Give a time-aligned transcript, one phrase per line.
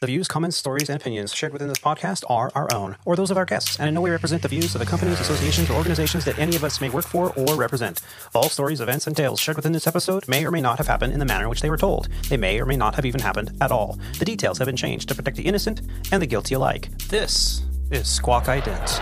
[0.00, 3.32] The views, comments, stories, and opinions shared within this podcast are our own, or those
[3.32, 5.72] of our guests, and in no way represent the views of the companies, associations, or
[5.72, 8.00] organizations that any of us may work for or represent.
[8.32, 11.14] All stories, events, and tales shared within this episode may or may not have happened
[11.14, 12.08] in the manner in which they were told.
[12.28, 13.98] They may or may not have even happened at all.
[14.20, 15.80] The details have been changed to protect the innocent
[16.12, 16.96] and the guilty alike.
[17.08, 19.00] This is Squawk Ident.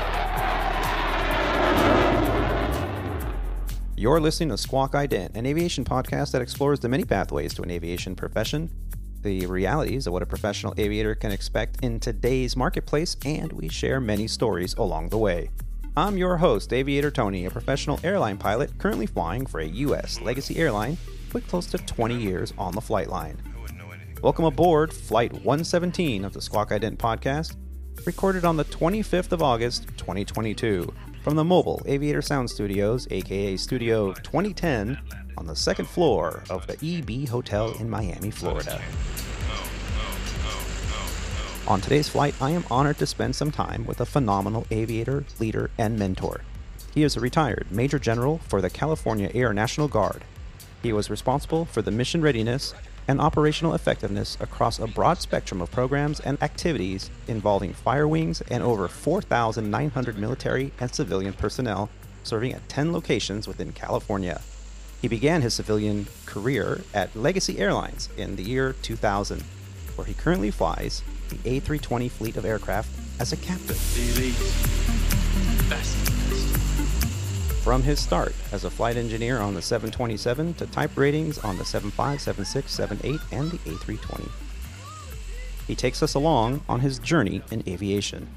[3.98, 7.70] You're listening to Squawk Ident, an aviation podcast that explores the many pathways to an
[7.70, 8.70] aviation profession,
[9.26, 14.00] the realities of what a professional aviator can expect in today's marketplace, and we share
[14.00, 15.50] many stories along the way.
[15.96, 20.20] I'm your host, Aviator Tony, a professional airline pilot currently flying for a U.S.
[20.20, 20.96] legacy airline
[21.32, 23.36] with close to 20 years on the flight line.
[24.22, 27.56] Welcome aboard Flight 117 of the Squawk Ident podcast,
[28.04, 34.12] recorded on the 25th of August, 2022, from the Mobile Aviator Sound Studios, aka Studio
[34.12, 34.96] 2010,
[35.36, 38.80] on the second floor of the EB Hotel in Miami, Florida.
[41.68, 45.70] On today's flight, I am honored to spend some time with a phenomenal aviator, leader,
[45.76, 46.42] and mentor.
[46.94, 50.22] He is a retired Major General for the California Air National Guard.
[50.82, 52.72] He was responsible for the mission readiness
[53.08, 58.62] and operational effectiveness across a broad spectrum of programs and activities involving fire wings and
[58.62, 61.88] over 4,900 military and civilian personnel
[62.22, 64.40] serving at 10 locations within California.
[65.00, 69.42] He began his civilian career at Legacy Airlines in the year 2000,
[69.94, 72.88] where he currently flies the A320 fleet of aircraft
[73.20, 73.76] as a captain.
[77.62, 81.64] From his start as a flight engineer on the 727 to type ratings on the
[81.64, 84.30] 75, 76, 78, and the A320.
[85.66, 88.28] He takes us along on his journey in aviation,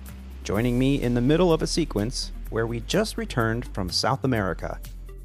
[0.43, 4.79] joining me in the middle of a sequence where we just returned from South America.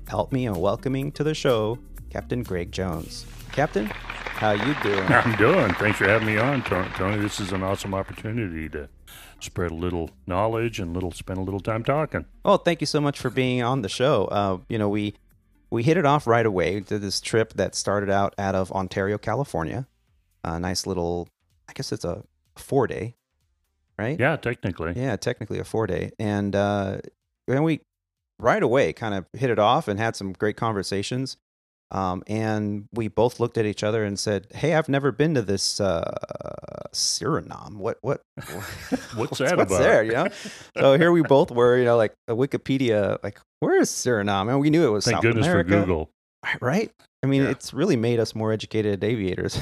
[0.09, 1.79] Help me in welcoming to the show
[2.11, 3.27] Captain Greg Jones.
[3.53, 5.01] Captain, how you doing?
[5.09, 5.73] I'm doing.
[5.75, 7.19] Thanks for having me on, Tony.
[7.19, 8.89] This is an awesome opportunity to
[9.41, 12.27] spread a little knowledge and little spend a little time talking.
[12.45, 14.27] Oh, thank you so much for being on the show.
[14.27, 15.15] Uh, you know, we
[15.71, 16.75] we hit it off right away.
[16.75, 19.87] We did this trip that started out out of Ontario, California.
[20.45, 21.29] A nice little,
[21.69, 22.23] I guess it's a
[22.57, 23.17] four day,
[23.99, 24.21] right?
[24.21, 24.93] Yeah, technically.
[24.95, 26.99] Yeah, technically a four day, and uh,
[27.49, 27.81] and we
[28.39, 31.37] right away kind of hit it off and had some great conversations.
[31.91, 35.43] Um, and we both looked at each other and said, "Hey, I've never been to
[35.43, 36.11] this uh,
[36.93, 37.77] Suriname.
[37.77, 38.21] What what
[39.15, 39.79] What's that what's about?
[39.79, 40.03] there?
[40.03, 40.29] You know."
[40.77, 44.49] so here we both were, you know, like a Wikipedia, like where is Suriname?
[44.51, 46.11] And we knew it was Thank South goodness America, for Google.
[46.61, 46.91] right?
[47.23, 47.51] I mean, Yeah.
[47.51, 49.61] it's really made us more educated aviators.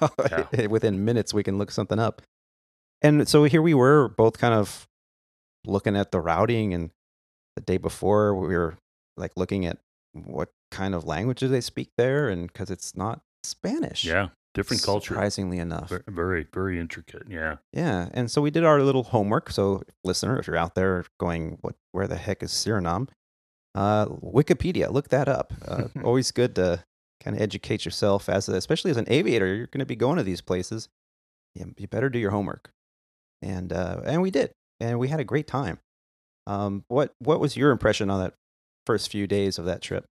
[0.68, 2.22] Within minutes, we can look something up.
[3.02, 4.86] And so here we were, both kind of
[5.66, 6.72] looking at the routing.
[6.74, 6.90] And
[7.56, 8.76] the day before, we were
[9.16, 9.78] like looking at
[10.12, 14.04] what kind of languages they speak there, and because it's not Spanish.
[14.04, 15.14] Yeah, different culture.
[15.14, 15.92] Surprisingly enough.
[16.06, 17.24] Very, very intricate.
[17.28, 17.56] Yeah.
[17.72, 19.50] Yeah, and so we did our little homework.
[19.50, 21.76] So, listener, if you're out there going, "What?
[21.92, 23.08] Where the heck is Suriname?"
[23.74, 25.52] Uh, Wikipedia, look that up.
[25.66, 26.84] Uh, always good to
[27.22, 29.46] kind of educate yourself as, a, especially as an aviator.
[29.46, 30.88] You're going to be going to these places.
[31.54, 32.70] You, you better do your homework,
[33.42, 35.78] and uh, and we did, and we had a great time.
[36.46, 38.34] Um, what what was your impression on that
[38.86, 40.06] first few days of that trip?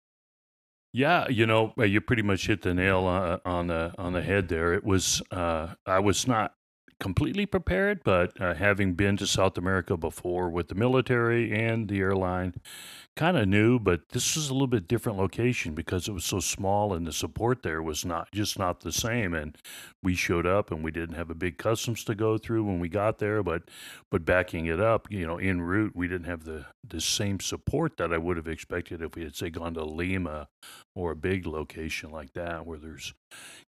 [0.92, 4.22] Yeah, you know, uh, you pretty much hit the nail on, on the on the
[4.22, 4.74] head there.
[4.74, 6.54] It was uh, I was not
[7.00, 12.00] completely prepared, but uh, having been to South America before with the military and the
[12.00, 12.56] airline,
[13.16, 16.40] kind of new, But this was a little bit different location because it was so
[16.40, 19.34] small, and the support there was not just not the same.
[19.34, 19.58] And
[20.02, 22.90] we showed up, and we didn't have a big customs to go through when we
[22.90, 23.44] got there.
[23.44, 23.64] But
[24.09, 27.98] but backing it up, you know, en route, we didn't have the the same support
[27.98, 30.48] that I would have expected if we had say gone to Lima
[30.96, 33.14] or a big location like that where there's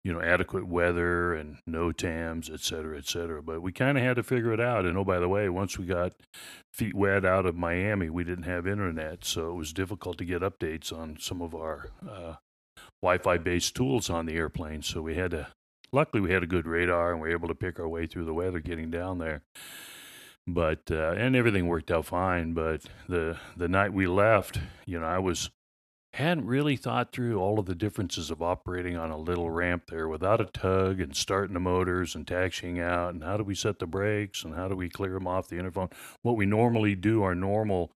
[0.03, 4.15] you know adequate weather and NOTAMs et cetera et cetera but we kind of had
[4.15, 6.13] to figure it out and oh by the way once we got
[6.73, 10.41] feet wet out of miami we didn't have internet so it was difficult to get
[10.41, 12.35] updates on some of our uh,
[13.01, 15.47] wi-fi based tools on the airplane so we had to
[15.93, 18.25] luckily we had a good radar and we were able to pick our way through
[18.25, 19.41] the weather getting down there.
[20.47, 25.05] But uh, and everything worked out fine but the the night we left you know
[25.05, 25.51] i was
[26.13, 30.09] hadn't really thought through all of the differences of operating on a little ramp there
[30.09, 33.79] without a tug and starting the motors and taxiing out and how do we set
[33.79, 35.91] the brakes and how do we clear them off the interphone.
[36.21, 37.93] What we normally do our normal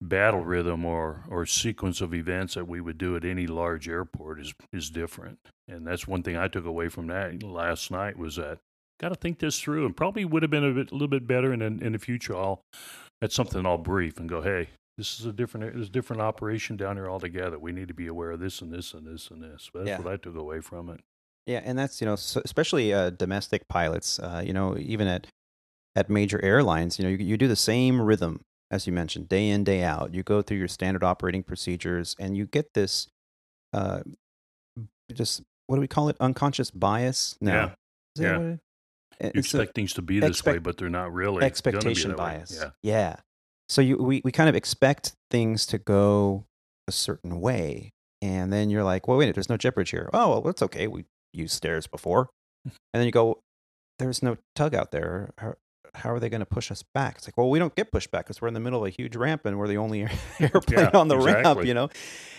[0.00, 4.38] battle rhythm or or sequence of events that we would do at any large airport
[4.40, 5.38] is is different
[5.68, 8.58] and that's one thing i took away from that last night was that
[9.00, 11.26] got to think this through and probably would have been a, bit, a little bit
[11.26, 12.60] better in, in the future i'll
[13.22, 16.74] that's something i'll brief and go hey this is a different there's a different operation
[16.78, 17.58] down here altogether.
[17.58, 19.68] We need to be aware of this and this and this and this.
[19.70, 19.98] But that's Yeah.
[20.02, 21.00] what I took away from it.
[21.44, 24.18] Yeah, and that's you know, so especially uh, domestic pilots.
[24.18, 25.26] Uh, you know, even at
[25.96, 28.40] at major airlines, you know, you, you do the same rhythm
[28.70, 30.12] as you mentioned, day in day out.
[30.14, 33.08] You go through your standard operating procedures, and you get this,
[33.72, 34.00] uh,
[35.12, 36.16] just what do we call it?
[36.20, 37.36] Unconscious bias.
[37.40, 37.52] No.
[37.52, 37.64] Yeah.
[37.64, 37.72] Is
[38.16, 38.38] that Yeah.
[38.38, 38.60] what it-
[39.20, 41.44] You a- expect things to be this way, but they're not really.
[41.44, 42.24] expectation that way.
[42.38, 42.54] bias.
[42.60, 42.70] Yeah.
[42.82, 43.16] Yeah.
[43.68, 46.46] So you we, we kind of expect things to go
[46.86, 47.90] a certain way.
[48.22, 50.08] And then you're like, well, wait, there's no bridge here.
[50.12, 50.86] Oh, well, that's okay.
[50.86, 52.30] We used stairs before.
[52.64, 53.42] And then you go,
[53.98, 55.32] there's no tug out there.
[55.96, 57.16] How, are they going to push us back?
[57.18, 58.90] It's like, well, we don't get pushed back because we're in the middle of a
[58.90, 60.02] huge ramp and we're the only
[60.40, 61.88] airplane Yeah, on the ramp, you know?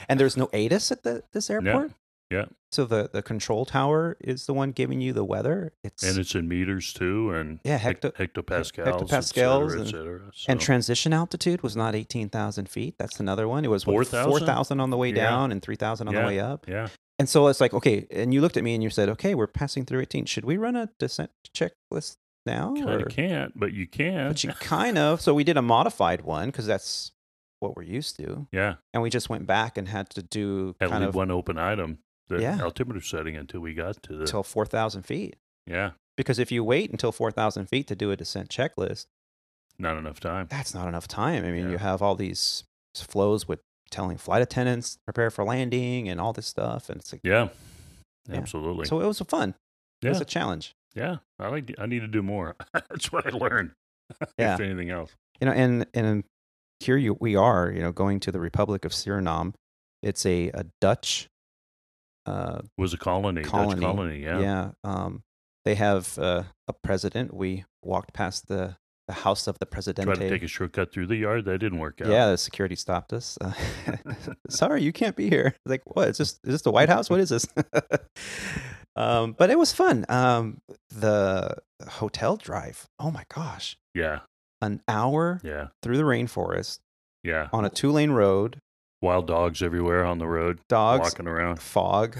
[0.09, 1.91] And there's no ATIS at the, this airport.
[2.31, 2.45] yeah.
[2.71, 5.71] So the, the control tower is the one giving you the weather.
[5.85, 9.91] It's, And it's in meters too, and Yeah, hecto- hectopascals, hectopascals et cetera, and- et
[9.91, 10.21] cetera.
[10.49, 12.95] And So- transition altitude was not 18,000 feet.
[12.99, 13.63] That's another one.
[13.63, 14.29] It was 4,000?
[14.29, 15.15] 4,000 on the way Yeah.
[15.29, 16.21] down and 3,000 on Yeah.
[16.21, 16.67] the way up.
[16.67, 16.89] yeah,
[17.19, 18.05] And so it's like, okay.
[18.11, 20.25] And you looked at me and you said, okay, we're passing through 18.
[20.25, 22.73] Should we run a descent checklist now?
[22.75, 24.29] kind of can't, but you can.
[24.29, 25.21] But you kind of.
[25.21, 27.11] So we did a modified one because that's
[27.59, 28.47] what we're used to.
[28.51, 31.99] yeah, And we just went back and had to do only of one open item,
[32.27, 32.59] the Yeah.
[32.61, 34.19] altimeter setting until we got to the.
[34.21, 35.35] until 4,000 feet.
[35.65, 39.05] yeah, Because if you wait until 4,000 feet to do a descent checklist,
[39.79, 40.47] not enough time.
[40.49, 41.43] that's not enough time.
[41.45, 41.71] I mean, Yeah.
[41.71, 42.63] you have all these
[42.95, 43.59] flows with
[43.89, 47.49] telling flight attendants prepare for landing and all this stuff, and it's like Yeah,
[48.29, 48.35] Yeah.
[48.37, 48.85] absolutely.
[48.85, 49.55] so it was fun.
[50.03, 51.17] It was a challenge, yeah.
[51.39, 51.73] I like.
[51.77, 52.55] I need to do more.
[52.73, 53.71] That's what I learned.
[54.39, 54.53] Yeah.
[54.53, 55.11] if anything else.
[55.41, 55.51] you know.
[55.51, 56.23] And and
[56.79, 59.53] here you we are, you know, going to the Republic of Suriname.
[60.01, 61.27] It's a a Dutch,
[62.25, 64.23] uh, was a colony, Colony, Dutch colony.
[64.23, 64.71] Yeah, yeah.
[64.85, 65.23] Um,
[65.65, 67.33] they have uh, a president.
[67.33, 68.77] We walked past the
[69.07, 70.05] the house of the presidente.
[70.05, 71.45] tried to take a shortcut through the yard.
[71.45, 72.07] That didn't work out.
[72.07, 73.37] Yeah, the security stopped us.
[73.41, 73.51] Uh,
[74.49, 75.55] sorry, you can't be here.
[75.65, 76.09] Like, what?
[76.09, 77.09] Is this is this the White House?
[77.09, 77.45] What is this?
[78.97, 80.05] Um, but it was fun.
[80.09, 81.57] Um, the
[81.87, 82.87] hotel drive.
[82.99, 84.19] Oh my gosh, yeah,
[84.61, 86.79] an hour yeah, through the rainforest
[87.23, 87.47] yeah.
[87.53, 88.59] on a two lane road,
[89.01, 91.61] Wild dogs everywhere on the road, dogs, walking around.
[91.61, 92.17] fog.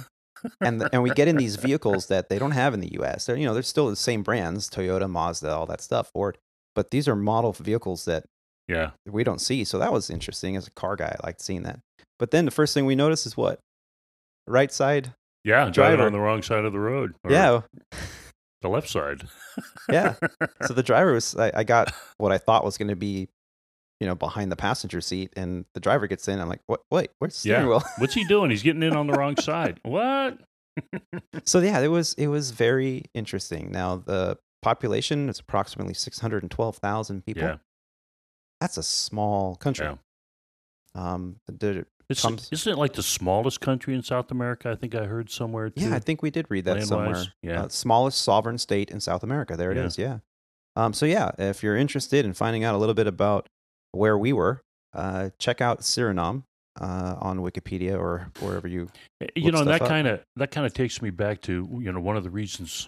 [0.62, 3.26] and the, and we get in these vehicles that they don't have in the U.S.
[3.26, 6.38] They're you know they're still the same brands, Toyota, Mazda, all that stuff, Ford.
[6.76, 8.26] But these are model vehicles that
[8.68, 9.64] Yeah, we don't see.
[9.64, 10.56] So that was interesting.
[10.56, 11.80] As a car guy, I liked seeing that.
[12.20, 13.60] But then the first thing we notice is what?
[14.46, 15.14] Right side?
[15.48, 15.70] Yeah.
[15.70, 16.04] Driving Driver.
[16.06, 17.16] on the wrong side of the road.
[17.28, 17.62] Yeah.
[18.62, 19.24] the left side.
[19.92, 20.16] Yeah.
[20.68, 23.30] So the driver was, I, I got what I thought was going to be,
[24.02, 25.32] you know, behind the passenger seat.
[25.38, 26.40] And the driver gets in.
[26.40, 26.82] I'm like, what?
[26.92, 27.68] Wait, where's the steering Yeah.
[27.70, 27.84] wheel?
[27.98, 28.52] What's he doing?
[28.52, 29.80] He's getting in on the wrong side.
[29.84, 30.38] What?
[31.46, 33.72] so yeah, it was, it was very interesting.
[33.72, 37.42] Now, the population is approximately 612,000 people.
[37.44, 37.56] Yeah,
[38.62, 39.86] That's a small country.
[39.88, 39.96] yeah.
[40.94, 44.70] Um, the, It's, Comes- isn't it like the smallest country in South America?
[44.72, 45.82] I think I heard somewhere too.
[45.90, 47.26] Yeah, I think we did read that somewhere.
[47.44, 47.64] Yeah.
[47.64, 49.58] Uh, smallest sovereign state in South America.
[49.58, 49.84] There it Yeah.
[49.84, 49.98] is.
[49.98, 50.20] Yeah.
[50.78, 53.48] Um, so yeah, if you're interested in finding out a little bit about
[53.92, 54.62] where we were,
[54.94, 56.44] uh, check out Suriname
[56.80, 58.90] uh, on Wikipedia or wherever you.
[59.22, 62.00] Eh, you know, that kind of that kind of takes me back to you know
[62.00, 62.88] one of the reasons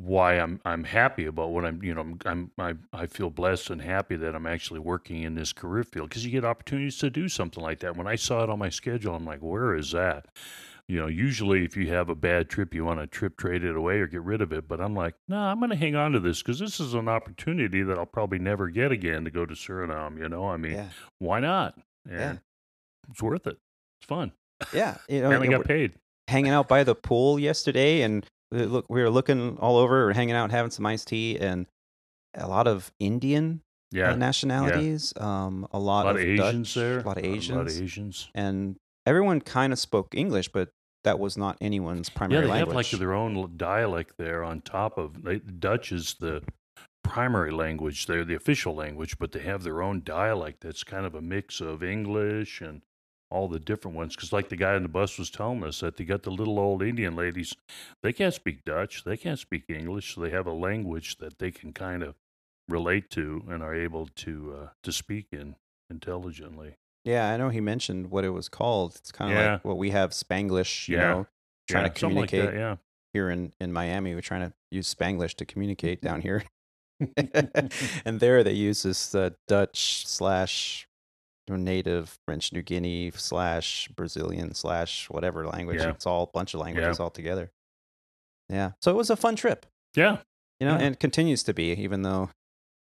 [0.00, 2.50] why I'm I'm happy about what I'm you know I'm, I'm
[2.92, 6.24] I I feel blessed and happy that I'm actually working in this career field because
[6.24, 7.96] you get opportunities to do something like that.
[7.96, 10.26] When I saw it on my schedule, I'm like, where is that?
[10.86, 13.76] You know, usually if you have a bad trip, you want to trip trade it
[13.76, 14.66] away or get rid of it.
[14.68, 17.08] But I'm like, no, I'm going to hang on to this because this is an
[17.08, 20.16] opportunity that I'll probably never get again to go to Suriname.
[20.18, 20.88] You know, I mean, Yeah.
[21.18, 21.74] why not?
[22.08, 22.36] And Yeah.
[23.10, 23.58] it's worth it.
[24.00, 24.32] It's fun.
[24.72, 24.96] Yeah.
[25.10, 25.92] You know, and I got paid.
[26.28, 30.34] hanging out by the pool yesterday, and look, we were looking all over, we're hanging
[30.34, 31.66] out, having some iced tea, and
[32.34, 33.60] a lot of Indian
[33.94, 34.14] uh, Yeah.
[34.14, 35.12] nationalities.
[35.16, 36.98] Um, a a lot, lot of of Asians Dutch, there.
[37.00, 38.30] A lot of asians A lot of Asians.
[38.34, 38.76] and
[39.06, 40.70] everyone kind of spoke English, but
[41.04, 42.86] that was not anyone's primary Yeah, they language.
[42.86, 46.42] have like their own dialect there on top of they, Dutch is the
[47.02, 48.06] primary language.
[48.06, 51.60] They're the official language, but they have their own dialect that's kind of a mix
[51.60, 52.82] of English and
[53.30, 54.14] all the different ones.
[54.14, 56.58] Because like the guy on the bus was telling us that they got the little
[56.58, 57.54] old Indian ladies,
[58.02, 61.50] they can't speak Dutch, they can't speak English, so they have a language that they
[61.50, 62.14] can kind of
[62.68, 65.56] relate to and are able to uh, to speak in
[65.90, 66.76] intelligently.
[67.04, 68.96] Yeah, I know he mentioned what it was called.
[68.96, 69.52] It's kind of Yeah.
[69.54, 71.10] like what we have Spanglish, you Yeah.
[71.10, 71.26] know,
[71.68, 72.76] trying yeah, to something like communicate that, yeah.
[73.12, 74.14] here in, in Miami.
[74.14, 76.44] We're trying to use Spanglish to communicate down here.
[78.04, 80.87] and there they use this uh, Dutch slash
[81.56, 85.80] native French New Guinea slash Brazilian slash whatever language.
[85.80, 85.90] Yeah.
[85.90, 87.50] It's all a bunch of languages all together.
[88.48, 88.72] Yeah.
[88.82, 90.18] So it was a fun trip, Yeah,
[90.60, 90.84] you know, Yeah.
[90.86, 92.30] and continues to be, even though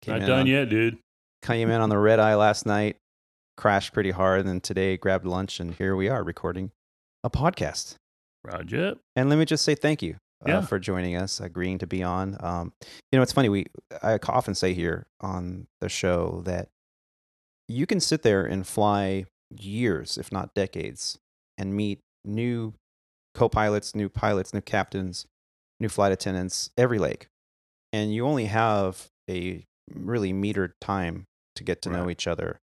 [0.07, 0.99] not done on- yet, dude.
[1.43, 2.97] came in on the red eye last night,
[3.57, 6.71] crashed pretty hard, and then today grabbed lunch, and here we are recording
[7.23, 7.97] a podcast.
[8.43, 8.97] Roger.
[9.17, 12.37] And let me just say thank you uh, for joining us, agreeing to be on.
[12.41, 12.75] Um,
[13.11, 13.49] you know, it's funny.
[13.49, 13.67] We
[14.03, 16.69] I often say here on the show that
[17.69, 21.19] you can sit there and fly years, if not decades,
[21.59, 22.75] and meet new
[23.35, 25.27] co-pilots, new pilots, new captains,
[25.81, 27.27] new flight attendants every leg,
[27.93, 31.25] and you only have a really metered time
[31.57, 32.59] to get to know each other.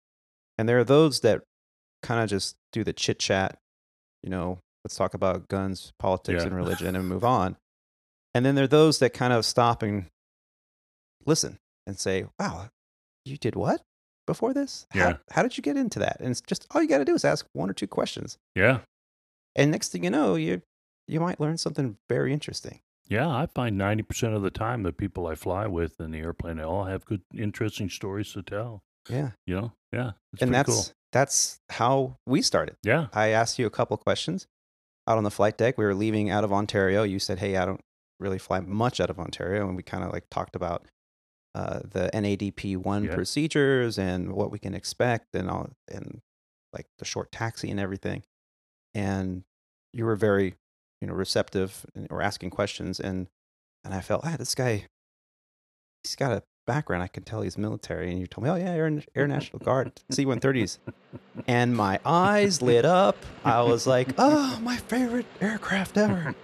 [0.58, 1.42] And there are those that
[2.04, 3.58] kind of just do the chit chat,
[4.24, 6.48] you know, let's talk about guns, politics, Yeah.
[6.48, 7.58] and religion and move on.
[8.34, 10.06] And then there are those that kind of stop and
[11.26, 12.70] listen and say, wow,
[13.26, 13.82] you did what
[14.28, 14.86] before this?
[14.92, 15.18] How, Yeah.
[15.32, 16.18] how did you get into that?
[16.20, 18.38] And it's just all you got to do is ask one or two questions.
[18.56, 18.80] Yeah.
[19.56, 20.62] And next thing you know, you,
[21.08, 22.80] you might learn something very interesting.
[23.08, 26.58] Yeah, I find 90% of the time the people I fly with in the airplane,
[26.58, 28.84] they all have good, interesting stories to tell.
[29.10, 29.32] Yeah.
[29.46, 29.72] You know?
[29.92, 30.12] Yeah.
[30.32, 30.84] It's and that's, cool.
[31.12, 32.78] that's how we started.
[32.84, 33.08] Yeah.
[33.14, 34.48] I asked you a couple questions
[35.08, 35.78] out on the flight deck.
[35.78, 37.04] We were leaving out of Ontario.
[37.04, 37.82] You said, "Hey, I don't
[38.20, 40.86] really fly much out of Ontario," and we kind of like talked about
[41.56, 43.14] uh, the NADP one Yeah.
[43.16, 46.22] procedures and what we can expect, and all, and
[46.74, 48.24] like the short taxi and everything.
[48.94, 49.44] And
[49.94, 50.56] you were very,
[51.02, 53.28] you know, receptive and were asking questions, and
[53.84, 54.86] and I felt, ah, this guy,
[56.04, 57.02] he's got a background.
[57.04, 58.12] I can tell he's military.
[58.12, 60.78] And you told me, oh yeah, Air, Air National Guard, C-130s
[61.48, 63.18] and my eyes lit up.
[63.44, 66.36] I was like, "Oh, my favorite aircraft ever!"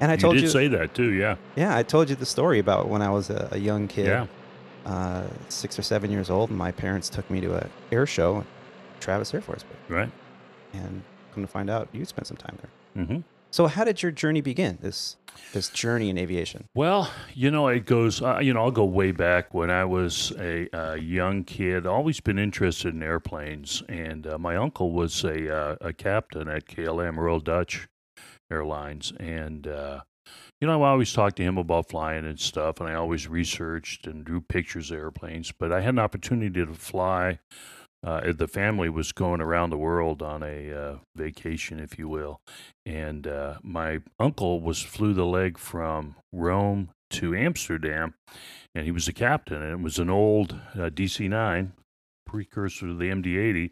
[0.00, 1.12] And I you told did you, say that too.
[1.12, 1.36] Yeah.
[1.56, 4.26] yeah, I told you the story about when I was a, a young kid, Yeah.
[4.86, 8.38] uh, six or seven years old, and my parents took me to a air show,
[8.38, 10.10] at Travis Air Force Base, Right.
[10.72, 13.06] and come to find out, you spent some time there.
[13.06, 13.20] hmm
[13.50, 14.78] So, how did your journey begin?
[14.80, 15.16] This
[15.52, 16.64] this journey in aviation?
[16.74, 20.32] Well, you know, it goes, uh, you know, I'll go way back when I was
[20.38, 23.82] a, uh young kid, always been interested in airplanes.
[23.88, 27.88] And uh, my uncle was a, uh, a captain at KLM, Royal Dutch
[28.54, 29.12] Airlines.
[29.18, 30.00] And, uh,
[30.60, 34.06] you know, I always talked to him about flying and stuff, and I always researched
[34.06, 35.52] and drew pictures of airplanes.
[35.52, 37.40] But I had an opportunity to fly.
[38.02, 42.40] Uh, the family was going around the world on a uh, vacation, if you will
[42.86, 48.14] and uh, my uncle was flew the leg from Rome to Amsterdam,
[48.74, 51.72] and he was a captain, and it was an old uh, DC-9
[52.34, 53.70] precursor to the MD-80,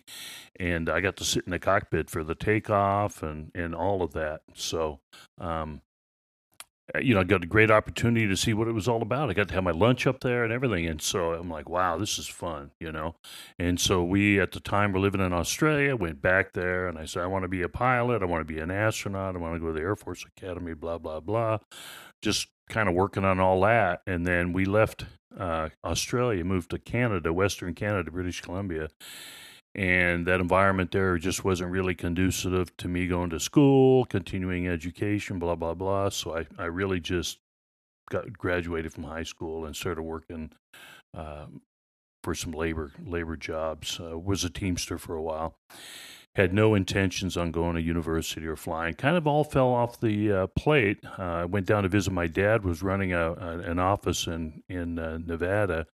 [0.61, 4.13] and I got to sit in the cockpit for the takeoff and and all of
[4.13, 4.43] that.
[4.55, 5.01] So.
[5.39, 5.83] Um,
[6.95, 9.31] uh, you know, I got a great opportunity to see what it was all about.
[9.31, 10.85] I got to have my lunch up there and everything.
[10.87, 13.15] And so I'm like, wow, this is fun, you know?
[13.57, 17.05] And so we, at the time, were living in Australia, went back there, and I
[17.05, 18.21] said, I want to be a pilot.
[18.21, 19.37] I want to be an astronaut.
[19.37, 21.59] I want to go to the Air Force Academy, blah, blah, blah.
[22.21, 24.03] Just kind of working on all that.
[24.07, 25.05] And then we left
[25.39, 28.89] uh, Australia, moved to Canada, Western Canada, British Columbia.
[29.75, 35.39] And that environment there just wasn't really conducive to me going to school, continuing education,
[35.39, 36.09] blah, blah, blah.
[36.09, 37.39] So I, I really just
[38.11, 40.51] got graduated from high school and started working
[41.15, 41.63] um,
[42.23, 43.99] for some labor labor jobs.
[43.99, 45.55] Uh, was a teamster for a while.
[46.35, 48.95] Had no intentions on going to university or flying.
[48.95, 50.99] Kind of all fell off the uh, plate.
[51.19, 52.65] Uh, I went down to visit my dad.
[52.65, 55.87] Was running a, a an office in in uh, Nevada,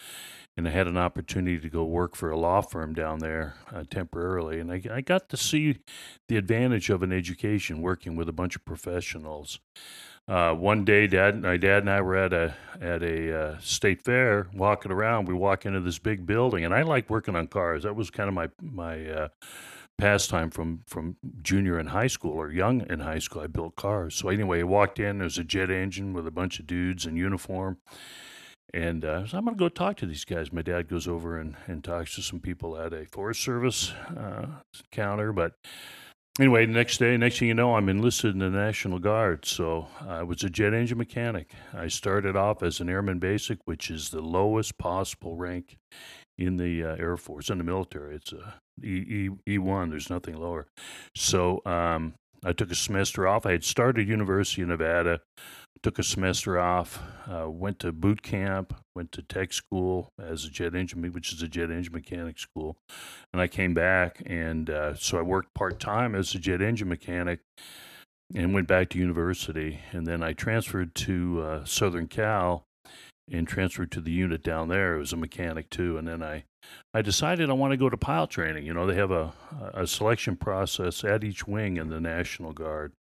[0.55, 3.83] and I had an opportunity to go work for a law firm down there uh,
[3.89, 4.59] temporarily.
[4.59, 5.79] And I, I got to see
[6.27, 9.59] the advantage of an education working with a bunch of professionals.
[10.27, 14.01] Uh, one day, dad, my dad and I were at a at a uh, state
[14.01, 15.27] fair, walking around.
[15.27, 17.83] We walk into this big building, and I like working on cars.
[17.83, 19.27] That was kind of my my uh,
[19.97, 23.41] pastime from from junior in high school or young in high school.
[23.41, 24.15] I built cars.
[24.15, 25.19] So anyway, I walked in.
[25.19, 27.77] There was a jet engine with a bunch of dudes in uniform,
[28.73, 30.51] and uh, so I'm going to go talk to these guys.
[30.51, 34.47] My dad goes over and, and talks to some people at a Forest Service uh,
[34.91, 35.53] counter, but
[36.39, 39.45] anyway, next day, next thing you know, I'm enlisted in the National Guard.
[39.45, 41.51] So I was a jet engine mechanic.
[41.73, 45.77] I started off as an airman basic, which is the lowest possible rank
[46.37, 48.15] in the uh, Air Force, in the military.
[48.15, 50.67] It's a E, e, E1, there's nothing lower.
[51.15, 52.13] So um,
[52.43, 53.45] I took a semester off.
[53.45, 55.21] I had started University of Nevada,
[55.83, 60.49] took a semester off, uh, went to boot camp, went to tech school as a
[60.49, 62.77] jet engine, which is a jet engine mechanic school.
[63.33, 66.89] And I came back, and uh, so I worked part time as a jet engine
[66.89, 67.39] mechanic
[68.33, 69.79] and went back to university.
[69.91, 72.63] And then I transferred to uh, Southern Cal
[73.31, 74.95] and transferred to the unit down there.
[74.95, 75.97] It was a mechanic too.
[75.97, 76.45] And then I,
[76.93, 78.65] I decided I want to go to pilot training.
[78.65, 79.33] You know, they have a,
[79.73, 82.93] a selection process at each wing in the National Guard.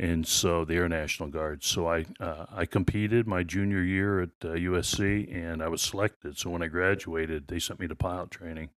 [0.00, 1.62] And so the Air National Guard.
[1.62, 6.38] So I uh, I competed my junior year at uh, USC, and I was selected.
[6.38, 8.70] So when I graduated, they sent me to pilot training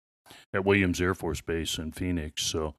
[0.52, 2.44] at Williams Air Force Base in Phoenix.
[2.44, 2.74] So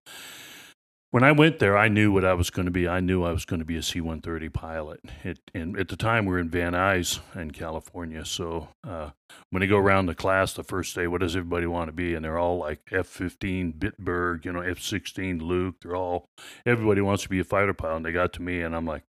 [1.12, 2.88] when I went there, I knew what I was going to be.
[2.88, 5.00] I knew I was going to be a C 130 pilot.
[5.22, 8.24] It, and at the time, we were in Van Nuys in California.
[8.24, 9.10] So uh,
[9.50, 12.14] when they go around the class the first day, what does everybody want to be?
[12.14, 15.74] And they're all like F 15 Bitburg, you know, F 16 Luke.
[15.82, 16.30] They're all,
[16.64, 17.96] everybody wants to be a fighter pilot.
[17.96, 19.02] And they got to me, and I'm like,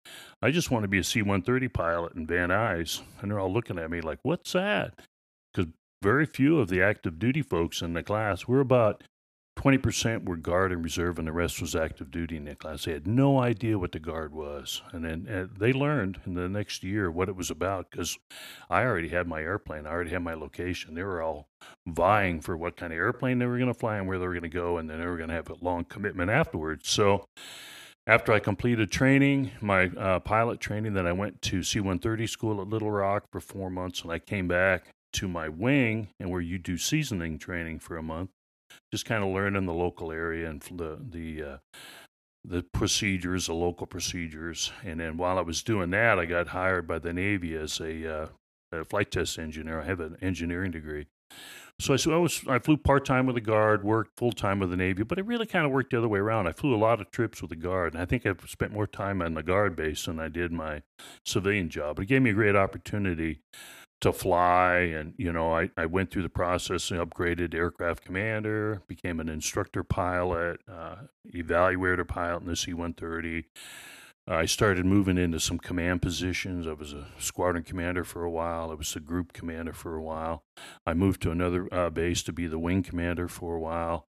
[0.43, 3.03] I just want to be a C 130 pilot in Van Nuys.
[3.21, 4.95] And they're all looking at me like, what's that?
[5.55, 5.71] Because
[6.03, 9.05] very few of the active duty folks in the class, we're about
[9.59, 12.85] 20% were guard and reserve, and the rest was active duty in class.
[12.85, 14.83] They had no idea what the guard was.
[14.93, 18.19] And then and they learned in the next year what it was about because
[18.71, 20.95] I already had my airplane, I already had my location.
[20.95, 21.49] They were all
[21.87, 24.33] vying for what kind of airplane they were going to fly and where they were
[24.33, 26.89] going to go, and then they were going to have a long commitment afterwards.
[26.89, 27.27] So
[28.07, 32.61] after I completed training, my uh, pilot training, then I went to C 130 school
[32.61, 36.41] at Little Rock for four months, and I came back to my wing and where
[36.41, 38.31] you do seasoning training for a month
[38.93, 41.57] just kind of learning the local area and the the uh,
[42.45, 44.73] the procedures, the local procedures.
[44.85, 48.23] And then while I was doing that, I got hired by the Navy as a,
[48.23, 48.27] uh,
[48.73, 49.81] a flight test engineer.
[49.81, 51.07] I have an engineering degree.
[51.79, 54.59] So I, so I, was, I flew part time with the Guard, worked full time
[54.59, 56.47] with the Navy, but it really kind of worked the other way around.
[56.47, 58.87] I flew a lot of trips with the Guard, and I think I've spent more
[58.87, 60.83] time on the Guard base than I did my
[61.25, 61.97] civilian job.
[61.97, 63.41] But it gave me a great opportunity
[64.03, 64.79] to fly.
[64.79, 69.29] And, you know, I, I went through the process and upgraded aircraft commander, became an
[69.29, 70.97] instructor pilot, uh,
[71.35, 73.45] evaluator pilot in the C 130.
[74.29, 76.69] I started moving into some command positions.
[76.69, 78.71] I was a squadron commander for a while.
[78.71, 80.45] I was a group commander for a while.
[80.87, 84.07] I moved to another uh, base to be the wing commander for a while.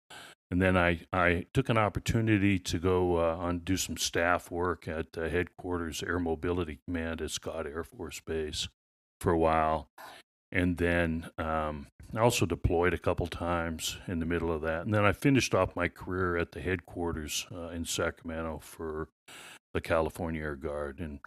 [0.49, 4.85] And then I, I took an opportunity to go uh, on do some staff work
[4.85, 8.67] at uh, headquarters Air Mobility Command at Scott Air Force Base
[9.21, 9.87] for a while,
[10.51, 14.83] and then um, I also deployed a couple times in the middle of that.
[14.83, 19.07] And then I finished off my career at the headquarters uh, in Sacramento for
[19.73, 20.99] the California Air Guard.
[20.99, 21.19] And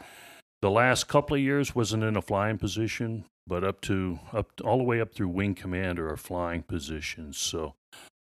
[0.61, 4.77] the last couple of years wasn't in a flying position, but up to up all
[4.77, 7.39] the way up through wing commander or flying positions.
[7.39, 7.75] So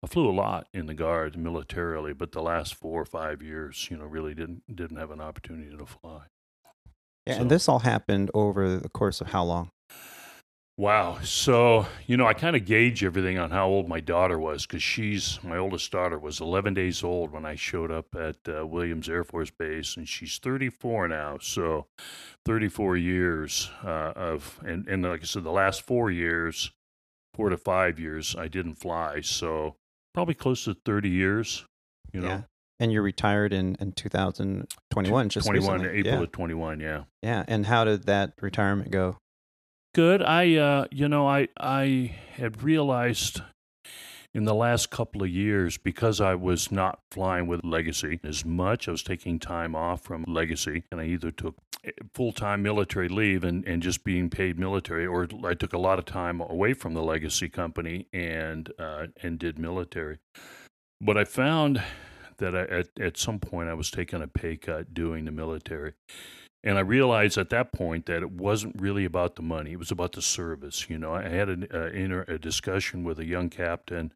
[0.02, 3.88] I flew a lot in the guard militarily, but the last four or five years,
[3.90, 6.24] you know, really didn't didn't have an opportunity to fly.
[7.26, 9.70] Yeah, so, and this all happened over the course of how long?
[10.80, 11.18] Wow.
[11.22, 14.82] So, you know, I kind of gauge everything on how old my daughter was because
[14.82, 19.06] she's my oldest daughter was 11 days old when I showed up at uh, Williams
[19.06, 21.36] Air Force Base, and she's 34 now.
[21.38, 21.86] So,
[22.46, 26.70] 34 years uh, of, and, and like I said, the last four years,
[27.34, 29.20] four to five years, I didn't fly.
[29.20, 29.76] So,
[30.14, 31.66] probably close to 30 years,
[32.10, 32.28] you know.
[32.28, 32.42] Yeah.
[32.80, 35.98] And you're retired in, in 2021, just 21, recently.
[36.00, 36.22] April yeah.
[36.22, 37.02] of 21, yeah.
[37.22, 37.44] Yeah.
[37.46, 39.18] And how did that retirement go?
[39.94, 40.22] Good.
[40.22, 43.42] I, uh, you know, I, I had realized
[44.32, 48.88] in the last couple of years because I was not flying with Legacy as much.
[48.88, 51.56] I was taking time off from Legacy, and I either took
[52.14, 55.98] full time military leave and, and just being paid military, or I took a lot
[55.98, 60.18] of time away from the Legacy company and uh, and did military.
[61.00, 61.82] But I found
[62.40, 65.94] that I, at, at some point I was taking a pay cut doing the military.
[66.62, 69.90] And I realized at that point that it wasn't really about the money; it was
[69.90, 70.90] about the service.
[70.90, 74.12] You know, I had a, uh, inter, a discussion with a young captain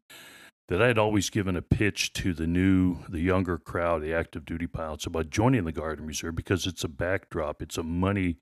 [0.67, 4.45] that I had always given a pitch to the new, the younger crowd, the active
[4.45, 7.61] duty pilots, about joining the Guard and Reserve because it's a backdrop.
[7.61, 8.37] It's a money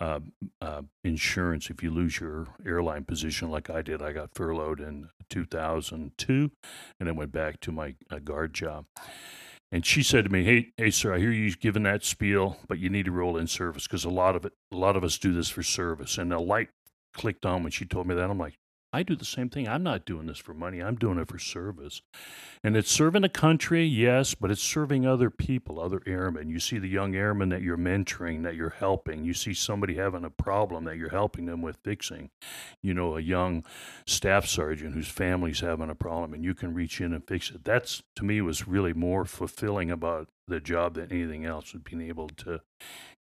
[0.00, 0.20] uh,
[0.60, 4.02] uh, insurance if you lose your airline position, like I did.
[4.02, 6.50] I got furloughed in 2002,
[6.98, 8.86] and then went back to my uh, guard job.
[9.72, 12.80] And she said to me, "Hey, hey, sir, I hear you giving that spiel, but
[12.80, 15.18] you need to roll in service because a lot of it, a lot of us
[15.18, 16.70] do this for service." And a light
[17.14, 18.28] clicked on when she told me that.
[18.28, 18.58] I'm like,
[18.92, 19.68] I do the same thing.
[19.68, 20.82] I'm not doing this for money.
[20.82, 22.02] I'm doing it for service.
[22.64, 26.50] And it's serving the country, yes, but it's serving other people, other airmen.
[26.50, 29.24] You see the young airmen that you're mentoring, that you're helping.
[29.24, 32.30] You see somebody having a problem that you're helping them with fixing.
[32.82, 33.64] You know, a young
[34.06, 37.64] staff sergeant whose family's having a problem and you can reach in and fix it.
[37.64, 42.02] That's, to me, was really more fulfilling about the job than anything else, was being
[42.02, 42.60] able to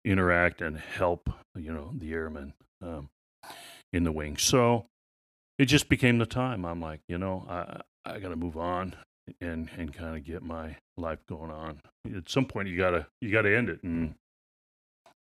[0.03, 3.09] interact and help, you know, the airmen um,
[3.93, 4.35] in the wing.
[4.37, 4.87] So,
[5.59, 6.65] it just became the time.
[6.65, 8.95] I'm like, you know, I I got to move on
[9.41, 11.81] and and kind of get my life going on.
[12.15, 14.15] At some point, you gotta you gotta end it, and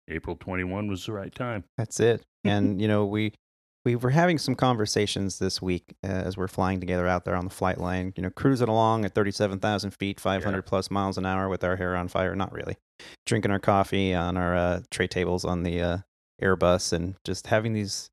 [0.09, 1.65] April 21 was the right time.
[1.79, 2.23] That's it.
[2.45, 3.33] and you know, we
[3.85, 7.45] we were having some conversations this week uh, as we're flying together out there on
[7.45, 8.13] the flight line.
[8.17, 10.63] You know, cruising along at 37,000 feet, 500 yeah.
[10.67, 12.35] plus miles an hour with our hair on fire.
[12.35, 12.77] Not really.
[13.27, 15.99] Drinking our coffee on our uh, tray tables on the uh,
[16.43, 18.11] Airbus and just having these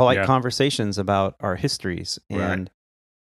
[0.00, 0.26] polite yeah.
[0.26, 2.18] conversations about our histories.
[2.28, 2.70] And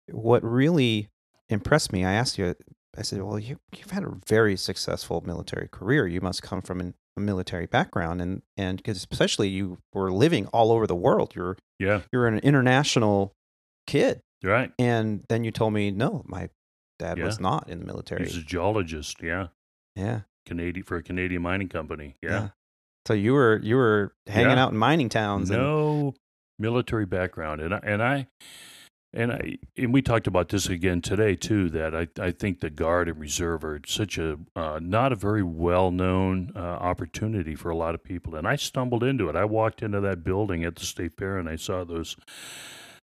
[0.07, 0.15] right.
[0.15, 1.09] what really
[1.49, 2.55] impressed me, I asked you
[2.97, 6.07] I said, well, you, you've had a very successful military career.
[6.07, 10.47] You must come from an, a military background, and and because especially you were living
[10.47, 11.33] all over the world.
[11.35, 13.35] You're Yeah, you're an international
[13.87, 14.71] kid, right.
[14.79, 16.49] and then you told me, no, my
[16.97, 17.25] dad Yeah.
[17.25, 18.25] was not in the military.
[18.25, 19.21] He's a geologist.
[19.21, 19.47] Yeah,
[19.95, 22.17] yeah, Canadian for a Canadian mining company.
[22.23, 22.49] Yeah.
[23.07, 24.63] So you were you were hanging Yeah.
[24.63, 25.49] out in mining towns.
[25.49, 26.15] and- no
[26.60, 28.28] military background and I, and I
[29.12, 32.69] and I and we talked about this again today too that I, I think the
[32.69, 37.69] guard and reserve are such a uh, not a very well known uh, opportunity for
[37.69, 39.36] a lot of people and I stumbled into it.
[39.36, 42.15] I walked into that building at the state fair and I saw those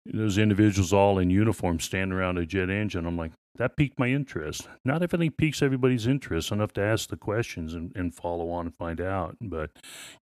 [0.05, 4.07] those individuals all in uniform standing around a jet engine I'm like that piqued my
[4.07, 4.67] interest.
[4.85, 8.75] Not everything piques everybody's interest enough to ask the questions and, and follow on and
[8.75, 9.71] find out but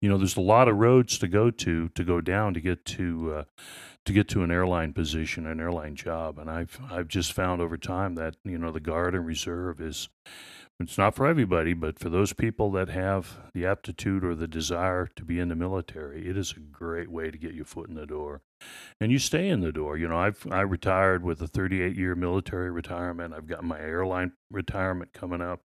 [0.02, 2.86] you know there's a lot of roads to go to to go down to get
[2.86, 3.44] to uh,
[4.06, 7.78] to get to an airline position an airline job and i've i've just found over
[7.78, 10.10] time that you know the guard and reserve is
[10.80, 15.08] it's not for everybody but for those people that have the aptitude or the desire
[15.16, 17.96] to be in the military it is a great way to get your foot in
[17.96, 18.42] the door
[19.00, 22.16] and you stay in the door you know i've i retired with a 38 year
[22.16, 25.62] military retirement i've got my airline retirement coming up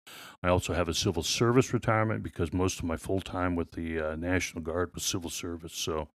[0.42, 4.00] I also have a civil service retirement because most of my full time with the
[4.00, 5.74] uh, National Guard was civil service.
[5.74, 6.08] So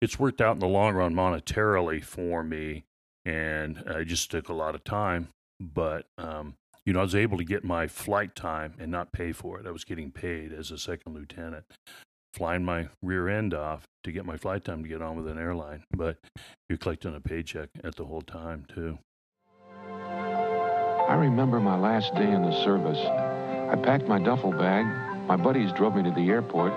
[0.00, 2.84] it's worked out in the long run monetarily for me,
[3.24, 5.28] and it just took a lot of time.
[5.60, 6.54] But um,
[6.88, 9.66] you know, I was able to get my flight time and not pay for it.
[9.66, 11.66] I was getting paid as a second lieutenant,
[12.32, 15.36] flying my rear end off to get my flight time to get on with an
[15.36, 15.84] airline.
[15.94, 16.16] But
[16.66, 18.98] you're collecting a paycheck at the whole time too.
[19.86, 22.96] I remember my last day in the service.
[22.96, 24.86] I packed my duffel bag.
[25.26, 26.72] My buddies drove me to the airport.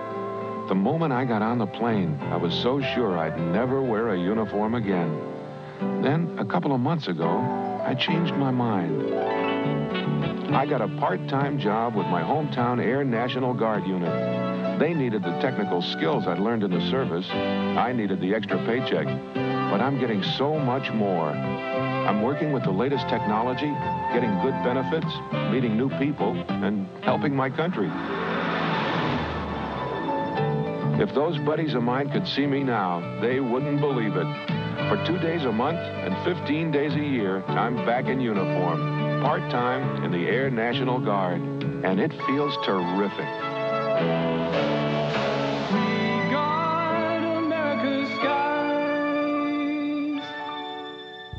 [0.68, 4.20] The moment I got on the plane, I was so sure I'd never wear a
[4.20, 5.18] uniform again.
[6.02, 7.38] Then, a couple of months ago,
[7.82, 9.71] I changed my mind.
[10.54, 14.78] I got a part-time job with my hometown Air National Guard unit.
[14.78, 17.26] They needed the technical skills I'd learned in the service.
[17.30, 19.06] I needed the extra paycheck.
[19.34, 21.30] But I'm getting so much more.
[21.30, 23.72] I'm working with the latest technology,
[24.12, 25.10] getting good benefits,
[25.50, 27.88] meeting new people, and helping my country.
[31.02, 34.26] If those buddies of mine could see me now, they wouldn't believe it.
[34.90, 40.02] For two days a month and 15 days a year, I'm back in uniform, part-time
[40.02, 43.28] in the Air National Guard, and it feels terrific.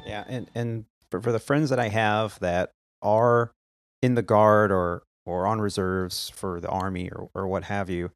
[0.07, 3.51] Yeah, and and for, for the friends that I have that are
[4.01, 8.11] in the guard or or on reserves for the army or or what have you,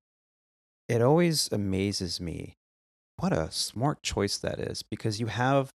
[0.88, 2.54] it always amazes me
[3.18, 5.72] what a smart choice that is because you have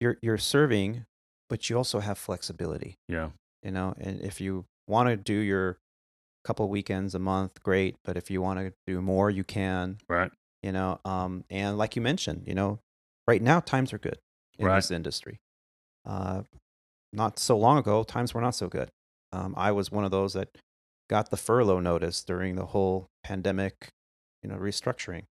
[0.00, 1.06] you're you're serving,
[1.48, 2.96] but you also have flexibility.
[3.08, 3.30] Yeah,
[3.62, 5.78] You know, and if you want to do your
[6.44, 7.96] couple weekends a month, great.
[8.04, 9.98] But if you want to do more, you can.
[10.08, 10.30] right.
[10.62, 12.78] You know, um, and like you mentioned, you know,
[13.28, 14.18] right now times are good
[14.58, 14.76] in Right.
[14.76, 15.38] this industry.
[16.04, 16.42] Uh,
[17.12, 18.88] not so long ago, times were not so good.
[19.32, 20.48] Um, I was one of those that
[21.08, 23.88] got the furlough notice during the whole pandemic,
[24.42, 25.24] you know, restructuring.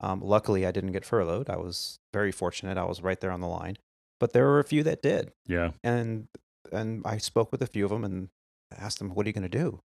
[0.00, 1.48] Um, luckily, I didn't get furloughed.
[1.48, 2.76] I was very fortunate.
[2.76, 3.76] I was right there on the line,
[4.24, 6.28] but there were a few that did, Yeah, and
[6.72, 8.30] and I spoke with a few of them and
[8.74, 9.80] asked them, "What are you going to do?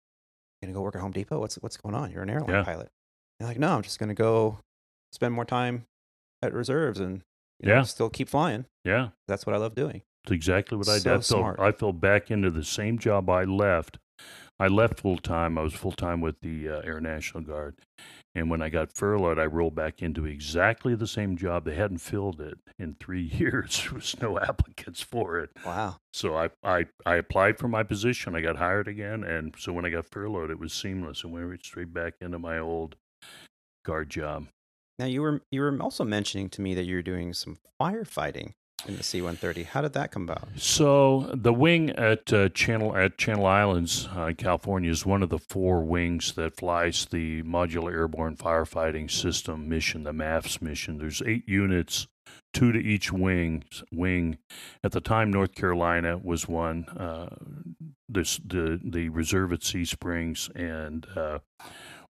[0.63, 1.41] You going to go work at Home Depot?
[1.41, 2.13] What's what's going on?
[2.13, 2.63] You're an airline Yeah.
[2.63, 2.89] pilot."
[3.41, 4.59] And they're like, "No, I'm just going to go
[5.13, 5.87] spend more time
[6.41, 7.23] at reserves and
[7.59, 7.83] you know, Yeah.
[7.83, 8.67] still keep flying.
[8.85, 9.09] yeah.
[9.27, 11.25] That's what I love doing." It's exactly what I did.
[11.25, 11.65] So I fell.
[11.67, 13.99] I fell back into the same job I left.
[14.61, 15.59] I left full time.
[15.59, 17.77] I was full time with the uh, Air National Guard.
[18.39, 21.65] And when I got furloughed, I rolled back into exactly the same job.
[21.65, 23.83] They hadn't filled it in three years.
[23.85, 25.51] There was no applicants for it.
[25.65, 25.97] Wow.
[26.13, 28.35] So I, I, I applied for my position.
[28.35, 29.25] I got hired again.
[29.25, 32.59] And so when I got furloughed, it was seamless and went straight back into my
[32.59, 32.97] old
[33.85, 34.47] guard job.
[34.99, 38.55] Now you were you were also mentioning to me that you're doing some firefighting
[38.87, 39.67] in the C-130.
[39.67, 40.49] How did that come about?
[40.57, 45.39] So the wing at uh, Channel at Channel Islands, uh, California, is one of the
[45.39, 50.99] four wings that flies the Modular Airborne Firefighting System mission, the MAFFS mission.
[50.99, 52.07] There's eight units,
[52.53, 53.65] two to each wing.
[53.93, 54.39] Wing.
[54.85, 56.85] At the time, North Carolina was one.
[56.89, 57.35] Uh,
[58.09, 61.07] this the the reserve at Sea Springs and.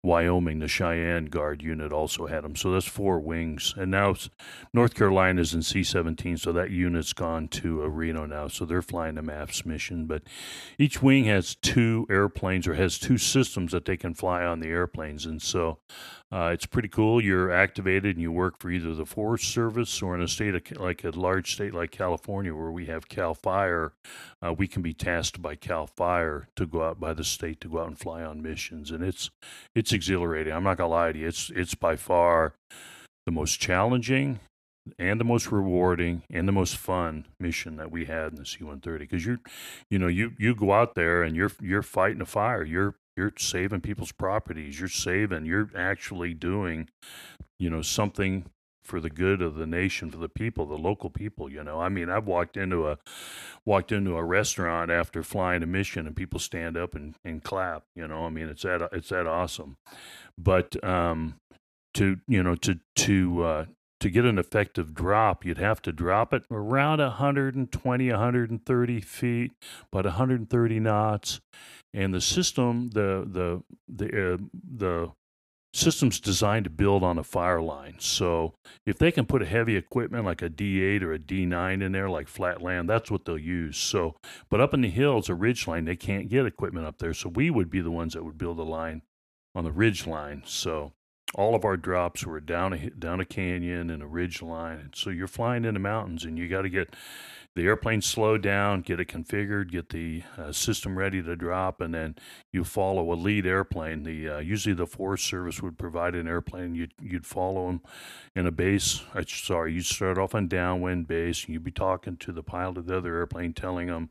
[0.02, 2.54] Wyoming, the Cheyenne Guard unit also had them.
[2.54, 3.74] So that's four wings.
[3.76, 4.14] And now
[4.72, 8.46] North Carolina's in C 17, so that unit's gone to Reno now.
[8.48, 10.06] So they're flying the MAFFS mission.
[10.06, 10.22] But
[10.78, 14.68] each wing has two airplanes or has two systems that they can fly on the
[14.68, 15.26] airplanes.
[15.26, 15.78] And so
[16.30, 17.22] Uh, it's pretty cool.
[17.22, 20.78] You're activated and you work for either the Forest Service or in a state of,
[20.78, 23.92] like a large state like California, where we have Cal Fire.
[24.44, 27.68] Uh, we can be tasked by Cal Fire to go out by the state to
[27.68, 29.30] go out and fly on missions, and it's
[29.74, 30.52] it's exhilarating.
[30.52, 31.28] I'm not gonna lie to you.
[31.28, 32.52] It's it's by far
[33.24, 34.40] the most challenging
[34.98, 39.00] and the most rewarding and the most fun mission that we had in the C-130
[39.00, 39.40] because you're,
[39.90, 42.62] you know, you you go out there and you're you're fighting a fire.
[42.62, 44.78] You're you're saving people's properties.
[44.78, 45.44] You're saving.
[45.44, 46.88] You're actually doing,
[47.58, 48.46] you know, something
[48.84, 51.50] for the good of the nation, for the people, the local people.
[51.50, 52.98] You know, I mean, I've walked into a
[53.66, 57.82] walked into a restaurant after flying a mission, and people stand up and, and clap.
[57.96, 59.76] You know, I mean, it's that it's that awesome.
[60.38, 61.34] But um,
[61.94, 63.64] to you know to to uh,
[64.00, 69.52] to get an effective drop, you'd have to drop it around 120, 130 feet,
[69.92, 71.40] about 130 knots,
[71.94, 75.12] and the system, the the the uh, the
[75.72, 77.96] system's designed to build on a fire line.
[77.98, 78.54] So
[78.86, 82.08] if they can put a heavy equipment like a D8 or a D9 in there,
[82.08, 83.76] like flat land, that's what they'll use.
[83.76, 84.16] So,
[84.48, 87.14] but up in the hills, a ridge line, they can't get equipment up there.
[87.14, 89.02] So we would be the ones that would build a line
[89.54, 90.42] on the ridge line.
[90.46, 90.92] So
[91.34, 94.90] all of our drops were down a down a canyon and a ridge line.
[94.94, 96.94] So you're flying in the mountains, and you got to get
[97.56, 101.92] the airplane slowed down, get it configured, get the uh, system ready to drop, and
[101.92, 102.14] then
[102.52, 104.04] you follow a lead airplane.
[104.04, 106.74] The uh, usually the Forest Service would provide an airplane.
[106.74, 107.82] You'd you'd follow them
[108.36, 109.02] in a base.
[109.14, 112.78] Uh, sorry, you start off on downwind base, and you'd be talking to the pilot
[112.78, 114.10] of the other airplane, telling them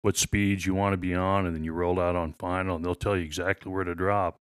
[0.00, 2.84] what speeds you want to be on, and then you roll out on final, and
[2.84, 4.40] they'll tell you exactly where to drop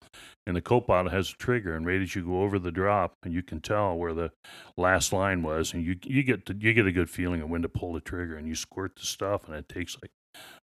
[0.50, 3.32] and the co-pilot has a trigger and right as you go over the drop and
[3.32, 4.30] you can tell where the
[4.76, 7.62] last line was and you you get to, you get a good feeling of when
[7.62, 10.10] to pull the trigger and you squirt the stuff and it takes like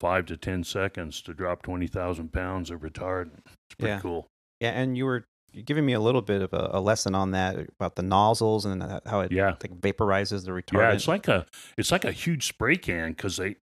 [0.00, 3.40] five to ten seconds to drop 20,000 pounds of retardant.
[3.46, 4.00] It's pretty Yeah.
[4.00, 4.28] cool.
[4.60, 5.24] Yeah, and you were
[5.64, 8.82] giving me a little bit of a, a lesson on that about the nozzles and
[9.06, 9.54] how it Yeah.
[9.62, 10.78] like, vaporizes the retardant.
[10.78, 11.46] Yeah, it's like a
[11.78, 13.56] it's like a huge spray can because they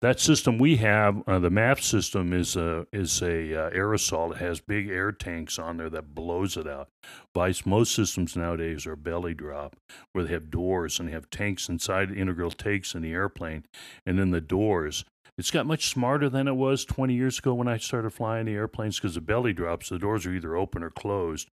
[0.00, 4.32] that system we have uh, the MAP system is a is a uh, aerosol.
[4.32, 6.88] It has big air tanks on there that blows it out.
[7.34, 9.76] Vice most systems nowadays are belly drop
[10.12, 13.64] where they have doors and they have tanks inside integral tanks in the airplane,
[14.04, 15.04] and then the doors.
[15.38, 18.54] It's got much smarter than it was 20 years ago when I started flying the
[18.54, 21.48] airplanes because the belly drops, the doors are either open or closed.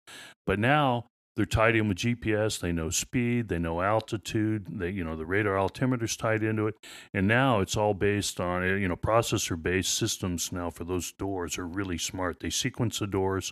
[0.45, 2.59] But now they're tied in with GPS.
[2.59, 3.49] They know speed.
[3.49, 4.67] They know altitude.
[4.79, 6.75] They, you know, the radar altimeter's tied into it.
[7.13, 10.51] And now it's all based on, uh, you know, processor-based systems.
[10.53, 12.39] Now for those doors are really smart.
[12.39, 13.51] They sequence the doors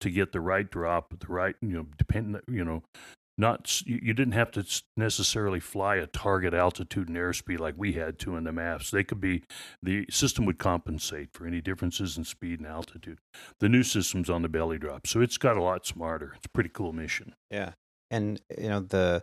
[0.00, 2.82] to get the right drop, the right, you know, dependent, you know,
[3.38, 8.18] not you, didn't have to necessarily fly a target altitude and airspeed like we had
[8.18, 8.90] to in the maps.
[8.90, 9.44] They could be
[9.82, 13.18] the system would compensate for any differences in speed and altitude.
[13.60, 16.32] The new system's on the belly drop, so it's got a lot smarter.
[16.36, 17.34] It's a pretty cool mission.
[17.50, 17.72] Yeah.
[18.10, 19.22] And you know the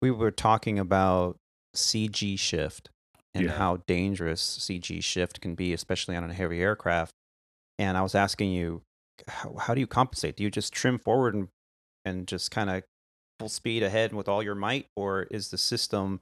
[0.00, 1.36] we were talking about
[1.76, 2.88] CG shift
[3.34, 3.52] and Yeah.
[3.58, 7.12] how dangerous CG shift can be especially on a heavy aircraft.
[7.78, 8.82] And I was asking you
[9.28, 10.36] how, how do you compensate?
[10.36, 11.48] Do you just trim forward and
[12.06, 12.82] and just kind of
[13.38, 16.20] full speed ahead with all your might or is the system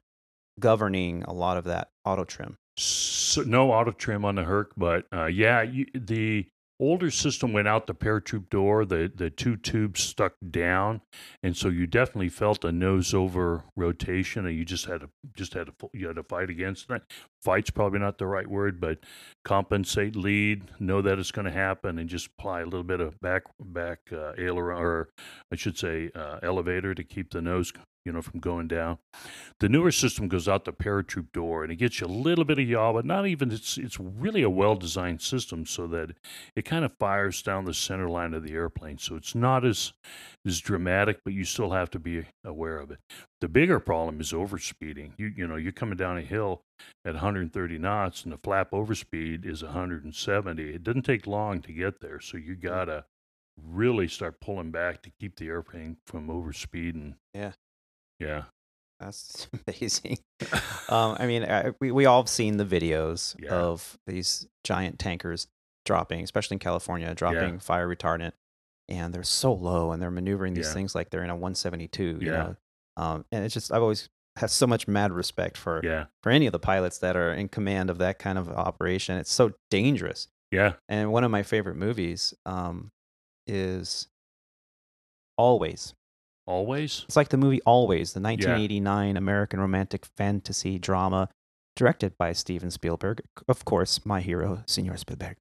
[0.61, 2.57] governing a lot of that auto trim?
[2.77, 6.47] So, no auto trim on the Herc, but uh, yeah, you, the
[6.81, 8.85] older system went out the paratroop door.
[8.85, 11.03] The the two tubes stuck down,
[11.43, 15.55] and so you definitely felt a nose over rotation, and you just had to just
[15.55, 17.03] had to you had to fight against that.
[17.43, 18.99] Fight's probably not the right word, but
[19.45, 23.21] compensate, lead, know that it's going to happen, and just apply a little bit of
[23.21, 25.09] back back uh, aileron, or
[25.53, 27.73] I should say uh, elevator to keep the nose
[28.05, 28.99] you know from going down.
[29.61, 32.59] The newer system goes out the paratroop door and it gets you a little bit
[32.59, 33.51] of yaw, but not even.
[33.53, 36.11] It's it's really a well designed system so that
[36.57, 38.99] it kind of fires down the center line of the airplane.
[38.99, 39.93] So it's not as
[40.47, 42.99] as dramatic, but you still have to be aware of it.
[43.41, 45.13] The bigger problem is overspeeding.
[45.17, 46.63] You you know you're coming down a hill
[47.05, 50.75] at 130 knots and the flap overspeed is 170.
[50.75, 53.05] It doesn't take long to get there, so you gotta
[53.63, 57.15] really start pulling back to keep the airplane from overspeeding.
[57.35, 57.53] Yeah.
[58.19, 58.45] Yeah.
[59.01, 60.19] That's amazing.
[60.89, 63.53] um, I mean, I, we we all have seen the videos Yeah.
[63.55, 65.49] of these giant tankers
[65.85, 68.33] dropping, especially in California, dropping fire retardant,
[68.89, 70.75] and they're so low, and they're maneuvering these Yeah.
[70.75, 72.03] things like they're in a 172.
[72.05, 72.31] You Yeah.
[72.31, 72.57] know,
[72.97, 76.07] um, and it's just I've always had so much mad respect for Yeah.
[76.23, 79.17] for any of the pilots that are in command of that kind of operation.
[79.19, 80.29] It's so dangerous.
[80.51, 80.75] Yeah.
[80.89, 82.91] And one of my favorite movies um,
[83.47, 84.09] is
[85.39, 85.95] Always.
[86.47, 87.03] Always.
[87.07, 91.29] It's like the movie Always, the 1989 American romantic fantasy drama
[91.77, 93.23] directed by Steven Spielberg.
[93.49, 95.37] Of course, my hero, Senor Spielberg.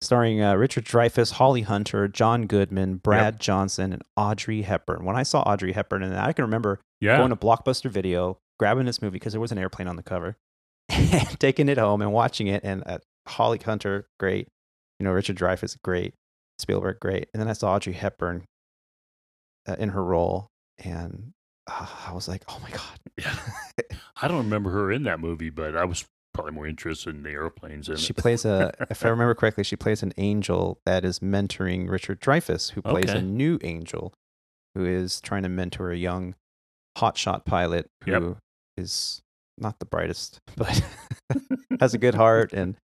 [0.00, 3.40] starring uh, Richard Dreyfuss, Holly Hunter, John Goodman, Brad yep.
[3.40, 5.04] Johnson, and Audrey Hepburn.
[5.04, 7.16] When I saw Audrey Hepburn, and I can remember yeah.
[7.16, 10.36] going to Blockbuster Video, grabbing this movie because there was an airplane on the cover,
[10.88, 12.62] and taking it home and watching it.
[12.64, 14.48] And uh, Holly Hunter, great.
[14.98, 16.14] You know, Richard Dreyfuss, great.
[16.58, 17.28] Spielberg, great.
[17.32, 18.44] And then I saw Audrey Hepburn
[19.66, 21.32] uh, in her role, and
[21.66, 22.98] uh, I was like, oh my god.
[23.18, 23.34] Yeah.
[24.22, 27.30] I don't remember her in that movie, but I was probably more interested in the
[27.30, 27.88] airplanes.
[27.88, 31.88] In she plays a, if I remember correctly, she plays an angel that is mentoring
[31.88, 33.18] Richard Dreyfuss, who plays okay.
[33.18, 34.12] a new angel,
[34.74, 36.34] who is trying to mentor a young
[36.98, 38.36] hotshot pilot who yep.
[38.76, 39.22] is
[39.58, 40.82] not the brightest, but
[41.80, 42.76] has a good heart and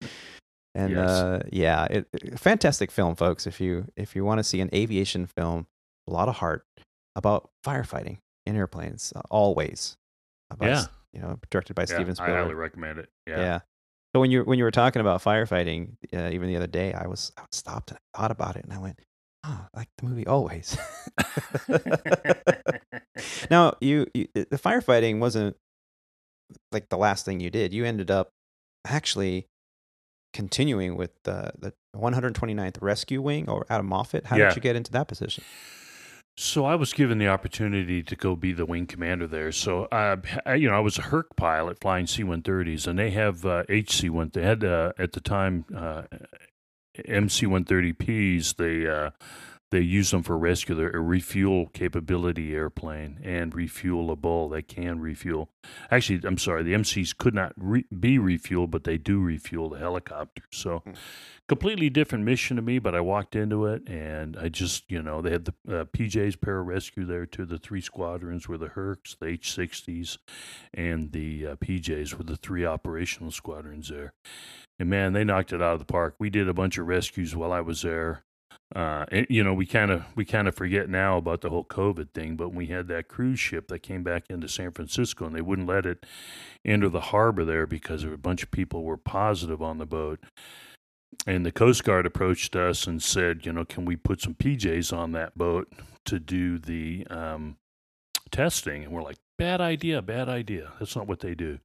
[0.75, 1.09] and yes.
[1.09, 3.47] uh, yeah, it, it, fantastic film, folks.
[3.47, 5.67] If you if you want to see an aviation film,
[6.09, 6.65] a lot of heart
[7.15, 9.97] about firefighting in airplanes, uh, always.
[10.51, 12.37] About, yeah, you know, directed by yeah, Steven Spielberg.
[12.37, 13.09] I highly recommend it.
[13.27, 13.39] Yeah.
[13.39, 13.61] yeah.
[14.15, 17.07] So when you when you were talking about firefighting, uh, even the other day, I
[17.07, 19.01] was I stopped and I thought about it, and I went,
[19.45, 20.77] "Oh, like the movie Always."
[23.51, 25.57] now, you, you the firefighting wasn't
[26.73, 27.73] like the last thing you did.
[27.73, 28.31] You ended up
[28.87, 29.47] actually
[30.33, 34.27] continuing with the the 129th Rescue Wing or out of Moffett.
[34.27, 34.49] How yeah.
[34.49, 35.45] did you get into that position?
[36.37, 39.53] So I was given the opportunity to go be the wing commander there.
[39.53, 43.47] So uh, I, you know, I was a Herc pilot flying C-130s, and they have
[43.47, 44.33] uh, HC-1.
[44.33, 46.03] They had uh, at the time uh,
[47.05, 48.57] MC-130Ps.
[48.57, 49.11] They uh,
[49.75, 50.77] they use them for rescue.
[50.77, 54.49] They're a refuel capability airplane and refuelable.
[54.49, 55.51] They can refuel.
[55.91, 59.81] Actually, I'm sorry, the MCs could not re- be refueled, but they do refuel the
[59.81, 60.45] helicopter.
[60.53, 60.95] So, mm.
[61.49, 62.79] completely different mission to me.
[62.79, 66.37] But I walked into it, and I just, you know, they had the uh, PJs
[66.37, 67.45] pararescue there too.
[67.45, 70.19] The three squadrons were the Hercs, the H60s,
[70.73, 74.13] and the uh, PJs were the three operational squadrons there.
[74.79, 76.15] And man, they knocked it out of the park.
[76.21, 78.23] We did a bunch of rescues while I was there.
[78.75, 82.11] Uh, you know, we kind of we kind of forget now about the whole COVID
[82.11, 85.41] thing, but we had that cruise ship that came back into San Francisco, and they
[85.41, 86.05] wouldn't let it
[86.65, 90.21] enter the harbor there because a bunch of people were positive on the boat.
[91.27, 94.97] And the Coast Guard approached us and said, you know, can we put some PJs
[94.97, 95.73] on that boat
[96.07, 97.57] to do the um,
[98.31, 98.85] testing?
[98.85, 100.73] And we're like, bad idea, bad idea.
[100.79, 101.61] That's not what they do.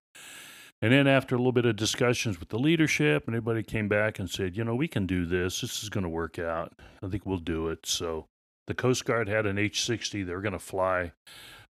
[0.82, 4.18] And then after a little bit of discussions with the leadership, and everybody came back
[4.18, 5.62] and said, you know, we can do this.
[5.62, 6.74] This is going to work out.
[7.04, 7.86] I think we'll do it.
[7.86, 8.28] So
[8.68, 10.26] the Coast Guard had an H60.
[10.26, 11.12] They're going to fly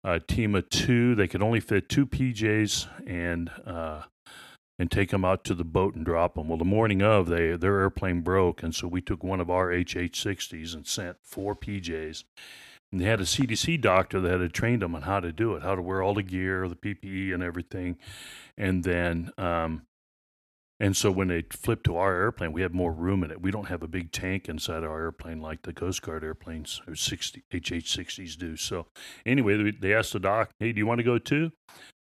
[0.05, 1.14] a team of two.
[1.14, 4.03] They could only fit two PJs and uh,
[4.81, 6.49] and take them out to the boat and drop them.
[6.49, 9.68] Well, the morning of, they their airplane broke, and so we took one of our
[9.68, 12.25] HH60s and sent four PJs.
[12.90, 15.62] And they had a CDC doctor that had trained them on how to do it,
[15.62, 17.98] how to wear all the gear, the PPE, and everything.
[18.57, 19.83] And then, um,
[20.81, 23.42] and so when they flipped to our airplane, we had more room in it.
[23.42, 26.94] We don't have a big tank inside our airplane like the Coast Guard airplanes or
[26.94, 28.57] 60 HH60s do.
[28.57, 28.87] So
[29.27, 31.51] anyway, they asked the doc, "Hey, do you want to go too?"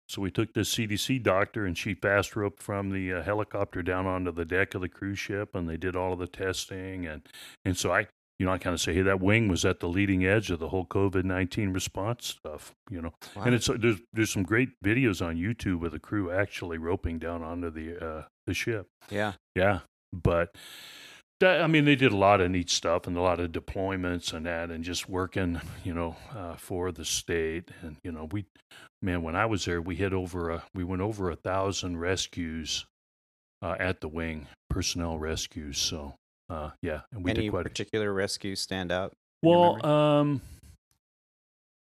[0.08, 4.06] So we took this CDC doctor and she fast roped from the uh, helicopter down
[4.06, 7.06] onto the deck of the cruise ship, and they did all of the testing.
[7.06, 7.22] and
[7.64, 8.06] And so I
[8.40, 10.60] you know, I kind of say, hey, that wing was at the leading edge of
[10.60, 12.72] the whole COVID nineteen response stuff.
[12.90, 13.42] You know, wow.
[13.44, 17.42] and it's there's there's some great videos on YouTube of the crew actually roping down
[17.42, 18.86] onto the uh, the ship.
[19.10, 19.80] Yeah, yeah,
[20.12, 20.56] but.
[21.40, 24.34] That, I mean, they did a lot of neat stuff and a lot of deployments
[24.34, 27.70] and that, and just working, you know, uh, for the state.
[27.80, 28.44] And you know, we,
[29.00, 32.84] man, when I was there, we hit over a, we went over a thousand rescues
[33.62, 35.78] uh, at the wing, personnel rescues.
[35.78, 36.12] So
[36.50, 38.12] uh, yeah, and we Any did quite particular a...
[38.12, 39.12] rescue stand out?
[39.42, 40.42] Well, um,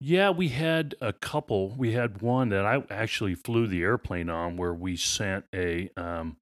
[0.02, 1.70] yeah, we had a couple.
[1.78, 5.90] We had one that I actually flew the airplane on, where we sent a.
[5.96, 6.36] Um,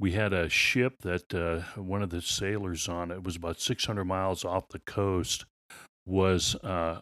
[0.00, 4.04] we had a ship that uh, one of the sailors on it was about 600
[4.04, 5.44] miles off the coast
[6.06, 7.00] was uh,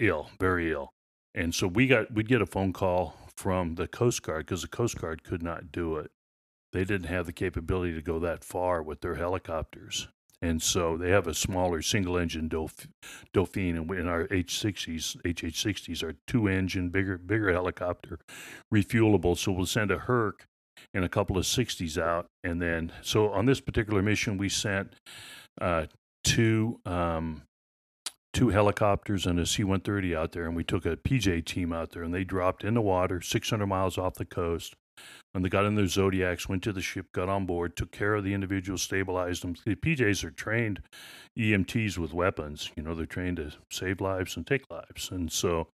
[0.00, 0.90] ill, very ill,
[1.34, 4.68] and so we got we'd get a phone call from the Coast Guard because the
[4.68, 6.10] Coast Guard could not do it
[6.72, 10.08] they didn't have the capability to go that far with their helicopters.
[10.40, 16.14] And so they have a smaller single engine Dauphin, and in our H60s, HH60s are
[16.28, 18.20] two engine, bigger, bigger helicopter,
[18.72, 19.36] refuelable.
[19.36, 20.46] So we'll send a Herc
[20.94, 22.26] and a couple of 60s out.
[22.44, 24.94] And then, so on this particular mission, we sent
[25.60, 25.86] uh,
[26.22, 27.42] two um,
[28.32, 31.90] two helicopters and a C 130 out there, and we took a PJ team out
[31.90, 34.76] there, and they dropped in the water 600 miles off the coast
[35.34, 38.14] and they got in their Zodiacs, went to the ship, got on board, took care
[38.14, 39.54] of the individuals, stabilized them.
[39.64, 40.82] The PJs are trained
[41.38, 42.70] EMTs with weapons.
[42.76, 45.10] You know, they're trained to save lives and take lives.
[45.10, 45.68] And so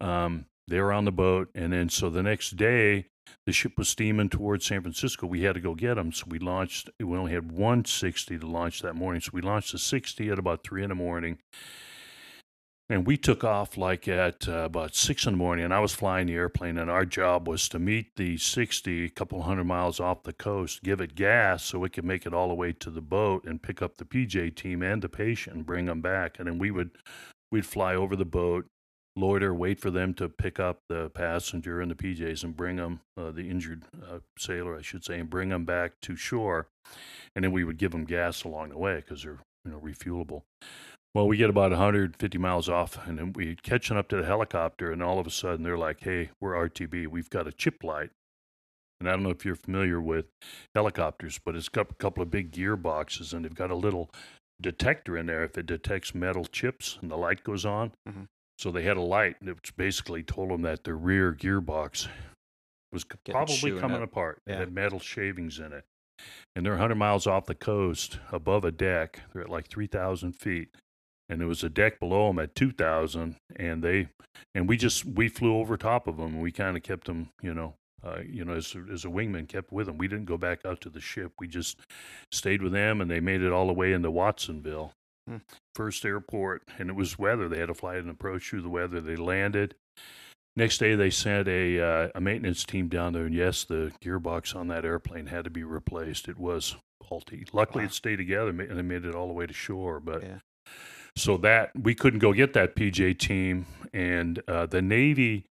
[0.00, 3.06] um, They were on the boat, and then so the next day,
[3.46, 5.26] the ship was steaming towards San Francisco.
[5.26, 6.90] We had to go get them, so we launched.
[7.00, 10.38] We only had one 60 to launch that morning, so we launched the 60 at
[10.38, 11.38] about three in the morning.
[12.90, 15.92] And we took off like at uh, about six in the morning, and I was
[15.92, 20.00] flying the airplane, and our job was to meet the 60 a couple hundred miles
[20.00, 22.90] off the coast, give it gas so it could make it all the way to
[22.90, 26.38] the boat and pick up the PJ team and the patient and bring them back.
[26.38, 26.92] And then we would
[27.52, 28.64] we'd fly over the boat,
[29.16, 33.00] loiter, wait for them to pick up the passenger and the PJs and bring them,
[33.18, 36.68] uh, the injured uh, sailor, I should say, and bring them back to shore.
[37.36, 40.42] And then we would give them gas along the way because they're you know refuelable.
[41.14, 44.92] Well, we get about 150 miles off, and then we catching up to the helicopter,
[44.92, 47.06] and all of a sudden they're like, "Hey, we're RTB.
[47.06, 48.10] We've got a chip light."
[49.00, 50.26] And I don't know if you're familiar with
[50.74, 54.10] helicopters, but it's got a couple of big gearboxes, and they've got a little
[54.60, 55.44] detector in there.
[55.44, 58.26] If it detects metal chips and the light goes on, Mhm.
[58.58, 62.08] so they had a light, and it basically told them that the rear gearbox
[62.92, 64.10] was Getting probably coming up.
[64.10, 64.40] apart.
[64.46, 65.84] It had metal shavings in it.
[66.56, 69.20] And they're 100 miles off the coast above a deck.
[69.32, 70.74] They're at like 3,000 feet.
[71.28, 73.36] And there was a deck below them at 2,000.
[73.56, 74.08] And they,
[74.54, 76.34] and we just, we flew over top of them.
[76.34, 77.74] And we kind of kept them, you know,
[78.04, 79.98] uh, you know, as, as a wingman, kept with them.
[79.98, 81.32] We didn't go back out to the ship.
[81.38, 81.78] We just
[82.32, 84.92] stayed with them and they made it all the way into Watsonville,
[85.28, 85.38] Hmm.
[85.74, 86.62] first airport.
[86.78, 87.48] And it was weather.
[87.48, 89.00] They had to fly an approach through the weather.
[89.00, 89.74] They landed.
[90.56, 94.56] Next day, they sent a uh, a maintenance team down there, and yes, the gearbox
[94.56, 96.26] on that airplane had to be replaced.
[96.28, 96.74] It was
[97.06, 97.44] faulty.
[97.52, 97.88] Luckily, Wow.
[97.88, 100.00] it stayed together, and they made it all the way to shore.
[100.00, 100.38] But Yeah.
[101.18, 105.44] So that we couldn't go get that PJ team, and uh, the Navy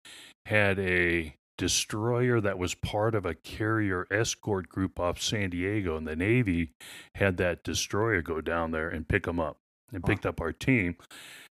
[0.46, 6.06] had a destroyer that was part of a carrier escort group off San Diego, and
[6.06, 6.70] the Navy
[7.16, 9.58] had that destroyer go down there and pick them up,
[9.92, 10.08] and Wow.
[10.08, 10.96] picked up our team.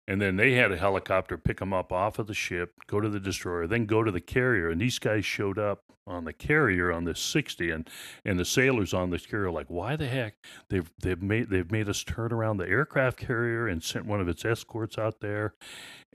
[0.08, 3.08] And then they had a helicopter pick them up off of the ship, go to
[3.08, 4.68] the destroyer, then go to the carrier.
[4.68, 7.88] And these guys showed up on the carrier on this 60, and
[8.24, 10.34] and the sailors on this carrier like, why the heck
[10.68, 14.28] they've they've made they've made us turn around the aircraft carrier and sent one of
[14.28, 15.54] its escorts out there.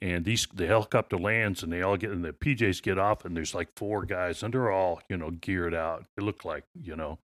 [0.02, 3.36] And these the helicopter lands, and they all get and the PJs get off, and
[3.36, 6.06] there's like four guys, and they're all you know geared out.
[6.18, 7.20] They look like you know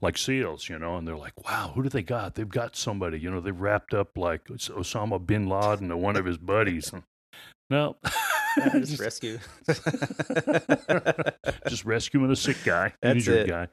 [0.00, 2.34] like SEALs, you know, and they're like, wow, who do they got?
[2.34, 6.38] They've got somebody, you know, they've wrapped up like Osama bin Laden one of his
[6.38, 6.92] buddies.
[7.68, 7.96] No,
[8.76, 9.38] Just rescue.
[11.68, 13.48] just rescuing a sick guy, That's injured it.
[13.48, 13.68] guy.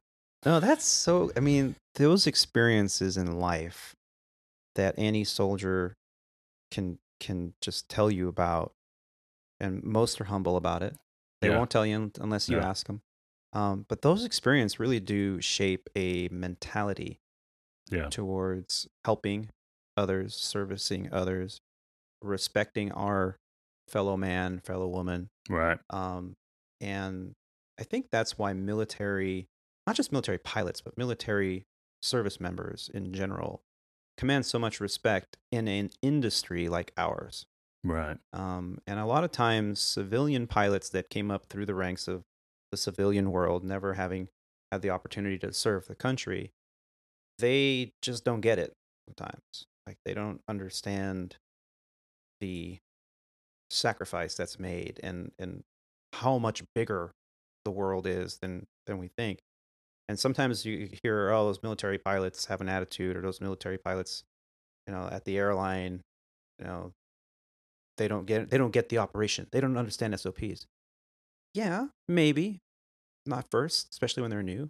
[0.46, 1.32] No, that's so.
[1.38, 3.96] I mean, those experiences in life
[4.76, 5.94] that any soldier
[6.72, 8.74] can can just tell you about,
[9.62, 10.96] and most are humble about it.
[11.42, 11.58] They Yeah.
[11.58, 12.68] won't tell you unless you Yeah.
[12.68, 13.02] ask them.
[13.54, 17.20] Um, but those experiences really do shape a mentality
[17.92, 19.50] Yeah, towards helping
[19.96, 21.62] others, servicing others,
[22.24, 23.38] respecting our
[23.88, 25.78] fellow man, fellow woman, right.
[25.90, 26.36] um,
[26.82, 27.34] and
[27.80, 29.48] I think that's why military,
[29.88, 31.66] not just military pilots, but military
[32.02, 33.62] service members in general,
[34.18, 37.46] command so much respect in an industry like ours.
[37.84, 38.18] Right.
[38.32, 42.24] Um, and a lot of times, civilian pilots that came up through the ranks of
[42.72, 44.30] the civilian world, never having
[44.72, 46.52] had the opportunity to serve the country,
[47.40, 48.74] they just don't get it
[49.08, 49.68] sometimes.
[49.86, 51.36] Like they don't understand
[52.44, 52.78] the
[53.70, 55.64] sacrifice that's made and and
[56.12, 57.12] how much bigger
[57.64, 59.40] the world is than than we think.
[60.10, 64.24] And sometimes you hear, oh, those military pilots have an attitude, or those military pilots,
[64.86, 66.02] you know, at the airline,
[66.60, 66.92] you know,
[67.98, 69.48] they don't get they don't get the operation.
[69.54, 70.68] They don't understand SOPs.
[71.54, 72.60] Yeah, maybe
[73.26, 74.70] not first, especially when they're new.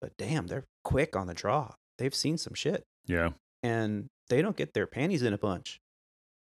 [0.00, 1.72] But damn, they're quick on the draw.
[1.98, 3.30] They've seen some shit, Yeah.
[3.64, 5.80] and they don't get their panties in a bunch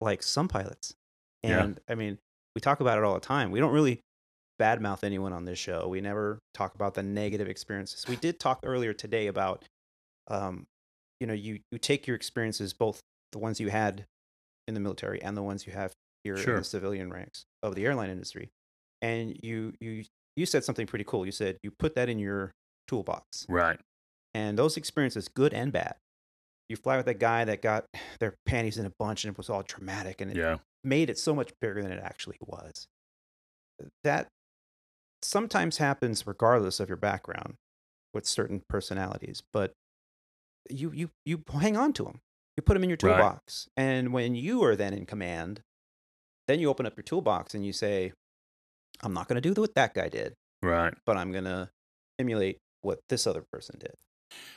[0.01, 0.95] like some pilots.
[1.43, 1.63] Yeah.
[1.63, 2.17] And I mean,
[2.55, 3.51] we talk about it all the time.
[3.51, 4.01] We don't really
[4.59, 5.87] badmouth anyone on this show.
[5.87, 8.05] We never talk about the negative experiences.
[8.07, 9.63] We did talk earlier today about,
[10.27, 10.65] um,
[11.19, 12.99] you know, you you take your experiences, both
[13.31, 14.05] the ones you had
[14.67, 15.93] in the military and the ones you have
[16.23, 18.49] here in the civilian ranks of the airline industry,
[19.01, 20.03] and you you
[20.35, 21.25] you said something pretty cool.
[21.25, 22.51] You said you put that in your
[22.87, 23.79] toolbox, Right.
[24.33, 25.95] and those experiences, good and bad.
[26.70, 27.86] You fly with a guy that got
[28.20, 30.57] their panties in a bunch and it was all dramatic and it Yeah.
[30.84, 32.88] made it so much bigger than it actually was.
[34.03, 34.28] That
[35.22, 37.55] sometimes happens regardless of your background
[38.13, 39.74] with certain personalities, but
[40.70, 42.20] you you you hang on to them.
[42.57, 43.18] You put them in your Right.
[43.18, 45.61] toolbox, and when you are then in command,
[46.47, 48.13] then you open up your toolbox and you say,
[49.01, 50.93] "I'm not going to do what that guy did, Right.
[51.05, 51.70] but I'm going to
[52.20, 53.95] emulate what this other person did."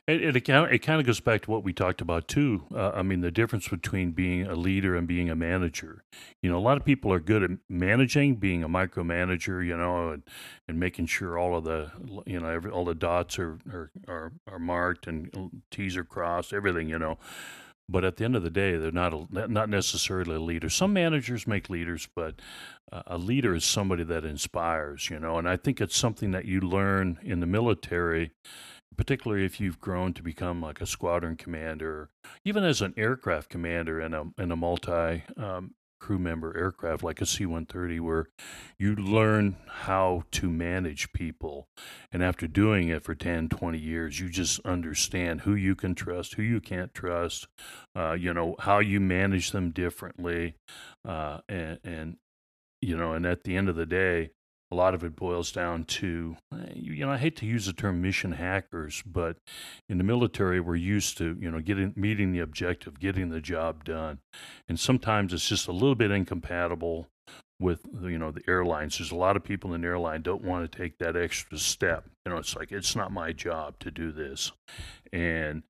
[0.07, 2.65] It, it, it kind of goes back to what we talked about too.
[2.75, 6.05] Uh, I mean, the difference between being a leader and being a manager.
[6.43, 9.65] You know, a lot of people are good at managing, being a micromanager.
[9.65, 10.23] You know, and,
[10.69, 11.91] and making sure all of the
[12.27, 16.53] you know every, all the dots are, are are are marked and T's are crossed,
[16.53, 16.89] everything.
[16.89, 17.19] You know,
[17.89, 20.69] but at the end of the day, they're not a, not necessarily a leader.
[20.69, 22.37] Some managers make leaders, but
[22.93, 25.11] uh, a leader is somebody that inspires.
[25.11, 28.33] You know, and I think it's something that you learn in the military
[28.97, 32.11] particularly if you've grown to become like a squadron commander,
[32.45, 37.21] even as an aircraft commander in a in a multi um, crew member aircraft like
[37.21, 38.27] a C-130, where
[38.79, 41.69] you learn how to manage people,
[42.11, 46.35] and after doing it for 10, 20 years, you just understand who you can trust,
[46.35, 47.47] who you can't trust,
[47.95, 50.55] uh, you know how you manage them differently,
[51.07, 52.17] uh, and and
[52.81, 54.31] you know, and at the end of the day
[54.71, 57.73] a lot of it boils down to, eh, you know, I hate to use the
[57.73, 59.37] term mission hackers, but
[59.89, 63.85] in the military, we're used to, you know, getting meeting the objective, getting the job
[63.85, 64.19] done,
[64.69, 67.09] and sometimes it's just a little bit incompatible
[67.61, 68.99] with you know the airlines.
[68.99, 72.07] There's a lot of people in the airline don't want to take that extra step.
[72.25, 74.51] You know it's like it's not my job to do this.
[75.13, 75.63] And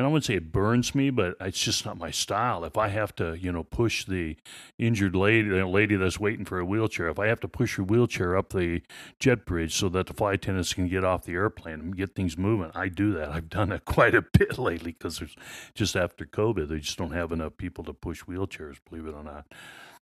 [0.00, 2.64] and I wouldn't say it burns me, but it's just not my style.
[2.64, 4.34] If I have to, you know, push the
[4.78, 8.34] injured lady, lady that's waiting for a wheelchair, if I have to push her wheelchair
[8.34, 8.80] up the
[9.18, 12.38] jet bridge so that the flight attendants can get off the airplane and get things
[12.38, 13.28] moving, I do that.
[13.28, 15.36] I've done that quite a bit lately because there's
[15.74, 19.22] just after COVID, they just don't have enough people to push wheelchairs, believe it or
[19.22, 19.52] not.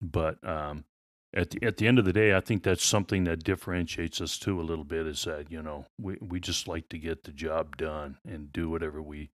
[0.01, 0.85] But um,
[1.33, 4.37] at the, at the end of the day, I think that's something that differentiates us
[4.37, 5.07] too a little bit.
[5.07, 8.69] Is that you know we, we just like to get the job done and do
[8.69, 9.29] whatever we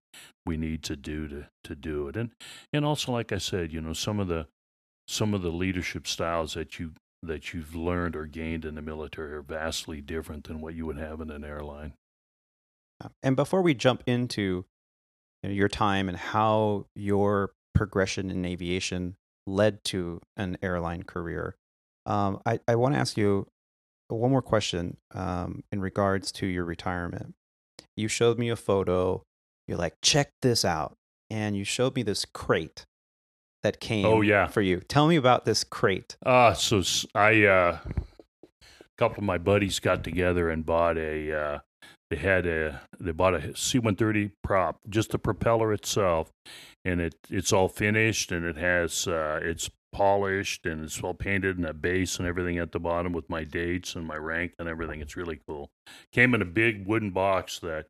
[0.46, 2.30] we need to do to to do it, and
[2.72, 4.46] and also like I said, you know some of the
[5.06, 6.92] some of the leadership styles that you
[7.22, 10.98] that you've learned or gained in the military are vastly different than what you would
[10.98, 11.92] have in an airline.
[13.02, 14.64] Uh, and before we jump into
[15.42, 21.56] your time and how your progression in aviation led to an airline career,
[22.06, 23.46] um, I, I want to ask you
[24.08, 27.34] one more question um, in regards to your retirement.
[27.96, 29.22] You showed me a photo.
[29.68, 30.96] You're like, check this out.
[31.30, 32.86] And you showed me this crate
[33.62, 34.46] that came oh, yeah.
[34.46, 34.80] for you.
[34.80, 36.16] Tell me about this crate.
[36.24, 36.82] Uh, so
[37.14, 41.58] I, uh, a couple of my buddies got together and bought a, uh,
[42.08, 46.32] they had a, they bought a C-130 prop, just the propeller itself.
[46.84, 51.56] And it, it's all finished and it has, uh, it's polished and it's all painted
[51.58, 54.68] and a base and everything at the bottom with my dates and my rank and
[54.68, 55.00] everything.
[55.00, 55.70] It's really cool.
[56.12, 57.86] Came in a big wooden box that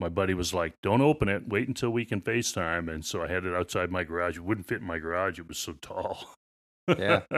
[0.00, 1.48] my buddy was like, "Don't open it.
[1.48, 4.36] Wait until we can FaceTime." And so I had it outside my garage.
[4.36, 5.38] It wouldn't fit in my garage.
[5.38, 6.34] It was so tall.
[6.88, 7.22] Yeah.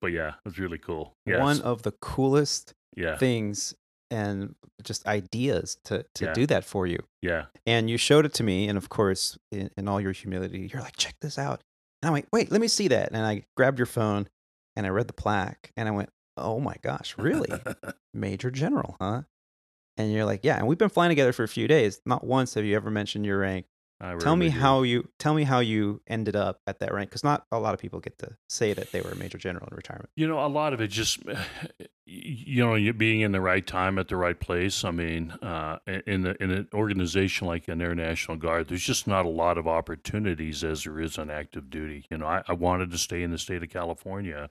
[0.00, 1.14] but yeah, it was really cool.
[1.24, 1.40] Yes.
[1.40, 3.16] One of the coolest yeah.
[3.16, 3.74] things
[4.10, 6.32] and just ideas to to Yeah.
[6.34, 6.98] do that for you.
[7.22, 7.46] Yeah.
[7.66, 10.82] And you showed it to me, and of course, in, in all your humility, you're
[10.82, 11.62] like, check this out.
[12.06, 13.08] And I'm like, wait, let me see that.
[13.12, 14.28] And I grabbed your phone
[14.76, 17.50] and I read the plaque and I went, oh my gosh, really?
[18.14, 19.22] Major General, huh?
[19.96, 20.56] And you're like, yeah.
[20.56, 22.00] And we've been flying together for a few days.
[22.06, 23.66] Not once have you ever mentioned your rank.
[24.00, 27.24] I Tell me how you tell me how you ended up at that rank, because
[27.24, 29.74] not a lot of people get to say that they were a major general in
[29.74, 30.10] retirement.
[30.14, 31.18] You know, a lot of it just,
[32.08, 34.84] you know, being in the right time at the right place.
[34.84, 39.08] I mean, uh, in the, in an organization like an Air National Guard, there's just
[39.08, 42.06] not a lot of opportunities as there is on active duty.
[42.08, 44.50] You know, I, I wanted to stay in the state of California,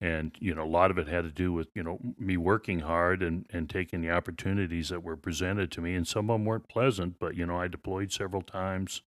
[0.00, 2.80] and you know, a lot of it had to do with you know me working
[2.80, 6.46] hard and and taking the opportunities that were presented to me, and some of them
[6.46, 7.20] weren't pleasant.
[7.20, 9.02] But you know, I deployed several times.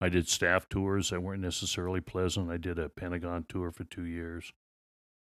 [0.00, 2.50] I did staff tours that weren't necessarily pleasant.
[2.50, 4.52] I did a Pentagon tour for two years,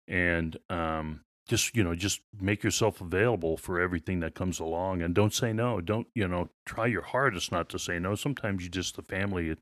[0.05, 5.13] and um, just you know, just make yourself available for everything that comes along, and
[5.13, 5.81] don't say no.
[5.81, 6.49] Don't you know?
[6.65, 8.13] Try your hardest not to say no.
[8.13, 9.55] Sometimes you just the family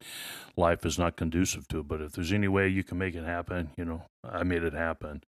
[0.57, 1.87] life is not conducive to it.
[1.87, 4.73] But if there's any way you can make it happen, you know, I made it
[4.73, 5.23] happen.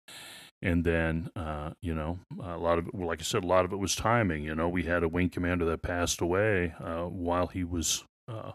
[0.63, 3.73] And then, uh, you know, a lot of it, like I said, a lot of
[3.73, 4.43] it was timing.
[4.43, 8.53] You know, we had a wing commander that passed away uh, while he was uh,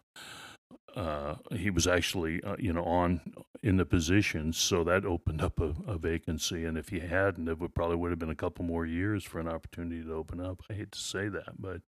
[0.95, 3.21] uh, he was actually uh, you know on
[3.63, 6.65] in the position, so that opened up a, a vacancy.
[6.65, 9.39] And if he hadn't, it would probably would have been a couple more years for
[9.39, 10.61] an opportunity to open up.
[10.69, 11.81] I hate to say that, but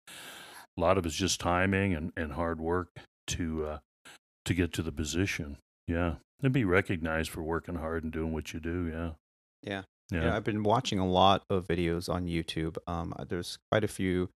[0.77, 2.89] a lot of it's just timing and, and hard work
[3.27, 3.77] to uh,
[4.45, 5.57] to get to the position.
[5.87, 8.87] Yeah, and be recognized for working hard and doing what you do.
[8.87, 9.11] Yeah,
[9.63, 9.81] Yeah.
[10.11, 12.77] yeah, I've been watching a lot of videos on YouTube.
[12.87, 14.29] Um, there's quite a few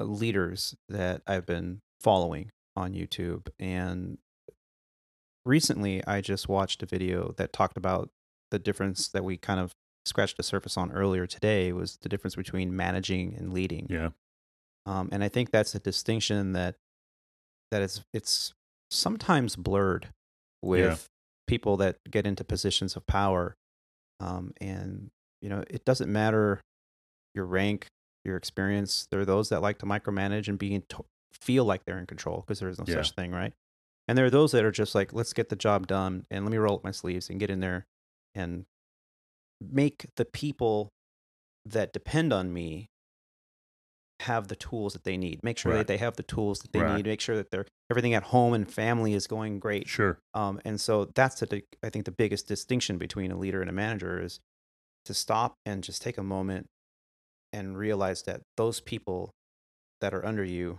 [0.00, 4.18] uh, leaders that I've been following on YouTube, and
[5.44, 8.10] recently I just watched a video that talked about
[8.50, 9.72] the difference that we kind of
[10.04, 13.86] scratched the surface on earlier today was the difference between managing and leading.
[13.90, 14.10] yeah,
[14.86, 16.76] Um, and I think that's a distinction that
[17.72, 18.54] that it's it's
[18.90, 20.08] sometimes blurred
[20.62, 21.08] with
[21.48, 23.56] people that get into positions of power,
[24.20, 25.10] um, and
[25.42, 26.60] you know it doesn't matter
[27.34, 27.86] your rank,
[28.24, 29.08] your experience.
[29.10, 30.72] There are those that like to micromanage and be
[31.32, 32.96] feel like they're in control because there is no Yeah.
[33.02, 33.52] such thing, right?
[34.08, 36.50] And there are those that are just like, let's get the job done and let
[36.52, 37.86] me roll up my sleeves and get in there
[38.34, 38.66] and
[39.60, 40.90] make the people
[41.64, 42.86] that depend on me
[44.20, 45.42] have the tools that they need.
[45.42, 45.78] Make sure Right.
[45.78, 46.96] that they have the tools that they Right.
[46.96, 47.06] need.
[47.06, 49.88] Make sure that their everything at home and family is going great.
[49.88, 50.18] Sure.
[50.34, 53.72] Um, and so that's the, I think the biggest distinction between a leader and a
[53.74, 54.40] manager is
[55.04, 56.66] to stop and just take a moment
[57.52, 59.30] and realize that those people
[60.00, 60.78] that are under you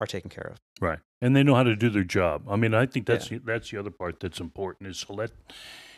[0.00, 0.60] are taken care of.
[0.80, 0.98] Right.
[1.20, 2.44] And they know how to do their job.
[2.48, 5.30] I mean, I think that's the, that's the other part that's important is to let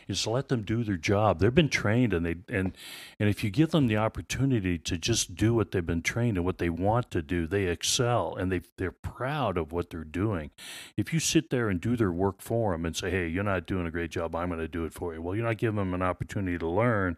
[0.09, 1.41] is to let them do their job.
[1.41, 2.77] They've been trained and they and
[3.19, 6.47] and if you give them the opportunity to just do what they've been trained and
[6.47, 10.51] what they want to do, they excel and they they're proud of what they're doing.
[10.97, 13.67] If you sit there and do their work for them and say, "Hey, you're not
[13.67, 14.35] doing a great job.
[14.35, 16.69] I'm going to do it for you." Well, you're not giving them an opportunity to
[16.69, 17.17] learn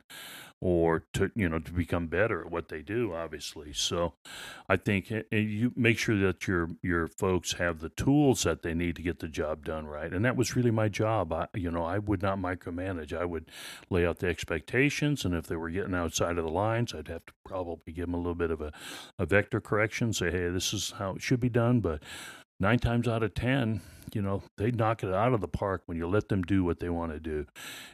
[0.60, 3.72] or to you know to become better at what they do obviously.
[3.72, 4.14] So
[4.68, 8.74] i think uh, you make sure that your your folks have the tools that they
[8.74, 11.32] need to get the job done right and that was really my job.
[11.32, 13.12] I you know i would not micromanage.
[13.12, 13.50] I would
[13.90, 17.26] lay out the expectations and if they were getting outside of the lines i'd have
[17.26, 18.72] to probably give them a little bit of a,
[19.18, 22.02] a vector correction say hey this is how it should be done but
[22.60, 23.80] nine times out of ten
[24.14, 26.80] you know they knock it out of the park when you let them do what
[26.80, 27.46] they want to do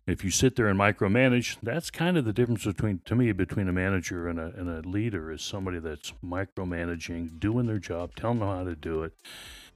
[0.06, 3.68] if you sit there and micromanage, that's kind of the difference between, to me, between
[3.68, 8.40] a manager and a, and a leader is somebody that's micromanaging, doing their job, telling
[8.40, 9.14] them how to do it.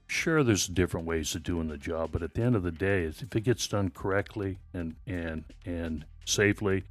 [0.07, 3.05] Sure, there's different ways of doing the job, but at the end of the day,
[3.05, 6.84] if it gets done correctly and and and safely,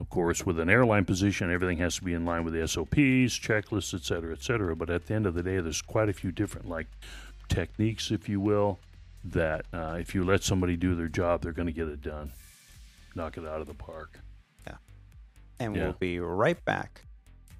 [0.00, 3.38] of course, with an airline position, everything has to be in line with the SOPs,
[3.38, 4.76] checklists, et cetera, et cetera.
[4.76, 6.88] But at the end of the day, there's quite a few different like
[7.48, 8.78] techniques, if you will,
[9.24, 12.32] that uh, if you let somebody do their job, they're going to get it done
[13.14, 14.20] knock it out of the park.
[14.66, 14.74] Yeah.
[15.58, 15.84] And Yeah.
[15.84, 17.02] we'll be right back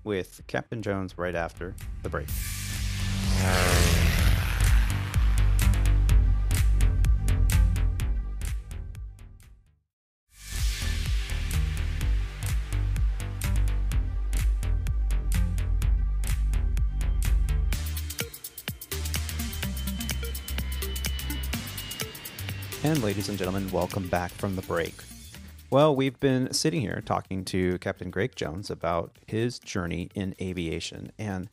[0.05, 1.75] with Captain Jones right after
[2.05, 2.29] the break.
[22.89, 24.95] And ladies and gentlemen, welcome back from the break.
[25.69, 31.13] Well, we've been sitting here talking to Captain Greg Jones about his journey in aviation,
[31.19, 31.51] and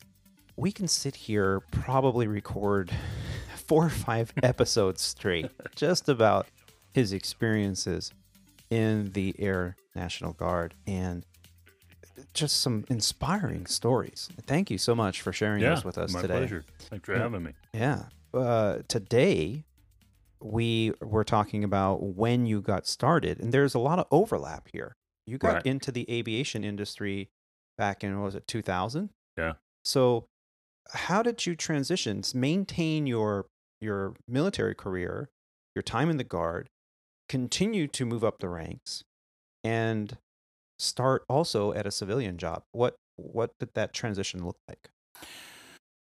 [0.56, 2.90] we can sit here probably record
[3.54, 6.46] four or five episodes straight just about
[6.94, 8.12] his experiences
[8.70, 11.26] in the Air National Guard and
[12.32, 14.30] just some inspiring stories.
[14.46, 16.38] Thank you so much for sharing yeah, this with us my today.
[16.38, 16.64] pleasure.
[16.78, 17.52] Thanks for having me.
[17.74, 18.04] Yeah.
[18.32, 19.64] Uh, today,
[20.40, 24.96] we were talking about when you got started, and there's a lot of overlap here.
[25.26, 25.66] You got Right.
[25.66, 27.28] into the aviation industry
[27.78, 29.10] back in, what was it, 2000?
[29.36, 29.54] Yeah.
[29.84, 30.26] So,
[30.92, 33.46] how did you transition, maintain your
[33.80, 35.28] your military career,
[35.74, 36.68] your time in the guard,
[37.28, 39.02] continue to move up the ranks,
[39.64, 40.16] and
[40.78, 42.62] start also at a civilian job?
[42.72, 44.90] What what did that transition look like?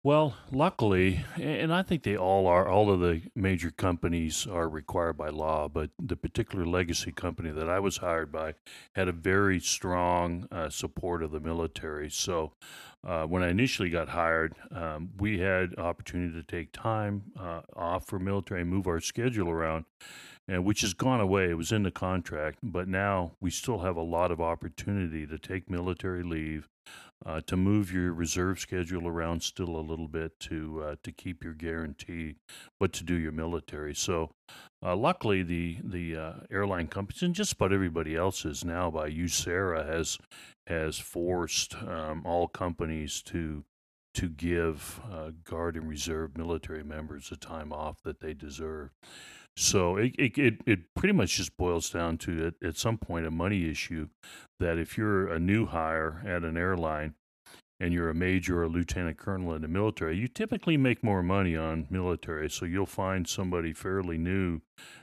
[0.03, 5.15] Well, luckily, and I think they all are, all of the major companies are required
[5.15, 8.55] by law, but the particular legacy company that I was hired by
[8.95, 12.09] had a very strong uh, support of the military.
[12.09, 12.53] So
[13.05, 18.07] uh, when I initially got hired, um, we had opportunity to take time uh, off
[18.07, 19.85] for military and move our schedule around.
[20.47, 21.51] And which has gone away.
[21.51, 25.37] It was in the contract, but now we still have a lot of opportunity to
[25.37, 26.67] take military leave,
[27.26, 31.43] uh, to move your reserve schedule around still a little bit to uh, to keep
[31.43, 32.36] your guarantee,
[32.80, 33.93] but to do your military.
[33.93, 34.32] So,
[34.84, 39.09] uh, luckily, the the uh, airline companies and just about everybody else is now by
[39.09, 40.17] USERRA has
[40.67, 43.63] has forced um, all companies to
[44.13, 48.89] to give uh, guard and reserve military members the time off that they deserve.
[49.57, 53.27] So it, it, it, it pretty much just boils down to at, at some point
[53.27, 54.07] a money issue
[54.59, 57.15] that if you're a new hire at an airline
[57.79, 61.23] and you're a major or a lieutenant colonel in the military, you typically make more
[61.23, 62.49] money on military.
[62.49, 64.61] So you'll find somebody fairly new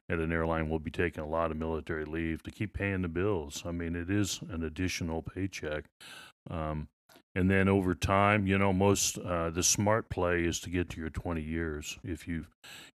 [0.09, 3.09] at an airline will be taking a lot of military leave to keep paying the
[3.09, 3.65] bills.
[3.67, 5.85] I mean, it is an additional paycheck.
[6.49, 6.89] Um,
[7.39, 11.01] and then over time, you know, most uh, the smart play is to get to
[11.01, 11.99] your 20 years.
[12.03, 12.47] If you,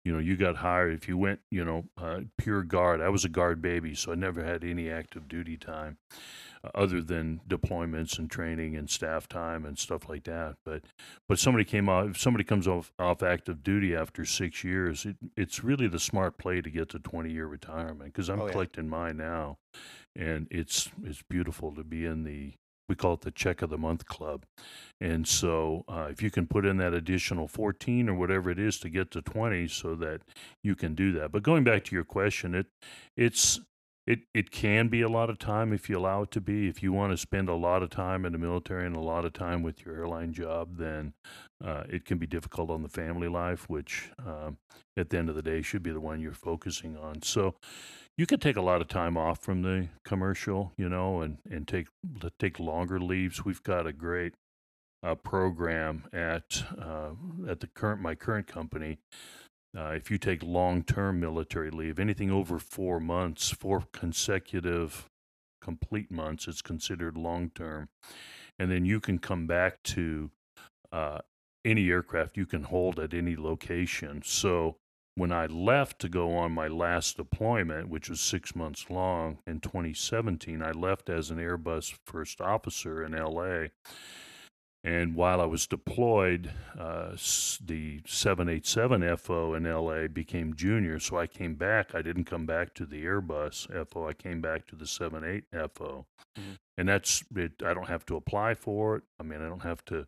[0.03, 3.01] you know, you got hired, if you went, you know, uh, pure guard.
[3.01, 5.97] I was a guard baby, so I never had any active duty time,
[6.63, 10.55] uh, other than deployments and training and staff time and stuff like that.
[10.65, 10.85] But,
[11.29, 12.09] but somebody came off.
[12.09, 16.37] If somebody comes off off active duty after six years, it, it's really the smart
[16.39, 18.53] play to get to 20 year retirement because I'm Oh, yeah.
[18.53, 19.59] collecting mine now,
[20.15, 22.53] and it's it's beautiful to be in the
[22.91, 24.43] we call it the check of the month club.
[24.99, 28.79] And so uh, if you can put in that additional 14 or whatever it is
[28.81, 30.19] to get to 20 so that
[30.61, 31.31] you can do that.
[31.31, 32.65] But going back to your question, it
[33.15, 33.61] it's
[34.05, 36.67] it it can be a lot of time if you allow it to be.
[36.67, 39.23] If you want to spend a lot of time in the military and a lot
[39.23, 41.13] of time with your airline job, then
[41.63, 44.57] uh, it can be difficult on the family life, which um,
[44.97, 47.21] at the end of the day should be the one you're focusing on.
[47.21, 47.55] So
[48.17, 51.67] you could take a lot of time off from the commercial, you know, and and
[51.67, 51.87] take
[52.39, 53.45] take longer leaves.
[53.45, 54.33] We've got a great
[55.03, 57.11] uh, program at uh,
[57.47, 58.97] at the current my current company.
[59.75, 65.05] Uh, if you take long term military leave, anything over four months, four consecutive
[65.61, 67.87] complete months, it's considered long term,
[68.59, 70.29] and then you can come back to
[70.91, 71.19] uh,
[71.63, 74.21] any aircraft you can hold at any location.
[74.25, 74.75] So
[75.21, 79.59] when I left to go on my last deployment, which was six months long in
[79.59, 83.67] 2017, I left as an Airbus first officer in LA.
[84.83, 87.11] And while I was deployed, uh,
[87.63, 90.97] the 787 FO in LA became junior.
[90.99, 91.93] So I came back.
[91.93, 94.07] I didn't come back to the Airbus FO.
[94.07, 96.07] I came back to the 78 FO.
[96.35, 96.57] Mhm.
[96.79, 97.61] And that's it.
[97.63, 99.03] I don't have to apply for it.
[99.19, 100.07] I mean, I don't have to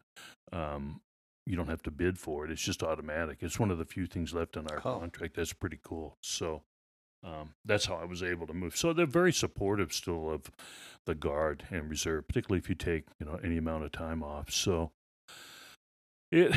[0.52, 1.02] um,
[1.46, 2.52] you don't have to bid for it.
[2.52, 3.40] It's just automatic.
[3.42, 5.00] It's one of the few things left in our Oh.
[5.00, 5.36] contract.
[5.36, 6.18] That's pretty cool.
[6.22, 6.64] So
[7.24, 8.76] um, that's how I was able to move.
[8.78, 10.52] So they're very supportive still of
[11.06, 14.52] the guard and reserve, particularly if you take you know any amount of time off.
[14.52, 14.92] So
[16.32, 16.56] it,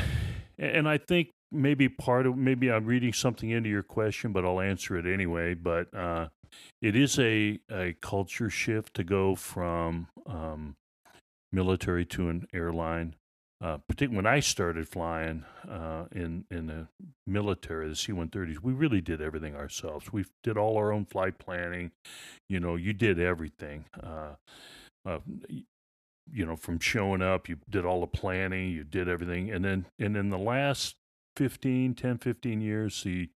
[0.59, 4.61] and I think maybe part of maybe I'm reading something into your question, but I'll
[4.61, 5.55] answer it anyway.
[5.55, 6.29] But uh,
[6.81, 10.77] it is a a culture shift to go from um,
[11.53, 13.15] military to an airline
[13.61, 16.89] uh, particularly when I started flying uh, in in the
[17.27, 20.13] military, the C-130s, we really did everything ourselves.
[20.13, 21.93] We did all our own flight planning.
[22.49, 23.87] You know, you did everything.
[24.03, 24.35] Uh,
[26.33, 29.87] you know, from showing up, you did all the planning, you did everything, and then
[29.99, 30.97] and in the last
[31.37, 33.29] 15, 10, 15 years, the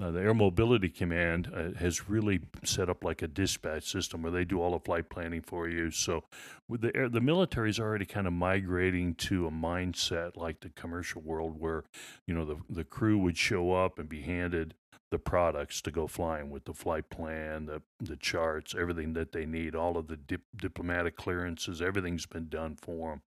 [0.00, 4.30] uh, the Air Mobility Command uh, has really set up like a dispatch system where
[4.30, 5.90] they do all the flight planning for you.
[5.90, 6.24] So,
[6.68, 10.70] with the air, the military is already kind of migrating to a mindset like the
[10.70, 11.84] commercial world, where
[12.26, 14.74] you know the the crew would show up and be handed
[15.10, 19.44] the products to go flying with the flight plan, the the charts, everything that they
[19.44, 23.22] need, all of the dip, diplomatic clearances, everything's been done for them.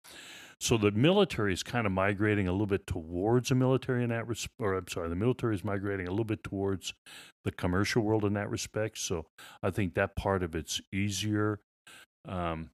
[0.60, 4.26] So the military is kind of migrating a little bit towards a military in that
[4.26, 6.92] respect, or I'm sorry, the military is migrating a little bit towards
[7.44, 8.98] the commercial world in that respect.
[8.98, 9.26] So
[9.62, 11.60] I think that part of it's easier.
[12.28, 12.70] Um,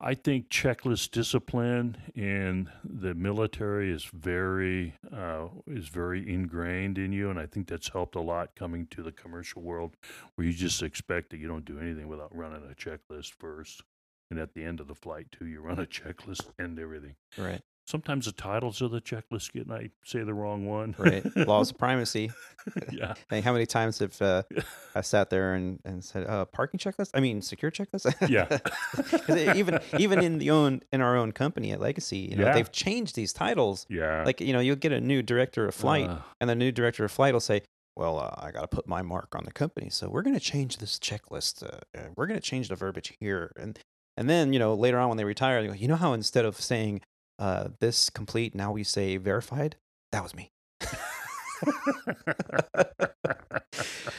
[0.00, 7.30] I think checklist discipline in the military is very uh, is very ingrained in you,
[7.30, 9.96] and I think that's helped a lot coming to the commercial world,
[10.34, 13.82] where you just expect that you don't do anything without running a checklist first,
[14.30, 17.14] and at the end of the flight too, you run a checklist and everything.
[17.36, 17.60] Right.
[17.86, 20.94] Sometimes the titles of the checklist get, and I say the wrong one.
[20.98, 21.24] Right.
[21.34, 22.30] Laws of primacy.
[22.92, 23.14] yeah.
[23.30, 24.42] Mean, how many times have uh,
[24.94, 27.12] I sat there and, and said, uh, parking checklist?
[27.14, 28.12] I mean, secure checklist?
[28.28, 29.54] yeah.
[29.54, 32.52] even even in the own in our own company at Legacy, you know, Yeah.
[32.52, 33.86] they've changed these titles.
[33.88, 34.22] Yeah.
[34.24, 37.04] Like, you know, you'll get a new director of flight, Uh, and the new director
[37.06, 37.62] of flight will say,
[37.96, 39.88] well, uh, I got to put my mark on the company.
[39.90, 41.62] So we're going to change this checklist.
[41.64, 43.50] Uh, we're going to change the verbiage here.
[43.58, 43.78] And
[44.18, 46.44] and then, you know, later on when they retire, they go, you know how instead
[46.44, 47.02] of saying
[47.38, 49.76] uh, this complete, now we say verified?
[50.10, 50.50] That was me.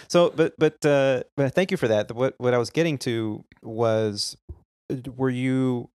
[0.08, 3.46] so but but uh but thank you for that what what i was getting to
[3.62, 4.36] was
[4.92, 5.90] uh, were you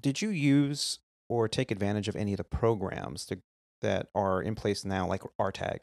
[0.00, 3.38] did you use or take advantage of any of the programs to,
[3.82, 5.82] that are in place now like rtag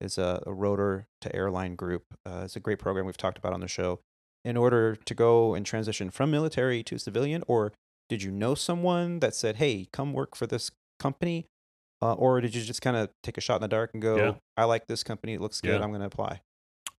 [0.00, 3.52] is a, a rotor to airline group uh, it's a great program we've talked about
[3.52, 4.00] on the show
[4.44, 7.72] in order to go and transition from military to civilian or
[8.08, 11.46] did you know someone that said hey come work for this company
[12.02, 14.16] uh, or did you just kind of take a shot in the dark and go
[14.16, 14.32] Yeah.
[14.56, 15.84] i like this company it looks good Yeah.
[15.84, 16.40] i'm going to apply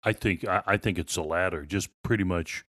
[0.03, 1.63] I think I, I think it's the latter.
[1.63, 2.63] Just pretty much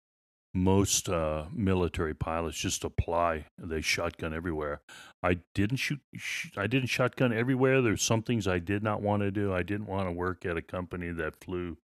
[0.53, 3.47] most uh, military pilots just apply.
[3.57, 4.83] They shotgun everywhere.
[5.23, 6.01] I didn't shoot.
[6.15, 7.81] Sh- I didn't shotgun everywhere.
[7.81, 9.51] There's some things I did not want to do.
[9.51, 11.79] I didn't want to work at a company that flew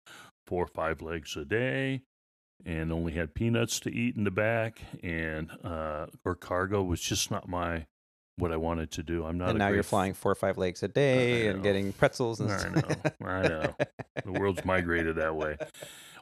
[0.46, 2.02] four or five legs a day.
[2.66, 7.32] And only had peanuts to eat in the back, and uh, or cargo was just
[7.32, 7.86] not my
[8.38, 9.26] what I wanted to do.
[9.26, 9.50] I'm not.
[9.50, 12.52] and a now you're flying four or five legs a day and getting pretzels and
[12.52, 12.74] I stuff.
[13.20, 13.76] know, I know.
[14.26, 15.58] The world's migrated that way.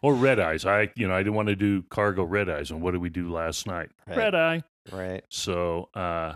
[0.01, 0.65] Or red eyes.
[0.65, 2.69] I, you know, I didn't want to do cargo red eyes.
[2.69, 3.89] And what did we do last night?
[4.07, 4.17] Right.
[4.17, 4.63] Red eye.
[4.91, 5.23] right.
[5.29, 6.33] So, uh,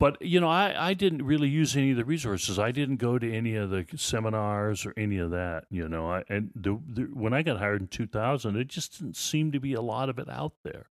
[0.00, 2.58] but you know, I, I didn't really use any of the resources.
[2.58, 5.66] I didn't go to any of the seminars or any of that.
[5.70, 9.16] You know, I, and the, the, when I got hired in 2000, it just didn't
[9.16, 10.86] seem to be a lot of it out there.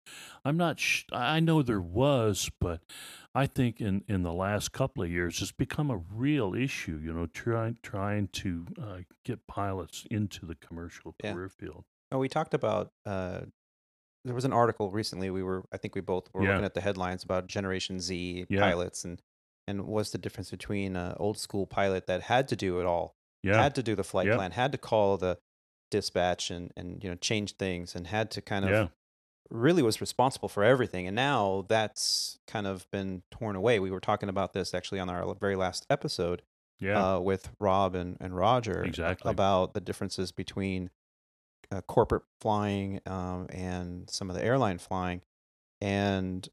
[0.43, 0.79] I'm not.
[0.79, 2.81] Sh- I know there was, but
[3.33, 6.99] I think in, in the last couple of years, it's become a real issue.
[7.01, 11.33] You know, trying trying to uh, get pilots into the commercial Yeah.
[11.33, 11.85] career field.
[12.11, 12.91] Oh, we talked about.
[13.05, 13.41] Uh,
[14.25, 15.29] there was an article recently.
[15.29, 16.49] We were, I think, we both were Yeah.
[16.51, 18.59] looking at the headlines about Generation Z Yeah.
[18.59, 19.21] pilots and
[19.67, 23.15] and what's the difference between an old school pilot that had to do it all,
[23.41, 25.39] Yeah, had to do the flight plan, had to call the
[25.91, 28.91] dispatch and and you know change things, and had to kind of
[29.51, 31.05] really was responsible for everything.
[31.07, 33.79] And now that's kind of been torn away.
[33.79, 36.41] We were talking about this actually on our very last episode
[36.79, 37.15] yeah.
[37.15, 39.29] uh, with Rob and, and Roger Exactly.
[39.29, 40.89] about the differences between
[41.71, 45.21] uh, corporate flying um, and some of the airline flying
[45.81, 46.49] and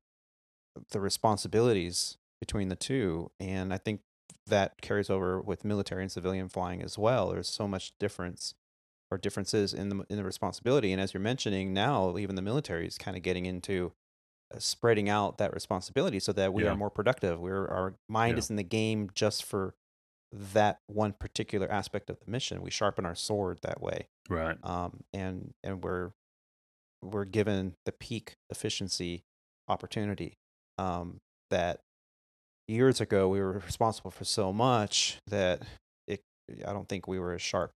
[0.90, 3.30] the responsibilities between the two.
[3.38, 4.00] And I think
[4.46, 7.30] that carries over with military and civilian flying as well.
[7.30, 8.54] There's so much difference
[9.10, 10.90] or differences in the in the responsibility.
[10.92, 13.92] And as you're mentioning now, even the military is kind of getting into
[14.54, 16.70] uh, spreading out that responsibility so that we Yeah.
[16.70, 17.38] are more productive.
[17.38, 18.38] We're our mind Yeah.
[18.40, 19.74] is in the game just for
[20.32, 22.62] that one particular aspect of the mission.
[22.62, 24.56] We sharpen our sword that way, right.
[24.62, 26.10] um, and and we're
[27.02, 29.24] we're given the peak efficiency
[29.68, 30.38] opportunity
[30.78, 31.20] um,
[31.50, 31.80] that
[32.68, 35.62] years ago we were responsible for so much that
[36.06, 36.22] it
[36.66, 37.72] I don't think we were as sharp.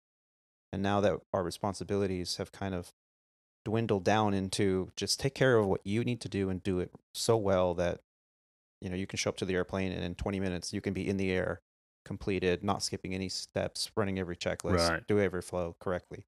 [0.72, 2.92] And now that our responsibilities have kind of
[3.64, 6.92] dwindled down into just take care of what you need to do and do it
[7.14, 8.02] so well that
[8.82, 10.94] you know you can show up to the airplane and in 20 minutes you can
[10.94, 11.62] be in the air
[12.06, 15.08] completed not skipping any steps running every checklist Right.
[15.08, 16.26] do every flow correctly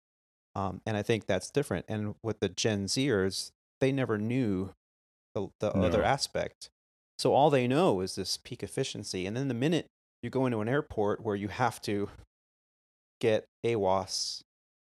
[0.55, 3.51] um, and i think that's different and with the gen zers
[3.81, 4.71] they never knew
[5.33, 6.69] the, the other aspect
[7.19, 9.87] so all they know is this peak efficiency and then the minute
[10.23, 12.09] you go into an airport where you have to
[13.21, 14.41] get awas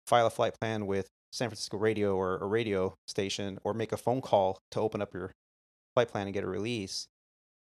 [0.07, 3.97] file a flight plan with San Francisco radio or a radio station or make a
[3.97, 5.31] phone call to open up your
[5.95, 7.07] flight plan and get a release.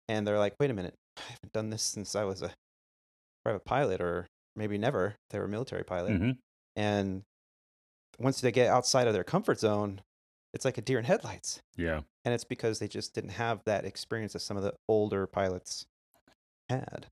[0.10, 2.52] And they're like, wait a minute, I haven't done this since I was a
[3.44, 5.16] private pilot or maybe never.
[5.30, 6.18] They were a military pilot.
[6.18, 6.32] hmm
[6.76, 7.24] And
[8.20, 10.02] once they get outside of their comfort zone,
[10.54, 11.62] it's like a deer in headlights.
[11.76, 12.02] Yeah.
[12.26, 15.86] And it's because they just didn't have that experience that some of the older pilots
[16.70, 17.08] had.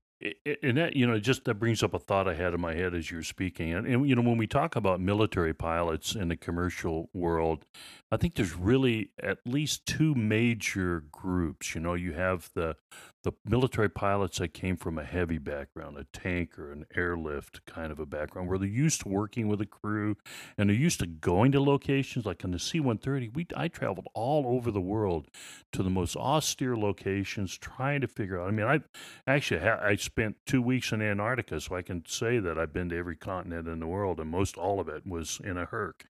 [0.62, 2.94] And that, you know, just that brings up a thought I had in my head
[2.94, 3.74] as you were speaking.
[3.74, 7.66] And, and, you know, when we talk about military pilots in the commercial world,
[8.12, 11.74] I think there's really at least two major groups.
[11.74, 12.76] You know, you have the
[13.22, 17.92] the military pilots that came from a heavy background, a tank or an airlift kind
[17.92, 20.16] of a background, where they're used to working with a crew
[20.58, 23.34] and they're used to going to locations like on the C-130.
[23.34, 25.28] We I traveled all over the world
[25.72, 28.48] to the most austere locations, trying to figure out.
[28.48, 28.80] I mean, I
[29.26, 32.88] actually ha- I spent two weeks in Antarctica, so I can say that I've been
[32.90, 36.06] to every continent in the world, and most all of it was in a Herc.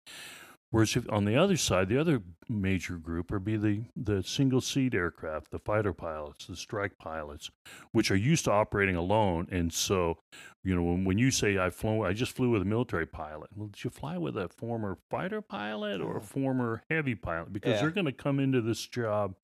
[0.72, 4.60] Whereas if, on the other side, the other major group would be the, the single
[4.62, 7.50] seat aircraft, the fighter pilots, the strike pilots,
[7.92, 9.46] which are used to operating alone.
[9.50, 10.18] And so,
[10.64, 13.50] you know, when, when you say I flew, I just flew with a military pilot.
[13.54, 17.52] Well, did you fly with a former fighter pilot or a former heavy pilot?
[17.52, 17.82] Because Yeah.
[17.82, 19.34] they're going to come into this job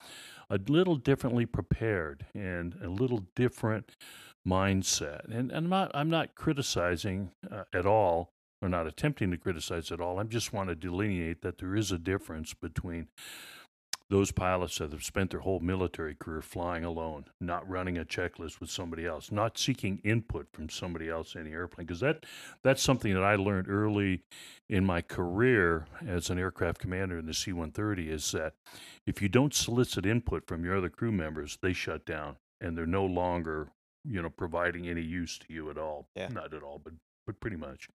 [0.51, 3.97] a little differently prepared and a little different
[4.47, 5.25] mindset.
[5.27, 9.93] And, and I'm not I'm not criticizing uh, at all or not attempting to criticize
[9.93, 10.19] at all.
[10.19, 13.09] I just want to delineate that there is a difference between
[14.11, 18.59] those pilots that have spent their whole military career flying alone, not running a checklist
[18.59, 21.87] with somebody else, not seeking input from somebody else in the airplane.
[21.87, 22.25] Because that
[22.63, 24.23] that's something that I learned early
[24.69, 28.55] in my career as an aircraft commander in the C-130 is that
[29.07, 32.87] if you don't solicit input from your other crew members, they shut down and they're
[32.87, 33.69] no longer,
[34.05, 36.07] you know, providing any use to you at all.
[36.17, 36.29] Yeah.
[36.29, 36.95] Not at all, but
[37.29, 37.89] but pretty much.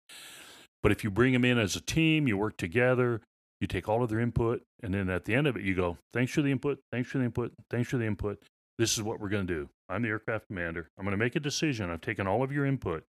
[0.83, 3.21] But if you bring them in as a team, you work together,
[3.59, 5.97] you take all of their input, and then at the end of it, you go,
[6.13, 8.43] thanks for the input, thanks for the input, thanks for the input.
[8.77, 9.69] This is what we're going to do.
[9.89, 10.89] I'm the aircraft commander.
[10.97, 11.89] I'm going to make a decision.
[11.89, 13.05] I've taken all of your input,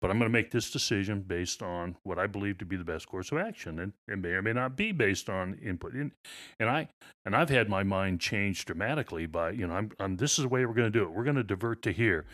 [0.00, 2.84] but I'm going to make this decision based on what I believe to be the
[2.84, 5.92] best course of action, and it may or may not be based on input.
[5.92, 6.12] And,
[6.58, 6.88] and I
[7.26, 10.48] and I've had my mind changed dramatically by you know I'm, I'm this is the
[10.48, 11.12] way we're going to do it.
[11.12, 12.24] We're going to divert to here.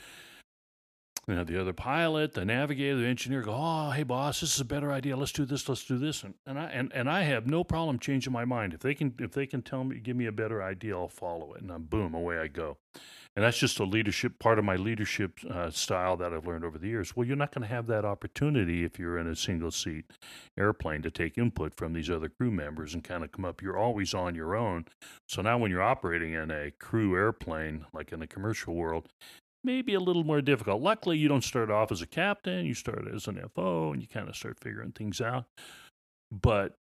[1.29, 4.61] You know, the other pilot, the navigator, the engineer go, "Oh, hey boss, this is
[4.61, 5.17] a better idea.
[5.17, 5.69] Let's do this.
[5.69, 8.75] Let's do this." And, and I and, and I have no problem changing my mind
[8.75, 11.55] if they can if they can tell me give me a better idea, I'll follow
[11.55, 12.79] it, and then boom, away I go.
[13.35, 16.77] And that's just a leadership part of my leadership uh, style that I've learned over
[16.77, 17.17] the years.
[17.17, 20.05] Well, you're not going to have that opportunity if you're in a single seat
[20.59, 23.63] airplane to take input from these other crew members and kind of come up.
[23.63, 24.85] You're always on your own.
[25.27, 29.09] So now when you're operating in a crew airplane, like in the commercial world,
[29.65, 30.83] maybe a little more difficult.
[30.83, 34.09] Luckily, you don't start off as a captain, you start as an FO and you
[34.09, 35.45] kind of start figuring things out.
[36.31, 36.79] But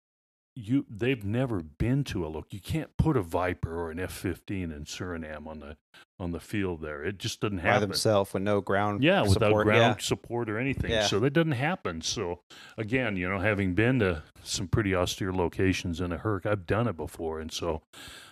[0.60, 2.48] you they've never been to a look.
[2.52, 5.78] You can't put a Viper or an F fifteen in Suriname on the
[6.20, 7.04] on the field there.
[7.04, 9.66] It just doesn't happen by themselves with no ground Yeah, without support.
[9.66, 10.04] ground Yeah.
[10.06, 10.92] support or anything.
[10.92, 11.06] Yeah.
[11.06, 12.02] So that doesn't happen.
[12.02, 12.42] So
[12.78, 16.88] again, you know, having been to some pretty austere locations in a Herc, I've done
[16.88, 17.82] it before, and so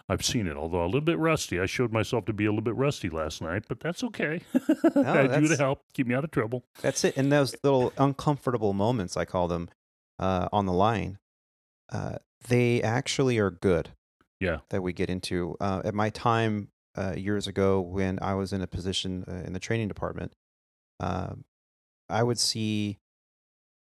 [0.09, 0.55] I've seen it.
[0.57, 3.41] Although a little bit rusty, I showed myself to be a little bit rusty last
[3.41, 4.41] night, but that's okay.
[4.95, 6.65] I had you to help keep me out of trouble.
[6.81, 7.15] That's it.
[7.17, 9.69] And those little uncomfortable moments, I call them,
[10.19, 11.19] uh, on the line,
[11.91, 12.17] uh,
[12.47, 13.89] they actually are good.
[14.39, 14.59] Yeah.
[14.69, 15.55] That we get into.
[15.59, 19.53] Uh, at my time uh, years ago, when I was in a position uh, in
[19.53, 20.33] the training department,
[20.99, 21.43] um,
[22.09, 22.99] I would see,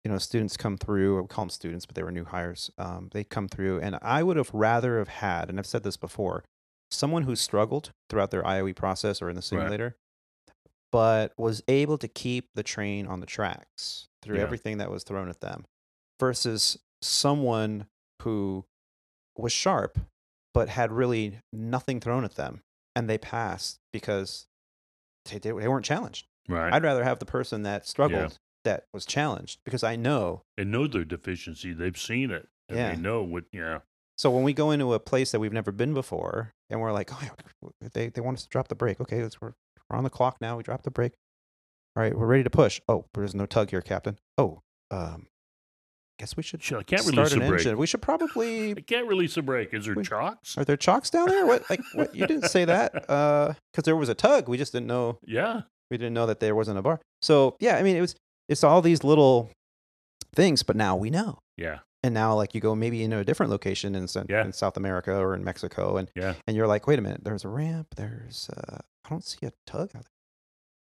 [0.05, 1.19] you know, students come through.
[1.19, 2.71] I would call them students, but they were new hires.
[2.77, 5.97] Um, they come through, and I would have rather have had, and I've said this
[5.97, 6.45] before,
[6.91, 9.97] someone who struggled throughout their IOE process or in the simulator,
[10.91, 14.43] but was able to keep the train on the tracks through Yeah.
[14.43, 15.65] everything that was thrown at them,
[16.21, 17.87] versus someone
[18.23, 18.65] who
[19.37, 19.99] was sharp
[20.55, 22.63] but had really nothing thrown at them,
[22.95, 24.47] and they passed because
[25.27, 26.27] they, they, they weren't challenged.
[26.49, 26.73] Right.
[26.73, 30.43] I'd rather have the person that struggled that was challenged because I know.
[30.59, 31.73] and know their deficiency.
[31.73, 32.49] They've seen it.
[32.69, 32.95] And Yeah.
[32.95, 33.79] they know what yeah.
[34.19, 37.11] So when we go into a place that we've never been before, and we're like,
[37.13, 39.01] oh, they they want us to drop the brake.
[39.01, 39.55] Okay, let's, we're
[39.91, 40.57] we're on the clock now.
[40.57, 41.15] We drop the brake.
[41.97, 42.81] All right, we're ready to push.
[42.89, 44.19] Oh, there's no tug here, Captain.
[44.39, 45.27] Oh, um,
[46.23, 47.77] guess we should I can't start release an a engine.
[47.79, 48.71] We should probably.
[48.71, 49.75] I can't release a brake.
[49.75, 50.57] Is there We- chocks?
[50.57, 51.45] Are there chocks down there?
[51.47, 52.15] What like what?
[52.15, 52.93] You didn't say that.
[53.09, 54.49] Uh, because there was a tug.
[54.49, 55.19] We just didn't know.
[55.27, 55.63] Yeah.
[55.91, 57.01] We didn't know that there wasn't a bar.
[57.23, 58.15] So yeah, I mean, it was
[58.49, 59.51] it's all these little
[60.35, 61.39] things, but now we know.
[61.57, 61.81] Yeah.
[62.05, 64.45] and now like you go maybe into a different location in, Yeah.
[64.45, 66.35] in South America or in Mexico and Yeah.
[66.47, 69.53] and you're like wait a minute there's a ramp there's uh, I don't see a
[69.67, 70.12] tug out there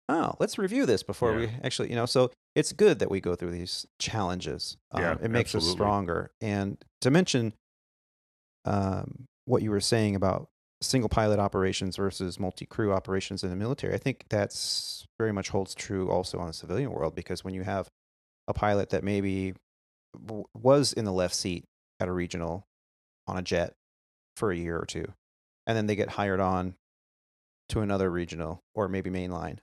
[0.09, 3.35] oh let's review this before we actually you know so it's good that we go
[3.35, 7.53] through these challenges um, Yeah, it makes us stronger and to mention
[8.65, 10.47] um, what you were saying about
[10.81, 15.73] single pilot operations versus multi-crew operations in the military I think that's very much holds
[15.73, 17.89] true also on the civilian world because when you have
[18.47, 19.53] a pilot that maybe
[20.27, 21.65] w- was in the left seat
[21.99, 22.67] at a regional
[23.27, 23.73] on a jet
[24.35, 25.11] for a year or two,
[25.65, 26.75] and then they get hired on
[27.69, 29.57] to another regional or maybe mainline.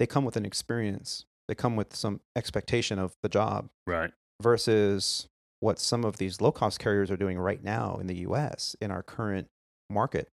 [0.00, 1.26] They come with an experience.
[1.46, 4.10] They come with some expectation of the job Right.
[4.40, 5.26] versus
[5.60, 8.90] what some of these low cost carriers are doing right now in the US in
[8.90, 9.48] our current
[9.90, 10.28] market.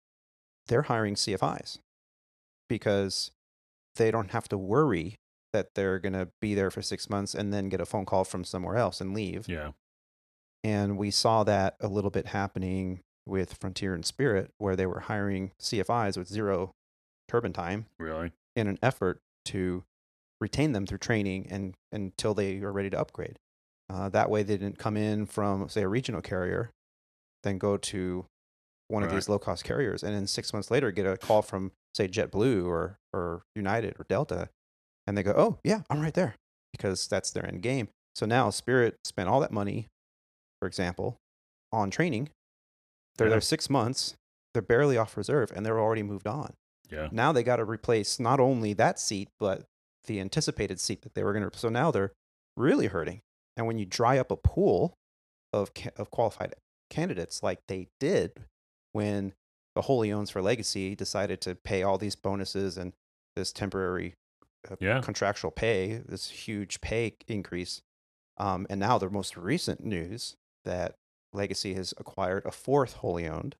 [0.67, 1.79] They're hiring CFIs
[2.69, 3.31] because
[3.95, 5.15] they don't have to worry
[5.51, 8.23] that they're going to be there for six months and then get a phone call
[8.23, 9.47] from somewhere else and leave.
[9.47, 9.71] Yeah.
[10.63, 14.99] And we saw that a little bit happening with Frontier and Spirit, where they were
[15.01, 16.71] hiring CFIs with zero
[17.27, 18.31] turbine time Really.
[18.55, 19.83] in an effort to
[20.41, 23.37] retain them through training and until they are ready to upgrade.
[23.89, 26.71] Uh, that way, they didn't come in from, say, a regional carrier,
[27.43, 28.25] then go to
[28.87, 31.71] one of these low cost carriers, and then six months later get a call from,
[31.93, 34.49] say, JetBlue or or United or Delta,
[35.07, 36.35] and they go, "Oh, yeah, I'm right there,"
[36.73, 37.87] because that's their end game.
[38.15, 39.87] So now Spirit spent all that money,
[40.59, 41.17] for example,
[41.71, 42.29] on training.
[43.17, 43.31] They're Yeah.
[43.31, 44.15] there six months.
[44.53, 46.53] They're barely off reserve, and they're already moved on
[46.91, 47.09] Yeah.
[47.11, 49.65] now they got to replace not only that seat but
[50.05, 52.11] the anticipated seat that they were going to so now they're
[52.57, 53.21] really hurting
[53.57, 54.93] and when you dry up a pool
[55.53, 56.53] of of qualified
[56.89, 58.31] candidates like they did
[58.91, 59.33] when
[59.75, 62.93] the wholly owns for legacy decided to pay all these bonuses and
[63.35, 64.13] this temporary
[64.71, 65.01] uh, Yeah.
[65.01, 67.81] contractual pay this huge pay increase
[68.37, 70.95] um, and now the most recent news that
[71.33, 73.55] legacy has acquired a fourth wholly owned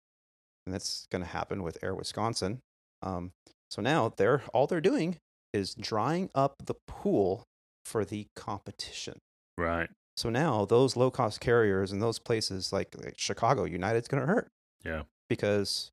[0.65, 2.61] and that's going to happen with air wisconsin
[3.02, 3.32] um,
[3.70, 5.18] so now they're all they're doing
[5.54, 7.43] is drying up the pool
[7.86, 9.18] for the competition.
[9.58, 9.89] Right.
[10.18, 14.28] So now those low cost carriers and those places like, like Chicago, United's going to
[14.28, 14.48] hurt
[14.84, 15.04] Yeah.
[15.30, 15.89] because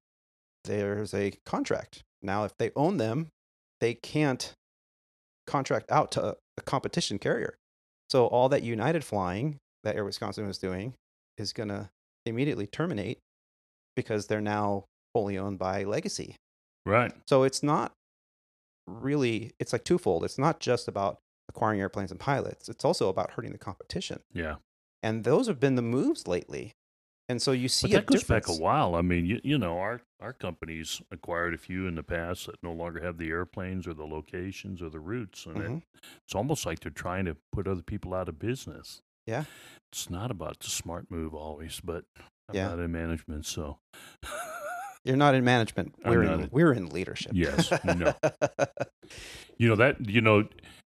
[0.65, 2.03] there's a contract.
[2.23, 3.29] Now, if they own them,
[3.81, 4.53] they can't
[5.47, 7.55] contract out to a competition carrier.
[8.11, 10.95] So all that United flying that Air Wisconsin was doing
[11.37, 11.91] is going to
[12.27, 13.19] immediately terminate
[13.97, 14.85] because they're now
[15.15, 16.37] wholly owned by Legacy.
[16.87, 17.13] Right.
[17.29, 17.93] So it's not
[18.87, 20.25] really it's like twofold.
[20.25, 21.19] It's not just about
[21.49, 22.69] acquiring airplanes and pilots.
[22.69, 24.21] It's also about hurting the competition.
[24.33, 24.57] Yeah.
[25.03, 26.73] And those have been the moves lately.
[27.29, 28.47] And so you see But that a goes difference.
[28.49, 28.95] back a while.
[28.95, 32.57] I mean, you, you know, our, our companies acquired a few in the past that
[32.63, 35.47] no longer have the airplanes or the locations or the routes.
[35.47, 35.77] And Mhm.
[35.79, 35.83] it,
[36.27, 39.01] it's almost like they're trying to put other people out of business.
[39.27, 39.45] Yeah.
[39.93, 42.05] It's not about the smart move always, but
[42.49, 42.69] I'm Yeah.
[42.69, 43.47] not in management.
[43.47, 43.79] So,
[45.05, 45.95] You're not in management.
[46.05, 47.33] We're in we're in leadership.
[47.35, 48.15] Yes, no.
[49.59, 50.47] you know, that, you know,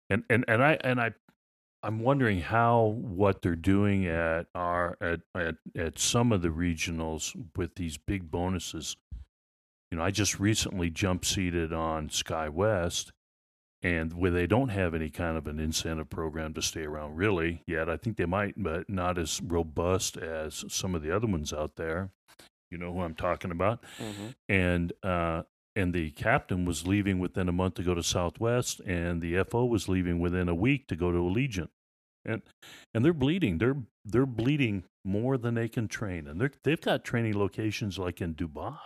[0.09, 1.13] and, and, and I, and I,
[1.83, 7.35] I'm wondering how what they're doing at our at, at at some of the regionals
[7.57, 8.97] with these big bonuses.
[9.91, 13.13] You know, I just recently jump seated on SkyWest,
[13.83, 17.63] and where they don't have any kind of an incentive program to stay around really
[17.67, 17.89] yet.
[17.89, 21.77] I think they might, but not as robust as some of the other ones out
[21.77, 22.11] there.
[22.71, 24.35] You know who I'm talking about, Mhm.
[24.49, 25.43] and uh,
[25.77, 29.65] and the captain was leaving within a month to go to Southwest, and the FO
[29.65, 31.71] was leaving within a week to go to Allegiant,
[32.25, 32.43] and
[32.95, 33.59] and they're bleeding.
[33.59, 38.21] They're they're bleeding more than they can train, and they're they've got training locations like
[38.21, 38.79] in Dubai.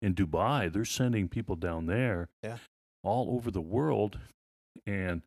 [0.00, 2.58] In Dubai, they're sending people down there, Yeah.
[3.02, 4.18] all over the world,
[4.86, 5.22] and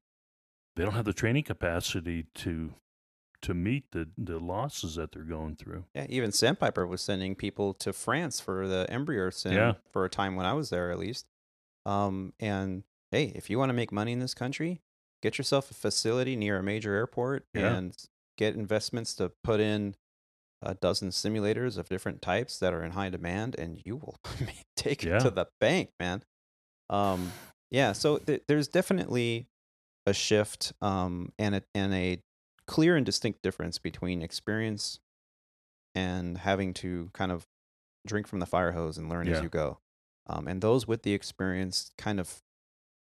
[0.75, 2.75] they don't have the training capacity to
[3.45, 5.85] to meet the the losses that they're going through.
[5.95, 9.73] Yeah, even Sandpiper was sending people to France for the Embraer sim Yeah.
[9.91, 11.25] for a time when I was there, at least.
[11.85, 14.81] Um, and hey, if you want to make money in this country,
[15.21, 17.75] get yourself a facility near a major airport Yeah.
[17.75, 17.95] and
[18.37, 19.95] get investments to put in
[20.61, 24.15] a dozen simulators of different types that are in high demand, and you will
[24.75, 26.23] take it to the bank, man.
[26.89, 27.31] Um,
[27.71, 29.47] yeah, so th- there's definitely
[30.07, 32.21] a shift um, and a and a
[32.67, 34.99] clear and distinct difference between experience
[35.93, 37.45] and having to kind of
[38.05, 39.33] drink from the fire hose and learn Yeah.
[39.37, 39.79] as you go.
[40.27, 42.41] Um, and those with the experience kind of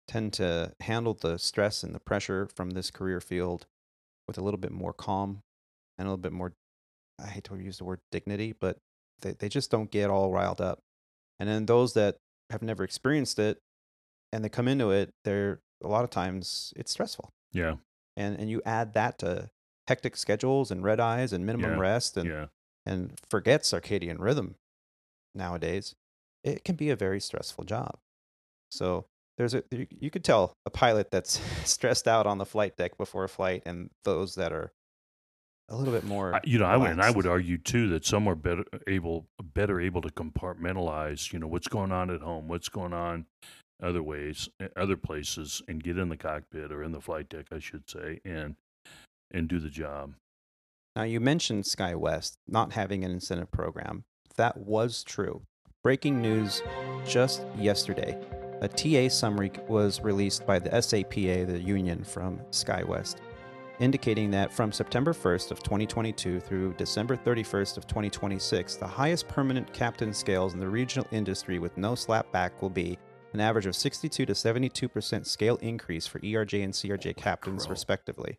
[0.07, 3.67] tend to handle the stress and the pressure from this career field
[4.29, 5.43] with a little bit more calm
[5.99, 6.53] and a little bit more,
[7.19, 8.79] I hate to use the word dignity, but
[9.23, 10.81] they, they just don't get all riled up.
[11.41, 12.17] And then those that
[12.51, 13.59] have never experienced it
[14.33, 17.31] and they come into it, they're a lot of times it's stressful.
[17.53, 17.77] Yeah,
[18.17, 19.51] And, and you add that to
[19.89, 21.79] hectic schedules and red eyes and minimum Yeah.
[21.79, 22.47] rest and yeah,
[22.87, 24.57] and forget circadian rhythm
[25.35, 25.95] nowadays,
[26.43, 27.99] it can be a very stressful job.
[28.71, 29.07] So
[29.37, 33.25] there's a you, could tell a pilot that's stressed out on the flight deck before
[33.25, 34.73] a flight, and those that are
[35.69, 36.35] a little bit more.
[36.35, 39.27] I, you know, I would, and I would argue too that some are better able,
[39.43, 41.33] better able to compartmentalize.
[41.33, 43.27] You know, what's going on at home, what's going on
[43.83, 47.47] other ways, eh, other places, and get in the cockpit or in the flight deck,
[47.51, 48.57] I should say, and
[49.35, 50.15] and do the job.
[50.97, 54.05] Now you mentioned SkyWest not having an incentive program.
[54.37, 55.43] That was true.
[55.83, 56.63] Breaking news
[57.07, 58.19] just yesterday.
[58.63, 63.17] A TA summary was released by the SAPA, the union from SkyWest,
[63.81, 69.71] indicating that from September 1st of 2022 through December 31st of 2026, the highest permanent
[69.73, 72.97] captain scales in the regional industry with no snapback will be
[73.35, 77.73] an average of 62 to 72% scale increase for ERJ and CRJ captains crow.
[77.73, 78.39] respectively.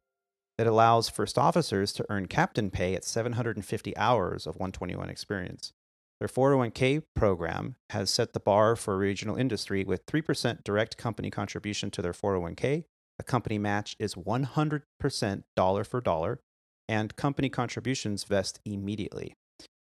[0.58, 5.74] It allows first officers to earn captain pay at 750 hours of 121 experience.
[6.20, 11.92] Their 401k program has set the bar for regional industry with 3% direct company contribution
[11.92, 12.86] to their 401k.
[13.18, 16.40] The company match is 100% dollar for dollar,
[16.88, 19.36] and company contributions vest immediately.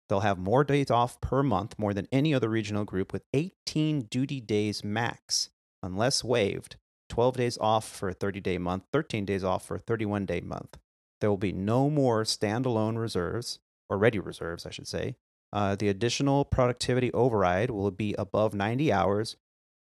[0.09, 4.03] They'll have more days off per month, more than any other regional group, with 18
[4.03, 5.51] duty days max,
[5.83, 6.77] unless waived.
[7.09, 10.41] 12 days off for a 30 day month, 13 days off for a 31 day
[10.41, 10.79] month.
[11.21, 15.17] There will be no more standalone reserves, or ready reserves, I should say.
[15.53, 19.37] Uh, the additional productivity override will be above 90 hours.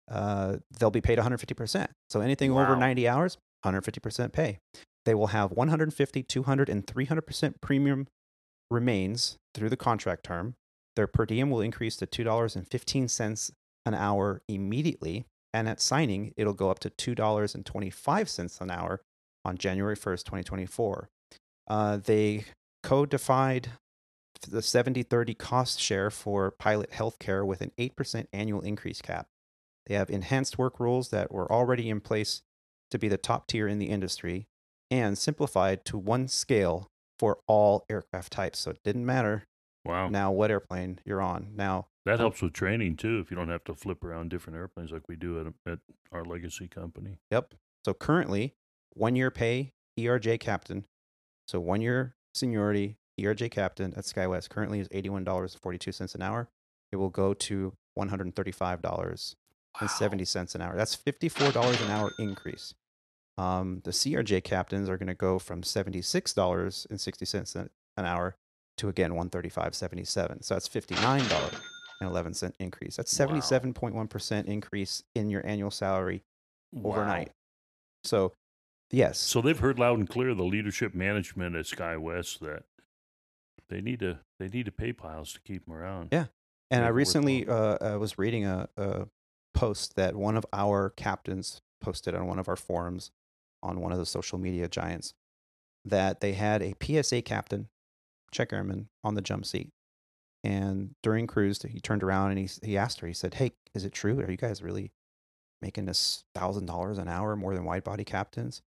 [0.09, 1.89] Uh, they'll be paid 150%.
[2.09, 4.59] So anything over 90 hours, 150% pay.
[5.05, 8.07] They will have 150, 200, and 300% premium
[8.70, 10.55] remains through the contract term.
[10.97, 13.51] Their per diem will increase to $2.15
[13.87, 15.27] an hour immediately.
[15.55, 19.03] And at signing, it'll go up to $2.25 an hour
[19.45, 21.09] on January 1st, 2024.
[21.69, 22.45] Uh, they
[22.83, 23.71] codified
[24.49, 29.29] the 70 30 cost share for pilot healthcare with an 8% annual increase cap.
[29.87, 32.43] They have enhanced work rules that were already in place
[32.91, 34.49] to be the top tier in the industry
[34.91, 38.59] and simplified to one scale for all aircraft types.
[38.59, 39.45] So it didn't matter
[39.85, 41.48] Wow, now what airplane you're on.
[41.55, 43.19] Now, that helps with training too.
[43.19, 45.78] If you don't have to flip around different airplanes like we do at at
[46.12, 47.19] our legacy company.
[47.31, 47.55] Yep.
[47.85, 48.55] So currently,
[48.93, 50.86] one year pay ERJ captain.
[51.48, 56.23] So one year seniority ERJ captain at SkyWest currently is eighty-one dollars forty-two cents an
[56.23, 56.48] hour.
[56.93, 59.36] It will go to one hundred thirty-five dollars
[59.81, 60.77] and 70 cents an hour.
[60.77, 62.74] That's $54 an hour increase.
[63.36, 68.36] Um, the CRJ captains are going to go from $76.60 an an hour
[68.79, 70.45] to again 135.77.
[70.45, 71.61] So that's $59
[72.01, 72.97] and 11 cent increase.
[72.97, 73.27] That's Wow.
[73.27, 76.23] 77.1% increase in your annual salary
[76.85, 77.29] overnight.
[77.29, 77.35] Wow.
[78.05, 78.33] So
[78.91, 82.65] yes, So they've heard loud and clear the leadership management at SkyWest that
[83.69, 86.09] they need to they need to pay piles to keep them around.
[86.13, 86.27] Yeah.
[86.71, 89.07] And I Make it recently uh, I was reading a, a
[89.55, 93.11] post that one of our captains posted on one of our forums
[93.63, 95.15] on one of the social media giants
[95.85, 97.69] that they had a PSA captain,
[98.35, 99.70] check airman, on the jump seat.
[100.43, 103.85] And during cruise, he turned around and he, he asked her, he said, Hey, is
[103.85, 104.20] it true?
[104.20, 104.93] Are you guys really
[105.62, 108.61] making this $1,000 an hour more than wide body captains?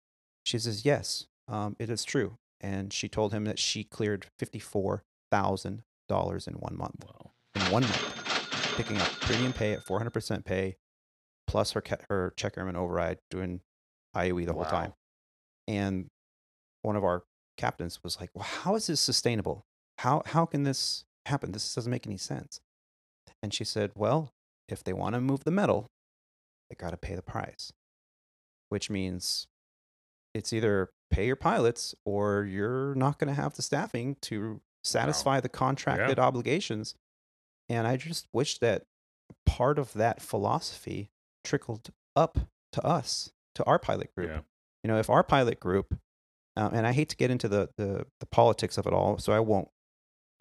[0.46, 2.38] She says, Yes, um, it is true.
[2.62, 7.32] And she told him that she cleared $54,000 in one month Wow.
[7.56, 10.78] in one month, picking up premium pay at 400% pay,
[11.48, 13.60] plus her her check airman override doing
[14.16, 14.94] IOE the whole time.
[15.68, 16.08] And
[16.84, 17.24] one of our
[17.58, 19.66] captains was like, "Well, how is this sustainable?
[20.00, 21.52] How how can this happen?
[21.52, 22.60] This doesn't make any sense."
[23.42, 24.34] And she said, "Well,
[24.68, 25.88] if they want to move the metal,
[26.70, 27.72] they got to pay the price,
[28.70, 29.48] which means
[30.34, 35.40] it's either pay your pilots or you're not going to have the staffing to satisfy
[35.40, 36.96] the contracted obligations.
[37.70, 38.84] And I just wish that
[39.46, 41.10] part of that philosophy
[41.44, 42.40] trickled up
[42.74, 44.30] to us, to our pilot group.
[44.30, 44.40] Yeah.
[44.84, 45.98] You know, if our pilot group,
[46.58, 49.34] uh, and I hate to get into the, the, the politics of it all, so
[49.34, 49.70] I won't,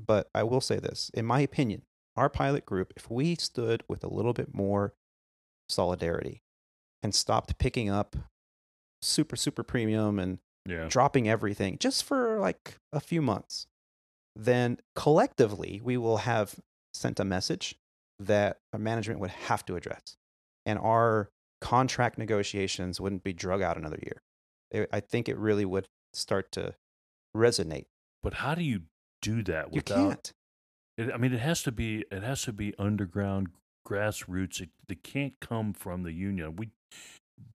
[0.05, 1.11] but I will say this.
[1.15, 1.83] In my opinion,
[2.17, 4.95] our pilot group, if we stood with a little bit more
[5.69, 6.43] solidarity
[7.03, 8.17] and stopped picking up
[9.03, 10.87] super, super premium and Yeah.
[10.89, 13.67] dropping everything just for like a few months,
[14.37, 16.57] then collectively we will have
[16.93, 17.77] sent a message
[18.19, 20.17] that our management would have to address.
[20.65, 21.31] And our
[21.61, 24.23] contract negotiations wouldn't be drug out another year.
[24.71, 26.75] It- I think it really would start to
[27.37, 27.87] resonate.
[28.23, 28.83] But how do you
[29.23, 30.33] do that You without can't.
[30.97, 33.49] It, I mean, it has to be it has to be underground
[33.87, 34.61] grassroots.
[34.61, 36.57] It, it can't come from the union.
[36.57, 36.71] We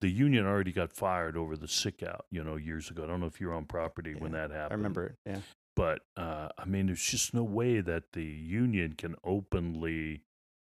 [0.00, 3.04] the union already got fired over the sick out, you know, years ago.
[3.04, 4.72] I don't know if you were on property when that happened.
[4.72, 5.14] I remember it.
[5.24, 5.38] Yeah.
[5.74, 10.22] but uh, I mean, there's just no way that the union can openly,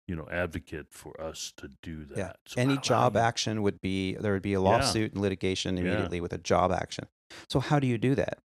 [0.08, 2.16] you know, advocate for us to do that.
[2.16, 2.32] Yeah.
[2.46, 4.68] So Any job you- action would be there would be a Yeah.
[4.70, 5.82] lawsuit and litigation Yeah.
[5.82, 7.06] immediately with a job action.
[7.48, 8.38] So how do you do that?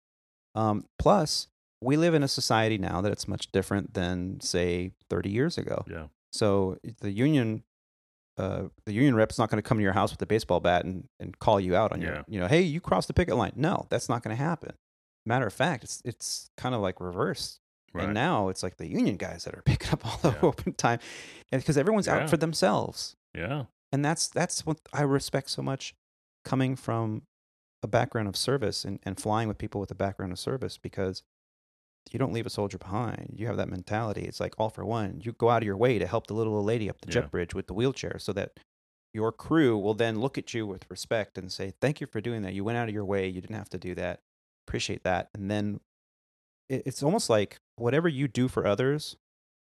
[0.55, 1.47] Um, plus,
[1.81, 5.85] we live in a society now that it's much different than say 30 years ago.
[5.89, 7.63] Yeah, So the union,
[8.37, 10.85] uh, the union rep's not going to come to your house with a baseball bat
[10.85, 12.07] and, and call you out on Yeah.
[12.07, 13.53] your, you know, hey, you crossed the picket line.
[13.55, 14.73] No, that's not going to happen.
[15.25, 17.59] Matter of fact, it's it's kind of like reversed.
[17.93, 18.05] right.
[18.05, 20.41] And now it's like the union guys that are picking up all the Yeah.
[20.47, 20.99] open time,
[21.51, 22.15] because everyone's Yeah.
[22.23, 25.93] out for themselves yeah, and that's that's what I respect so much
[26.45, 27.23] coming from
[27.83, 31.23] a background of service and, and flying with people with a background of service because
[32.11, 33.33] you don't leave a soldier behind.
[33.35, 34.21] You have that mentality.
[34.21, 35.21] It's like all for one.
[35.23, 37.31] You go out of your way to help the little old lady up the jet
[37.31, 38.59] bridge with the wheelchair so that
[39.13, 42.43] your crew will then look at you with respect and say, Thank you for doing
[42.43, 42.53] that.
[42.53, 43.27] You went out of your way.
[43.27, 44.21] You didn't have to do that.
[44.67, 45.29] Appreciate that.
[45.33, 45.79] And then
[46.69, 49.17] it, it's almost like whatever you do for others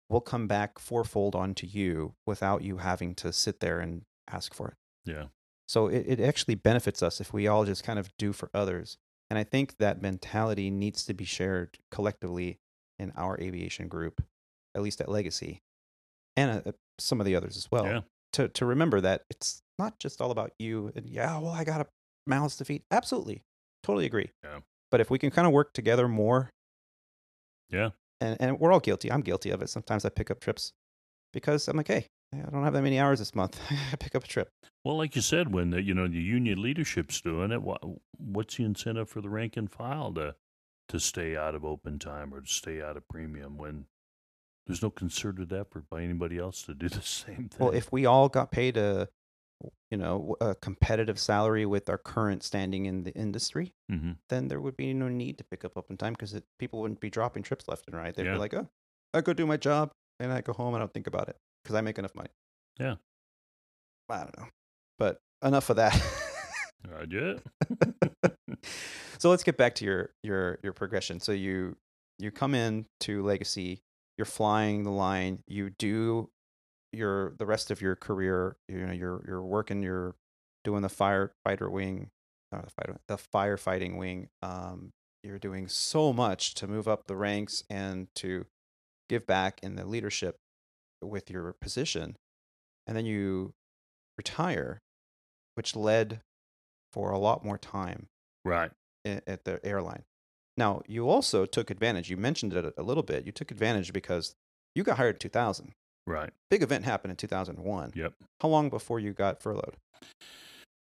[0.10, 4.70] will come back fourfold onto you without you having to sit there and ask for
[4.70, 4.76] it.
[5.06, 5.26] yeah,
[5.68, 8.98] So it, it actually benefits us if we all just kind of do for others.
[9.30, 12.60] And I think that mentality needs to be shared collectively
[12.98, 14.24] in our aviation group,
[14.74, 15.62] at least at Legacy,
[16.38, 17.86] and uh, some of the others as well.
[17.86, 18.02] yeah.
[18.34, 20.92] To to remember that it's not just all about you.
[20.96, 21.88] And yeah, well, I got a
[22.26, 22.84] mouths to feed.
[22.92, 23.44] Absolutely,
[23.84, 24.32] totally agree.
[24.44, 24.60] Yeah.
[24.92, 26.52] But if we can kind of work together more,
[27.70, 27.90] Yeah.
[28.22, 29.12] and and we're all guilty.
[29.12, 29.70] I'm guilty of it.
[29.70, 30.74] Sometimes I pick up trips
[31.34, 33.60] because I'm like, hey, I don't have that many hours this month.
[33.92, 34.50] I pick up a trip.
[34.84, 37.82] Well, like you said, when the you know the union leadership's doing it, what,
[38.18, 40.36] what's the incentive for the rank and file to
[40.90, 43.86] to stay out of open time or to stay out of premium when
[44.66, 47.66] there's no concerted effort by anybody else to do the same thing?
[47.66, 49.10] Well, if we all got paid a,
[49.92, 54.60] you know, a competitive salary with our current standing in the industry, hmm then there
[54.60, 57.68] would be no need to pick up open time because people wouldn't be dropping trips
[57.70, 58.14] left and right.
[58.14, 58.34] They'd Yeah.
[58.34, 58.68] be like, oh,
[59.14, 61.38] I go do my job and I go home and I don't think about it
[61.68, 62.30] because I make enough money.
[62.80, 62.96] Yeah.
[64.10, 64.48] I don't know,
[64.98, 66.02] but enough of that.
[66.98, 67.42] I did.
[69.18, 71.20] so let's get back to your your your progression.
[71.20, 71.76] So you
[72.18, 73.82] you come in to Legacy,
[74.18, 76.30] you're flying the line, you do
[76.94, 80.16] your the rest of your career, you know, you're you're working, you're
[80.64, 82.12] doing the firefighter wing,
[82.54, 84.30] uh, the fighter, the firefighting wing.
[84.42, 88.46] Um, you're doing so much to move up the ranks and to
[89.10, 90.38] give back in the leadership
[91.02, 92.16] with your position,
[92.86, 93.54] and then you
[94.18, 94.80] retire,
[95.56, 96.22] which led
[96.94, 98.08] for a lot more time
[98.46, 98.72] Right.
[99.06, 100.04] at the airline.
[100.58, 102.10] Now, you also took advantage.
[102.10, 103.26] You mentioned it a little bit.
[103.26, 104.34] You took advantage because
[104.74, 105.74] you got hired in 2000.
[106.08, 106.32] Right.
[106.50, 107.92] Big event happened in 2001.
[107.96, 108.14] Yep.
[108.42, 109.76] How long before you got furloughed?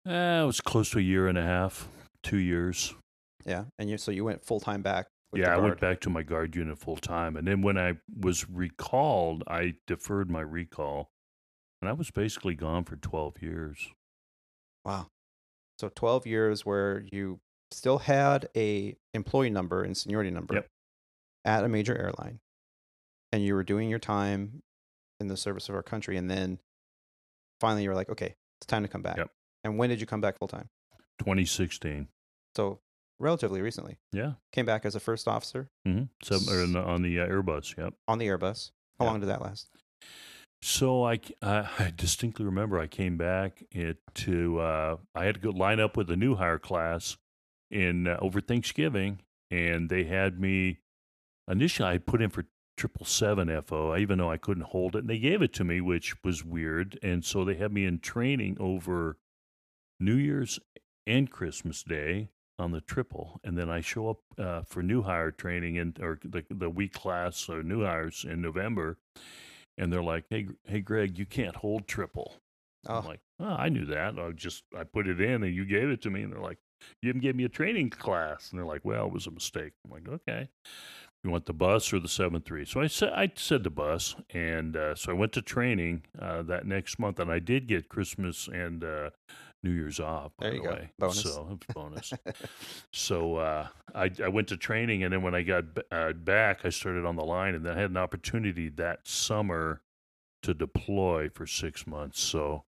[0.07, 1.87] Uh, it was close to a year and a half,
[2.23, 2.95] two years.
[3.45, 5.07] Yeah, and you so you went full time back.
[5.33, 8.49] Yeah, I went back to my guard unit full time, and then when I was
[8.49, 11.09] recalled, I deferred my recall,
[11.81, 13.89] and I was basically gone for twelve years.
[14.83, 15.07] Wow.
[15.79, 17.39] So 12 years where you
[17.71, 20.67] still had a employee number and seniority number Yep.
[21.45, 22.39] at a major airline,
[23.31, 24.61] and you were doing your time
[25.19, 26.59] in the service of our country, and then
[27.59, 29.17] finally you were like, okay, it's time to come back.
[29.17, 29.31] Yep.
[29.63, 30.69] And when did you come back full time?
[31.19, 32.07] 2016.
[32.55, 32.79] So
[33.21, 33.97] relatively recently.
[34.11, 34.33] Yeah.
[34.51, 36.03] Came back as a first officer Mm-hmm.
[36.23, 37.77] So, or on the- on the uh, Airbus.
[37.77, 37.93] Yep.
[38.07, 38.71] on the Airbus.
[38.99, 39.67] How long did that last?
[40.61, 45.49] So I I distinctly remember I came back it, to uh, I had to go
[45.49, 47.17] line up with the new hire class
[47.71, 50.79] in uh, over Thanksgiving, and they had me
[51.49, 52.45] initially I put in for
[52.77, 53.95] triple seven FO.
[53.97, 56.99] Even though I couldn't hold it, and they gave it to me, which was weird.
[57.01, 59.17] And so they had me in training over
[59.99, 60.59] New Year's
[61.07, 62.29] and Christmas Day
[62.61, 66.19] on the triple, and then I show up uh, for new hire training in or
[66.23, 68.97] the the week class or new hires in November,
[69.77, 72.35] and they're like, "Hey, hey, Greg, you can't hold triple."
[72.87, 74.17] I'm Oh, like, oh, I knew that.
[74.17, 76.59] I just I put it in, and you gave it to me, and they're like,
[77.01, 79.73] "You didn't give me a training class," and they're like, "Well, it was a mistake."
[79.85, 80.49] I'm like, "Okay."
[81.23, 82.65] You want the bus or the seven three?
[82.65, 86.41] So I said I said the bus, and uh, so I went to training uh,
[86.43, 89.11] that next month, and I did get Christmas and uh,
[89.63, 90.31] New Year's off.
[90.37, 90.73] By There you the go.
[90.73, 90.89] way.
[90.99, 91.21] Bonus.
[91.21, 92.13] So bonus.
[92.91, 96.61] So uh, I, I went to training, and then when I got b- uh, back,
[96.63, 99.81] I started on the line, and then I had an opportunity that summer
[100.43, 102.19] to deploy for six months.
[102.19, 102.63] So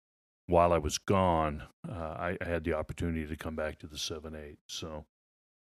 [0.48, 3.98] while I was gone, uh, I, I had the opportunity to come back to the
[3.98, 4.60] seven eight.
[4.68, 5.06] So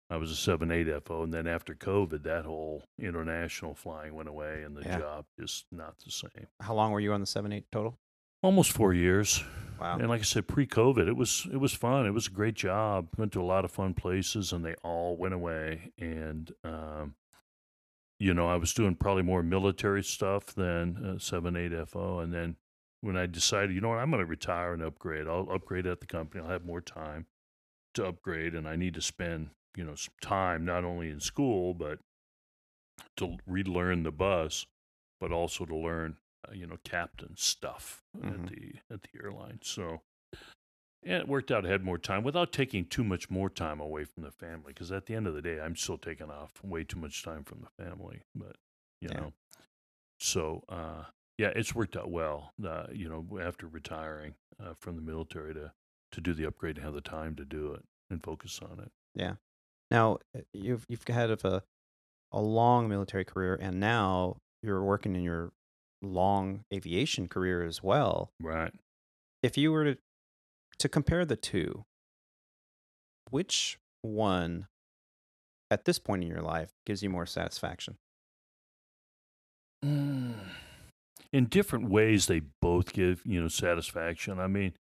[0.09, 4.29] I was a seven eight FO, and then after COVID, that whole international flying went
[4.31, 4.99] away, and the Yeah.
[5.01, 6.47] job just not the same.
[6.61, 7.99] How long were you on the seven eight total?
[8.43, 9.43] Almost four years.
[9.81, 9.99] Wow.
[9.99, 12.07] And like I said, pre-COVID, it was it was fun.
[12.07, 13.09] It was a great job.
[13.17, 15.93] Went to a lot of fun places, and they all went away.
[15.99, 17.15] And um,
[18.19, 22.19] you know, I was doing probably more military stuff than uh, seven eight FO.
[22.19, 22.57] And then
[23.01, 25.29] when I decided, you know what, I'm going to retire and upgrade.
[25.29, 26.43] I'll upgrade at the company.
[26.43, 27.27] I'll have more time
[27.95, 31.73] to upgrade, and I need to spend you know some time not only in school
[31.73, 32.01] but
[33.17, 34.67] to relearn the bus,
[35.21, 38.49] but also to learn uh, you know captain stuff at Mhm.
[38.49, 39.61] the at the airline.
[39.63, 40.03] So
[41.03, 41.65] yeah, it worked out.
[41.65, 44.73] I had more time without taking too much more time away from the family.
[44.73, 47.45] Because at the end of the day, I'm still taking off way too much time
[47.45, 48.23] from the family.
[48.35, 48.57] But
[49.01, 49.21] you Yeah.
[49.21, 49.33] know,
[50.21, 51.05] so uh,
[51.39, 52.53] yeah, it's worked out well.
[52.63, 55.73] Uh, you know, after retiring uh, from the military to
[56.13, 58.91] to do the upgrade and have the time to do it and focus on it.
[59.15, 59.35] Yeah.
[59.91, 61.63] Now uh, you've you've had of a
[62.33, 65.53] a long military career, and now you're working in your
[66.03, 68.31] long aviation career as well.
[68.41, 68.73] Right.
[69.43, 69.99] If you were to
[70.79, 71.85] to compare the two,
[73.31, 74.69] which one
[75.71, 77.97] at this point in your life gives you more satisfaction?
[79.85, 80.35] Mm.
[81.31, 84.39] In different ways, they both give you know satisfaction.
[84.39, 84.73] I mean,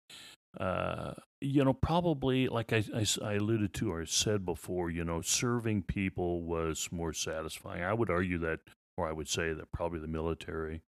[0.60, 2.84] uh, you know, probably like I
[3.24, 7.82] I alluded to or said before, you know, serving people was more satisfying.
[7.82, 8.60] I would argue that,
[8.96, 10.82] or I would say that probably the military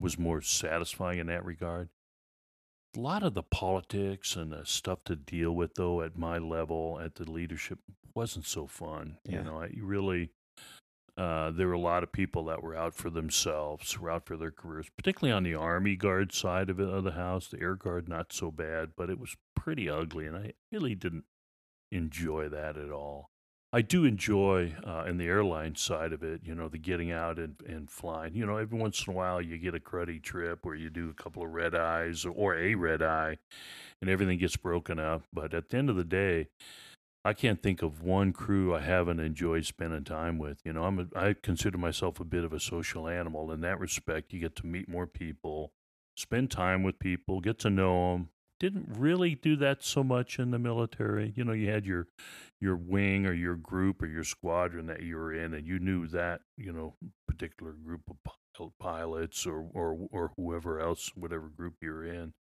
[0.00, 1.90] was more satisfying in that regard.
[2.96, 6.98] A lot of the politics and the stuff to deal with, though, at my level,
[7.00, 7.78] at the leadership,
[8.14, 9.18] wasn't so fun.
[9.24, 9.38] Yeah.
[9.38, 10.30] You know, I really
[11.20, 14.38] uh, there were a lot of people that were out for themselves, were out for
[14.38, 17.48] their careers, particularly on the Army Guard side of, it, of the house.
[17.48, 21.24] The Air Guard, not so bad, but it was pretty ugly, and I really didn't
[21.92, 23.30] enjoy that at all.
[23.72, 27.38] I do enjoy uh, in the airline side of it, you know, the getting out
[27.38, 28.34] and, and flying.
[28.34, 31.08] You know, every once in a while you get a cruddy trip where you do
[31.08, 33.38] a couple of red eyes or a red eye
[34.00, 35.22] and everything gets broken up.
[35.32, 36.48] But at the end of the day,
[37.24, 40.58] I can't think of one crew I haven't enjoyed spending time with.
[40.64, 43.78] You know, I'm a, I consider myself a bit of a social animal in that
[43.78, 44.32] respect.
[44.32, 45.70] You get to meet more people,
[46.16, 48.28] spend time with people, get to know them.
[48.60, 51.32] Didn't really do that so much in the military.
[51.34, 52.06] You know, you had your
[52.60, 56.06] your wing or your group or your squadron that you were in, and you knew
[56.08, 56.94] that you know
[57.26, 62.32] particular group of pilots or or or whoever else, whatever group you're in.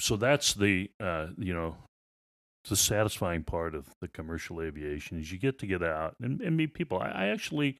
[0.00, 1.76] So that's the uh, you know
[2.68, 6.56] the satisfying part of the commercial aviation is you get to get out and, and
[6.56, 6.98] meet people.
[6.98, 7.78] I, I actually,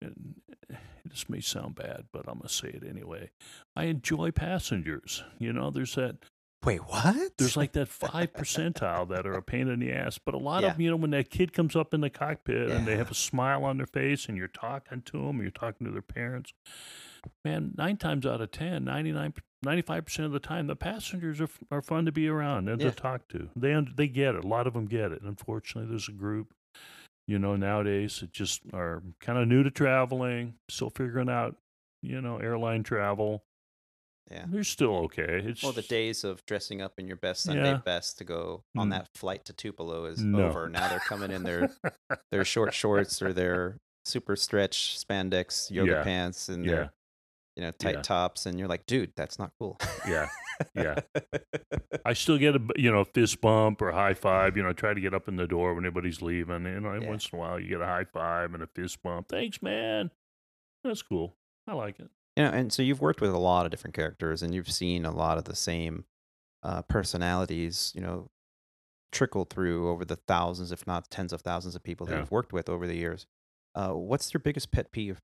[0.00, 0.36] and
[1.04, 3.30] this may sound bad, but I'm gonna say it anyway.
[3.74, 5.22] I enjoy passengers.
[5.38, 6.16] You know, there's that
[6.64, 7.36] Wait, what?
[7.38, 10.18] There's like that five percentile that are a pain in the ass.
[10.18, 10.70] But a lot Yeah.
[10.70, 13.10] of them, you know, when that kid comes up in the cockpit and they have
[13.10, 16.52] a smile on their face and you're talking to them, you're talking to their parents,
[17.44, 19.34] man, nine times out of 10, 99,
[19.64, 22.90] 95% of the time, the passengers are, are fun to be around and Yeah.
[22.90, 23.48] to talk to.
[23.54, 24.44] They, they get it.
[24.44, 25.22] A lot of them get it.
[25.22, 26.52] Unfortunately, there's a group,
[27.28, 31.56] you know, nowadays that just are kind of new to traveling, still figuring out,
[32.02, 33.44] you know, airline travel.
[34.30, 34.44] Yeah.
[34.48, 35.40] They're still okay.
[35.44, 37.76] It's Well, the days of dressing up in your best Sunday Yeah.
[37.78, 38.90] best to go on Mm.
[38.92, 40.46] that flight to Tupelo is No.
[40.48, 40.68] over.
[40.68, 41.70] Now they're coming in their
[42.32, 46.02] their short shorts or their super stretch spandex yoga Yeah.
[46.02, 46.72] pants and Yeah.
[46.72, 46.92] their
[47.56, 49.78] you know tight tops, and you're like, dude, that's not cool.
[50.06, 50.28] Yeah.
[50.74, 51.00] Yeah.
[52.04, 54.56] I still get a you know fist bump or high five.
[54.56, 56.64] You know, try to get up in the door when everybody's leaving.
[56.66, 59.28] You know, once in a while you get a high five and a fist bump.
[59.28, 60.10] Thanks, man.
[60.84, 61.34] That's cool.
[61.66, 62.10] I like it.
[62.36, 65.04] You know, and so you've worked with a lot of different characters, and you've seen
[65.06, 66.04] a lot of the same
[66.62, 67.92] uh, personalities.
[67.94, 68.28] You know,
[69.12, 72.20] trickle through over the thousands, if not tens of thousands, of people that Yeah.
[72.20, 73.26] you've worked with over the years.
[73.74, 75.20] Uh, what's your biggest pet peeve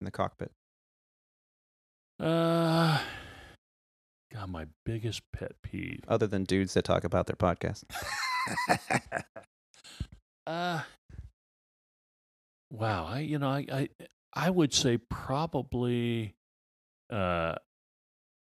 [0.00, 0.50] in the cockpit?
[2.18, 3.00] Uh,
[4.32, 6.00] God, my biggest pet peeve.
[6.08, 7.84] other than dudes that talk about their podcast?
[10.46, 10.82] uh,
[12.70, 13.06] wow.
[13.06, 13.88] I you know I I
[14.32, 16.35] I would say probably
[17.10, 17.54] uh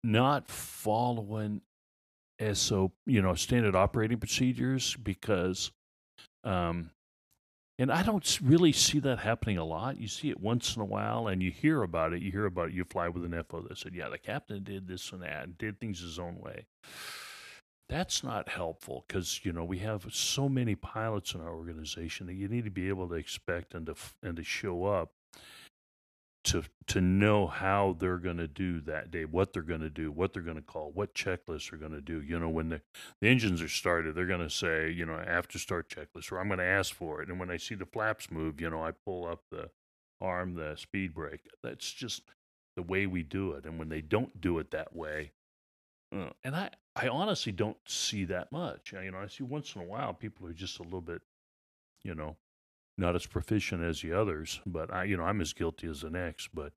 [0.04, 1.60] not following
[2.52, 5.70] SO you know standard operating procedures because
[6.44, 6.90] um
[7.78, 9.98] and I don't really see that happening a lot.
[9.98, 12.22] You see it once in a while, and you hear about it.
[12.22, 14.86] You hear about it, you fly with an FO that said, "Yeah, the captain did
[14.86, 16.66] this and that, and did things his own way."
[17.88, 22.34] That's not helpful because you know we have so many pilots in our organization that
[22.34, 25.12] you need to be able to expect and to and to show up
[26.44, 30.10] to to know how they're going to do that day, what they're going to do,
[30.10, 32.20] what they're going to call, what checklists they're going to do.
[32.20, 32.80] You know, when the,
[33.20, 36.48] the engines are started, they're going to say, you know, after start checklist, or I'm
[36.48, 37.28] going to ask for it.
[37.28, 39.70] And when I see the flaps move, you know, I pull up the
[40.20, 41.48] arm, the speed brake.
[41.62, 42.22] That's just
[42.76, 43.64] the way we do it.
[43.64, 45.32] And when they don't do it that way,
[46.14, 48.92] uh, and I, I honestly don't see that much.
[48.92, 51.22] You know, I see once in a while people are just a little bit,
[52.02, 52.36] you know,
[53.02, 56.08] not as proficient as the others, but I, you know, I'm as guilty as the
[56.10, 56.48] next.
[56.54, 56.72] But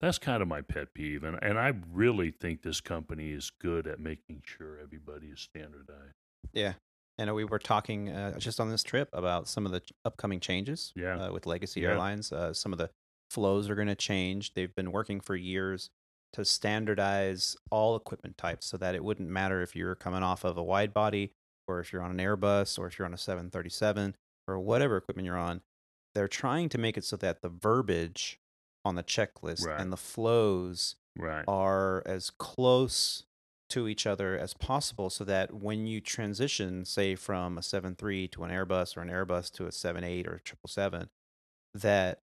[0.00, 3.86] that's kind of my pet peeve, and and I really think this company is good
[3.86, 6.14] at making sure everybody is standardized.
[6.54, 6.74] Yeah.
[7.18, 10.92] And we were talking uh, just on this trip about some of the upcoming changes
[10.96, 11.26] Yeah.
[11.26, 11.90] uh, with Legacy Yeah.
[11.90, 12.32] Airlines.
[12.32, 12.90] Uh, some of the
[13.30, 14.54] flows are going to change.
[14.54, 15.90] They've been working for years
[16.32, 20.56] to standardize all equipment types so that it wouldn't matter if you're coming off of
[20.56, 21.30] a wide body
[21.68, 24.16] or if you're on an Airbus or if you're on a 737
[24.46, 25.62] or whatever equipment you're on.
[26.14, 28.38] They're trying to make it so that the verbiage
[28.84, 29.80] on the checklist Right.
[29.80, 31.44] and the flows Right.
[31.48, 33.24] are as close
[33.70, 38.44] to each other as possible so that when you transition say from a 7.3 to
[38.44, 41.08] an airbus or an airbus to a 7.8 or a 777
[41.74, 42.20] that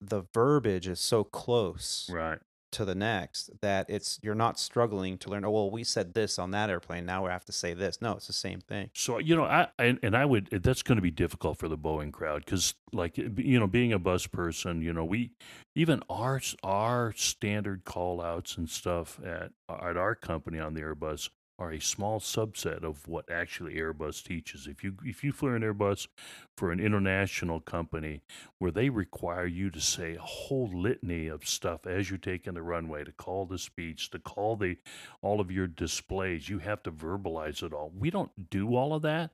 [0.00, 2.40] the verbiage is so close Right.
[2.72, 6.38] To the next that it's you're not struggling to learn oh well we said this
[6.38, 8.00] on that airplane now we have to say this.
[8.00, 8.90] No it's the same thing.
[8.94, 11.78] So you know, I and, and I would that's going to be difficult for the
[11.78, 15.32] Boeing crowd because, like you know, being a bus person, you know, we
[15.74, 21.28] even our our standard call outs and stuff at at our company on the Airbus
[21.62, 24.66] are a small subset of what actually Airbus teaches.
[24.66, 26.08] If you if you fly an Airbus
[26.56, 28.22] for an international company
[28.58, 32.62] where they require you to say a whole litany of stuff as you're taking the
[32.62, 34.76] runway to call the speech, to call the
[35.22, 37.92] all of your displays, you have to verbalize it all.
[37.96, 39.30] We don't do all of that.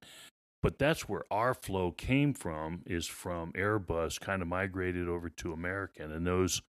[0.61, 5.53] But that's where our flow came from, is from Airbus, kind of migrated over to
[5.53, 6.63] American, and those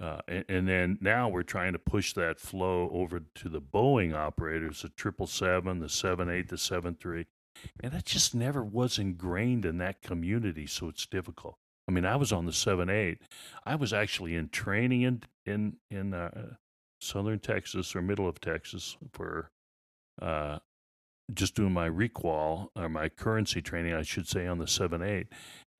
[0.00, 4.14] uh, and, and then now we're trying to push that flow over to the Boeing
[4.14, 7.26] operators, the triple seven, the seven eight, the seven three,
[7.82, 10.66] and that just never was ingrained in that community.
[10.66, 11.56] So it's difficult.
[11.86, 13.18] I mean, I was on the seven eight.
[13.66, 16.54] I was actually in training in in in uh,
[17.00, 19.50] southern Texas or middle of Texas for
[20.22, 20.58] uh,
[21.34, 25.26] just doing my requal or my currency training, I should say, on the seven eight.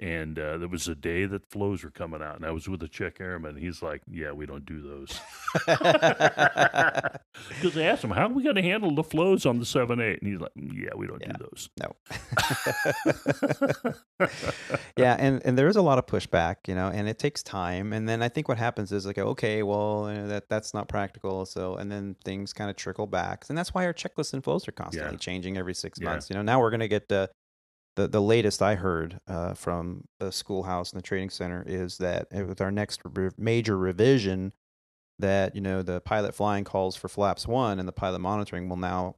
[0.00, 2.82] And uh, there was a day that flows were coming out, and I was with
[2.82, 3.56] a check airman.
[3.56, 5.20] He's like, "Yeah, we don't do those."
[7.60, 10.00] Because I asked him, "How are we going to handle the flows on the seven
[10.00, 10.20] eight?
[10.22, 11.32] And he's like, "Yeah, we don't Yeah.
[11.32, 11.94] do those." no
[14.96, 17.92] yeah and and there is a lot of pushback you know and it takes time
[17.92, 21.46] and then i think what happens is like okay well uh, that that's not practical
[21.46, 24.68] so and then things kind of trickle back and that's why our checklists and flows
[24.68, 25.18] are constantly Yeah.
[25.18, 26.10] changing every six Yeah.
[26.10, 27.30] months you know now we're going to get the
[27.96, 32.28] the, the latest I heard uh, from the schoolhouse and the training center is that
[32.34, 34.52] uh, with our next re- major revision,
[35.18, 38.76] that you know the pilot flying calls for flaps one and the pilot monitoring will
[38.76, 39.16] now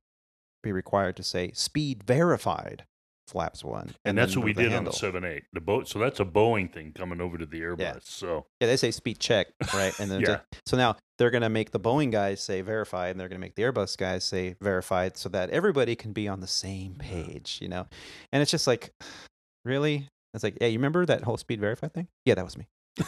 [0.62, 2.84] be required to say speed verified
[3.28, 3.94] flaps one.
[4.04, 5.44] and, that's what we did on the seven eight.
[5.52, 5.88] The boat.
[5.88, 7.78] So that's a Boeing thing coming over to the Airbus.
[7.80, 7.94] Yeah.
[8.02, 9.98] So Yeah, they say speed check, right?
[9.98, 10.40] And then Yeah.
[10.66, 13.44] so now they're going to make the Boeing guys say verified, and they're going to
[13.44, 17.58] make the Airbus guys say verified, so that everybody can be on the same page,
[17.62, 17.86] you know.
[18.32, 18.92] And it's just like,
[19.64, 20.08] really?
[20.34, 22.08] It's like, yeah, you remember that whole speed verify thing?
[22.24, 22.66] Yeah, that was me.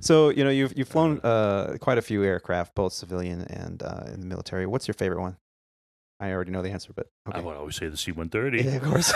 [0.00, 4.04] so you know you've you've flown uh, quite a few aircraft, both civilian and uh,
[4.12, 4.66] in the military.
[4.66, 5.36] What's your favorite one?
[6.22, 8.62] I already know the answer, but I would always say the C one thirty.
[8.62, 9.12] Yeah, of course.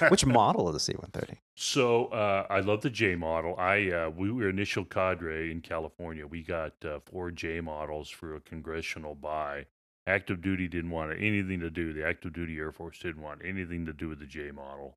[0.08, 1.36] Which model of the C-130?
[1.54, 3.54] So uh, I love the J model.
[3.58, 6.26] I uh, we were initial cadre in California.
[6.26, 9.66] We got uh, four J models for a congressional buy.
[10.06, 11.92] Active duty didn't want anything to do.
[11.92, 14.96] The active duty Air Force didn't want anything to do with the J model.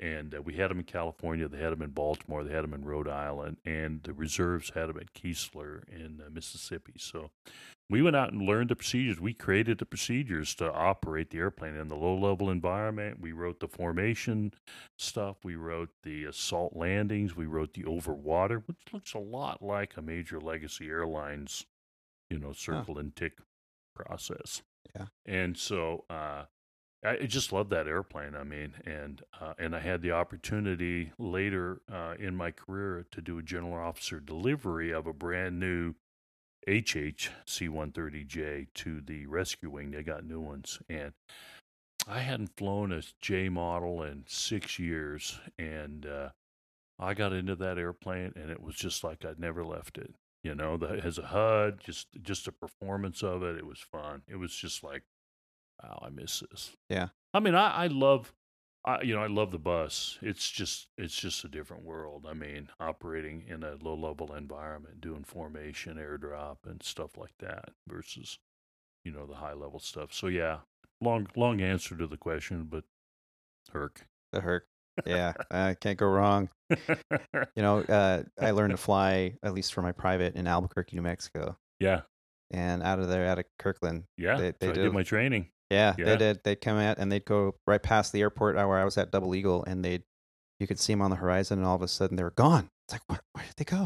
[0.00, 1.48] And uh, we had them in California.
[1.48, 2.42] They had them in Baltimore.
[2.42, 6.30] They had them in Rhode Island, and the reserves had them at Keesler in uh,
[6.30, 6.94] Mississippi.
[6.98, 7.30] So
[7.88, 9.20] we went out and learned the procedures.
[9.20, 13.20] We created the procedures to operate the airplane in the low level environment.
[13.20, 14.52] We wrote the formation
[14.98, 15.36] stuff.
[15.44, 17.36] We wrote the assault landings.
[17.36, 21.66] We wrote the over water, which looks a lot like a major legacy airlines,
[22.30, 23.38] you know, circle and tick
[23.94, 24.62] process.
[24.96, 25.06] Yeah.
[25.26, 26.44] And so uh,
[27.04, 28.34] I just love that airplane.
[28.34, 33.20] I mean, and uh, and I had the opportunity later uh, in my career to
[33.20, 35.94] do a general officer delivery of a brand new
[36.66, 39.90] HH C-130J to the rescue wing.
[39.90, 41.12] They got new ones, and
[42.08, 46.30] I hadn't flown a J model in six years, and uh,
[46.98, 50.14] I got into that airplane, and it was just like I'd never left it.
[50.42, 54.22] You know, the, as a HUD, just just the performance of it, it was fun.
[54.28, 55.02] It was just like,
[55.84, 56.72] wow, I miss this.
[56.88, 57.08] Yeah.
[57.32, 58.32] I mean, I, I love,
[58.84, 60.18] I you know, I love the bus.
[60.22, 62.26] It's just it's just a different world.
[62.28, 67.70] I mean, operating in a low level environment, doing formation, airdrop, and stuff like that
[67.88, 68.38] versus,
[69.04, 70.12] you know, the high level stuff.
[70.12, 70.58] So yeah,
[71.00, 72.84] long long answer to the question, but
[73.72, 74.06] Herc.
[74.32, 74.66] The Herc.
[75.06, 76.48] Yeah, I can't go wrong.
[76.70, 81.02] You know, uh, I learned to fly at least for my private in Albuquerque, New
[81.02, 82.02] Mexico, yeah,
[82.52, 84.04] and out of there, out of Kirtland.
[84.16, 84.36] yeah.
[84.36, 84.82] They- they so I do.
[84.84, 85.48] did my training.
[85.70, 86.04] Yeah, Yeah.
[86.04, 86.44] they did.
[86.44, 89.34] They'd come out and they'd go right past the airport where I was at Double
[89.34, 90.02] Eagle, and they'd
[90.60, 92.70] you could see them on the horizon, and all of a sudden they were gone.
[92.86, 93.22] It's like, what?
[93.32, 93.76] Where did they go?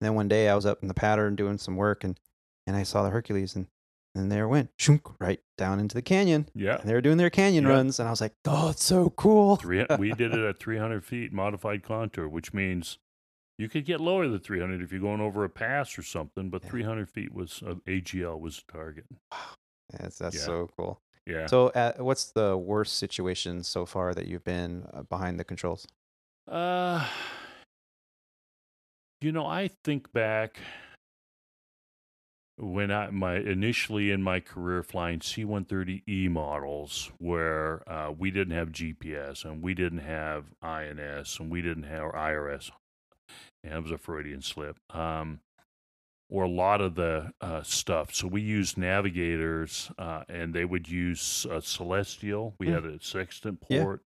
[0.00, 2.18] And then one day I was up in the pattern doing some work, and
[2.66, 3.66] and I saw the Hercules, and
[4.14, 6.48] and there it went, shunk, right down into the canyon.
[6.54, 6.78] Yeah.
[6.80, 7.70] And they were doing their canyon Yeah.
[7.70, 9.54] runs, and I was like, oh, it's so cool.
[9.56, 12.98] Three, we did it at 300 feet modified contour, which means
[13.56, 16.64] you could get lower than 300 if you're going over a pass or something, but
[16.64, 16.70] Yeah.
[16.70, 19.04] 300 feet was uh, AGL was the target.
[19.90, 20.42] That's, that's Yeah.
[20.42, 21.00] so cool.
[21.30, 21.46] Yeah.
[21.46, 25.86] So, uh, what's the worst situation so far that you've been uh, behind the controls?
[26.48, 27.06] Uh,
[29.20, 30.58] you know, I think back
[32.56, 38.72] when I my initially in my career flying C-130E models, where uh, we didn't have
[38.72, 42.70] GPS and we didn't have INS and we didn't have IRS,
[43.62, 44.78] and it was a Freudian slip.
[44.90, 45.40] Um,
[46.30, 48.14] or a lot of the uh, stuff.
[48.14, 52.54] So we used navigators, uh, and they would use uh, Celestial.
[52.58, 52.72] We Hmm.
[52.74, 53.82] had a sextant Yeah.
[53.82, 54.02] port.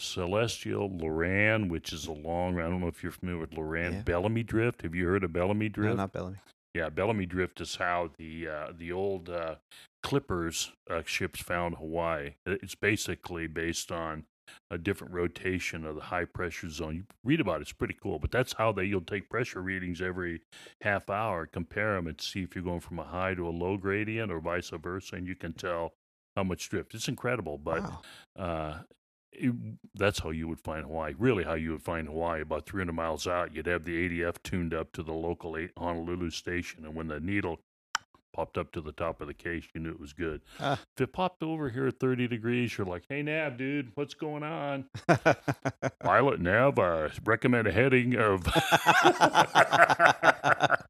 [0.00, 2.58] Celestial, Loran, which is a long.
[2.60, 3.92] I don't know if you're familiar with Loran.
[3.94, 4.02] Yeah.
[4.02, 4.82] Bellamy Drift.
[4.82, 5.96] Have you heard of Bellamy No, Drift?
[5.96, 6.36] not Bellamy.
[6.74, 9.56] Yeah, Bellamy Drift is how the uh, the old uh,
[10.04, 12.34] Clippers uh, ships found Hawaii.
[12.46, 14.24] It's basically based on
[14.70, 16.96] a different rotation of the high pressure zone.
[16.96, 18.18] You read about it; it's pretty cool.
[18.18, 20.40] But that's how they you'll take pressure readings every
[20.82, 23.76] half hour, compare them, and see if you're going from a high to a low
[23.76, 25.92] gradient or vice versa, and you can tell
[26.36, 26.94] how much drift.
[26.94, 28.00] It's incredible, but wow.
[28.38, 28.78] uh,
[29.32, 29.52] it,
[29.94, 31.14] that's how you would find Hawaii.
[31.18, 32.42] Really, how you would find Hawaii.
[32.42, 36.84] About 300 miles out, you'd have the ADF tuned up to the local Honolulu station,
[36.84, 37.60] and when the needle
[38.32, 40.42] popped up to the top of the case, you knew it was good.
[40.60, 40.78] Ah.
[40.96, 44.42] If it popped over here at 30 degrees, you're like, "Hey, Nav, dude, what's going
[44.42, 44.86] on?"
[46.02, 48.44] Pilot Nav, uh, recommend a heading of.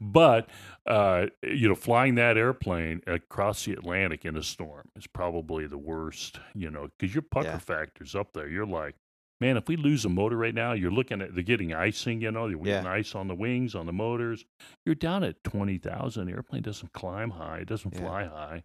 [0.00, 0.48] but
[0.86, 5.78] uh, you know, flying that airplane across the Atlantic in a storm is probably the
[5.78, 6.40] worst.
[6.54, 7.58] You know, because your pucker Yeah.
[7.58, 8.48] factor's up there.
[8.48, 8.94] You're like,
[9.40, 12.20] man, if we lose a motor right now, you're looking at they're getting icing.
[12.20, 12.56] You know, Yeah.
[12.64, 14.44] getting ice on the wings, on the motors.
[14.84, 16.26] You're down at twenty thousand.
[16.26, 17.58] The airplane doesn't climb high.
[17.58, 18.00] It doesn't Yeah.
[18.00, 18.62] fly high.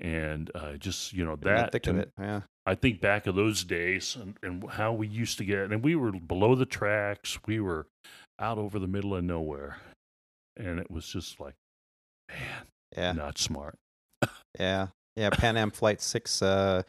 [0.00, 2.12] And uh, just you know that thick to of it.
[2.18, 2.42] Yeah.
[2.66, 5.96] I think back of those days and, and how we used to get, and we
[5.96, 7.38] were below the tracks.
[7.46, 7.86] We were
[8.38, 9.78] out over the middle of nowhere,
[10.56, 11.54] and it was just like,
[12.28, 12.66] man,
[12.96, 13.12] Yeah.
[13.12, 13.76] not smart.
[14.60, 15.30] Yeah, yeah.
[15.30, 16.82] Pan Am Flight Six, uh, uh,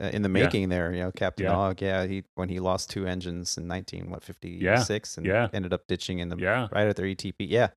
[0.00, 0.44] in the Yeah.
[0.44, 1.56] making there, you know, Captain Yeah.
[1.56, 5.48] Ogg, yeah, he when he lost two engines in nineteen what fifty six, and Yeah.
[5.52, 6.68] ended up ditching in the Yeah.
[6.72, 7.46] right at their ETP.
[7.48, 7.68] Yeah,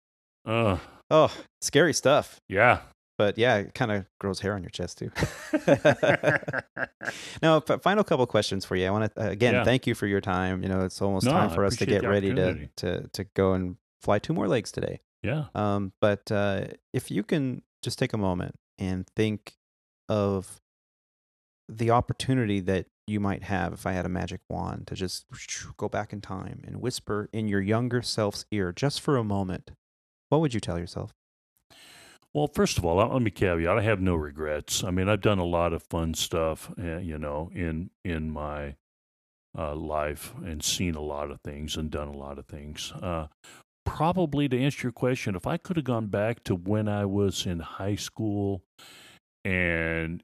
[0.45, 0.77] Uh,
[1.11, 1.31] Oh,
[1.61, 2.39] scary stuff.
[2.47, 2.81] Yeah.
[3.17, 5.11] But yeah, it kind of grows hair on your chest too.
[7.41, 8.87] now, f- final couple questions for you.
[8.87, 9.63] I want to uh, again Yeah.
[9.63, 10.63] thank you for your time.
[10.63, 13.53] You know, it's almost No, time for us to get ready to, to to go
[13.53, 15.01] and fly two more legs today.
[15.23, 15.45] yeah.
[15.55, 19.53] Um, but uh, if you can just take a moment and think
[20.07, 20.61] of
[21.69, 25.25] the opportunity that you might have if I had a magic wand to just
[25.77, 29.71] go back in time and whisper in your younger self's ear just for a moment,
[30.29, 31.13] what would you tell yourself?
[32.33, 34.83] Well, first of all, let me caveat: I have no regrets.
[34.83, 38.75] I mean, I've done a lot of fun stuff, uh, you know, in in my
[39.57, 42.93] uh, life, and seen a lot of things, and done a lot of things.
[43.01, 43.27] Uh,
[43.83, 47.47] probably to answer your question, if I could have gone back to when I was
[47.47, 48.61] in high school,
[49.43, 50.21] and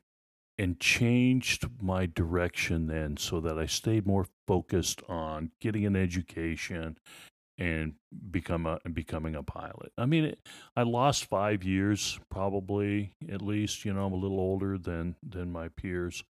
[0.57, 6.97] and changed my direction then, so that I stayed more focused on getting an education
[7.57, 7.93] and
[8.31, 9.91] become a becoming a pilot.
[9.97, 10.39] I mean, it,
[10.75, 13.85] I lost five years, probably at least.
[13.85, 16.23] You know, I'm a little older than than my peers,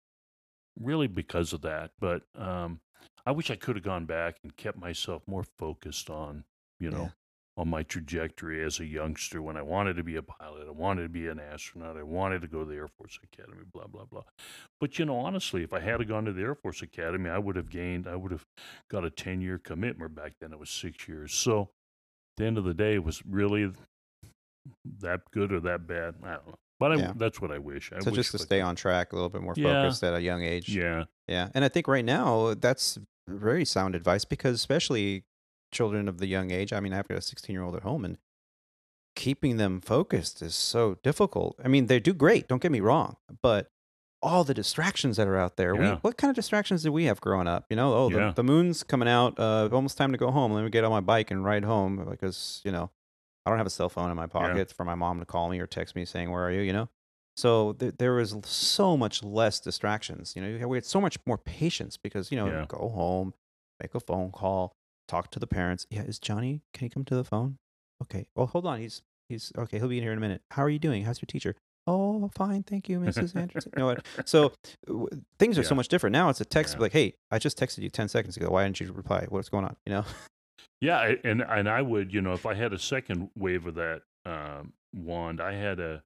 [0.79, 1.93] really because of that.
[1.99, 2.81] But um,
[3.27, 6.45] I wish I could have gone back and kept myself more focused on,
[6.79, 7.11] you know.
[7.57, 11.03] On my trajectory as a youngster when I wanted to be a pilot, I wanted
[11.03, 14.05] to be an astronaut, I wanted to go to the Air Force Academy, blah blah
[14.05, 14.25] blah.
[14.81, 17.57] But you know, honestly, if I had gone to the Air Force Academy, I would
[17.57, 18.45] have gained, I would have
[18.91, 20.15] got a ten year commitment.
[20.15, 21.33] Back then, it was six years.
[21.33, 21.69] So, at
[22.39, 23.71] the end of the day, it was really
[25.01, 26.15] that good or that bad.
[26.25, 26.55] I don't know.
[26.81, 27.13] But I, Yeah.
[27.17, 27.93] that's what I wish.
[27.93, 29.83] I so wish just to stay on track, a little bit more Yeah.
[29.83, 30.75] focused at a young age.
[30.75, 31.51] Yeah, Yeah.
[31.55, 32.99] And I think right now that's
[33.29, 35.25] very sound advice because especially
[35.75, 38.05] children of the young age, I mean, I've got a 16 year old at home
[38.05, 38.17] and
[39.17, 41.61] keeping them focused is so difficult.
[41.65, 43.69] I mean, they do great, don't get me wrong, but
[44.23, 45.75] all the distractions that are out there.
[45.77, 45.99] We, Yeah.
[46.01, 47.67] what kind of distractions did we have growing up?
[47.69, 48.29] You know, oh, Yeah.
[48.29, 49.39] the, the moon's coming out.
[49.39, 50.51] Uh, almost time to go home.
[50.53, 52.91] Let me get on my bike and ride home because, you know,
[53.45, 55.61] I don't have a cell phone in my pocket for my mom to call me
[55.61, 56.63] or text me saying, Where are you?
[56.63, 56.89] You know?
[57.37, 60.33] So th- there was so much less distractions.
[60.35, 62.65] You know, we had so much more patience because, you know, Yeah.
[62.67, 63.35] go home,
[63.83, 64.75] make a phone call,
[65.09, 65.87] talk to the parents.
[65.91, 67.59] Yeah, is Johnny, can he come to the phone?
[68.03, 68.27] Okay.
[68.35, 68.81] Well, hold on.
[68.81, 70.43] He's, he's, okay, he'll be in here in a minute.
[70.51, 71.05] How are you doing?
[71.05, 71.55] How's your teacher?
[71.87, 72.63] Oh, fine.
[72.63, 73.37] Thank you, Mrs.
[73.41, 73.73] Anderson.
[73.77, 74.07] you know what?
[74.25, 74.53] So
[74.87, 75.09] w-
[75.39, 76.13] things are so much different.
[76.15, 76.81] Now it's a text Yeah.
[76.81, 78.49] like, hey, I just texted you 10 seconds ago.
[78.51, 79.27] Why didn't you reply?
[79.29, 79.77] What's going on?
[79.87, 80.05] You know?
[80.81, 84.03] Yeah, and and I would, you know, if I had a second wave of that
[84.27, 86.03] um, wand, I had a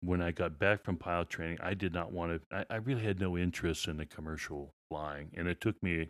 [0.00, 2.56] when I got back from pilot training, I did not want to.
[2.56, 6.08] I, I really had no interest in the commercial flying, and it took me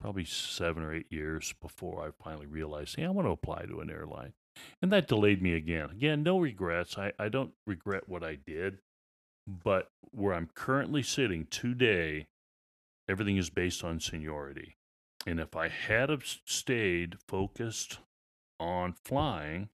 [0.00, 3.80] probably seven or eight years before I finally realized, hey, I want to apply to
[3.80, 4.32] an airline,
[4.80, 5.90] and that delayed me again.
[5.90, 6.98] Again, no regrets.
[6.98, 8.78] I I don't regret what I did,
[9.46, 12.28] but where I'm currently sitting today,
[13.08, 14.76] everything is based on seniority.
[15.26, 17.98] And if I had stayed focused
[18.58, 19.68] on flying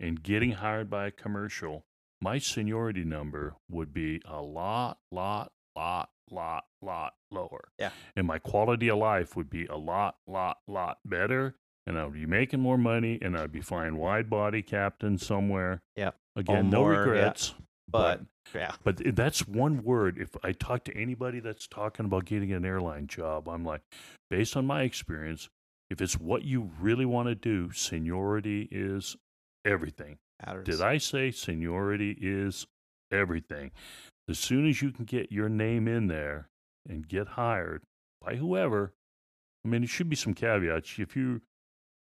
[0.00, 1.84] and getting hired by a commercial,
[2.20, 7.68] my seniority number would be a lot, lot, lot, lot, lot lower.
[7.78, 7.90] Yeah.
[8.16, 11.56] And my quality of life would be a lot, lot, lot better.
[11.86, 15.80] And I would be making more money and I'd be flying wide body captain somewhere.
[15.96, 16.10] Yeah.
[16.36, 16.98] Again, no more, yeah.
[16.98, 17.54] regrets.
[17.90, 18.20] But,
[18.54, 18.72] yeah.
[18.84, 20.18] But that's one word.
[20.18, 23.80] If I talk to anybody that's talking about getting an airline job, I'm like,
[24.28, 25.48] based on my experience,
[25.90, 29.16] if it's what you really want to do, seniority is
[29.64, 30.18] everything.
[30.64, 32.66] Did I say seniority is
[33.10, 33.70] everything?
[34.28, 36.48] As soon as you can get your name in there
[36.88, 37.82] and get hired
[38.20, 38.92] by whoever,
[39.64, 40.98] I mean, it should be some caveats.
[40.98, 41.40] If you,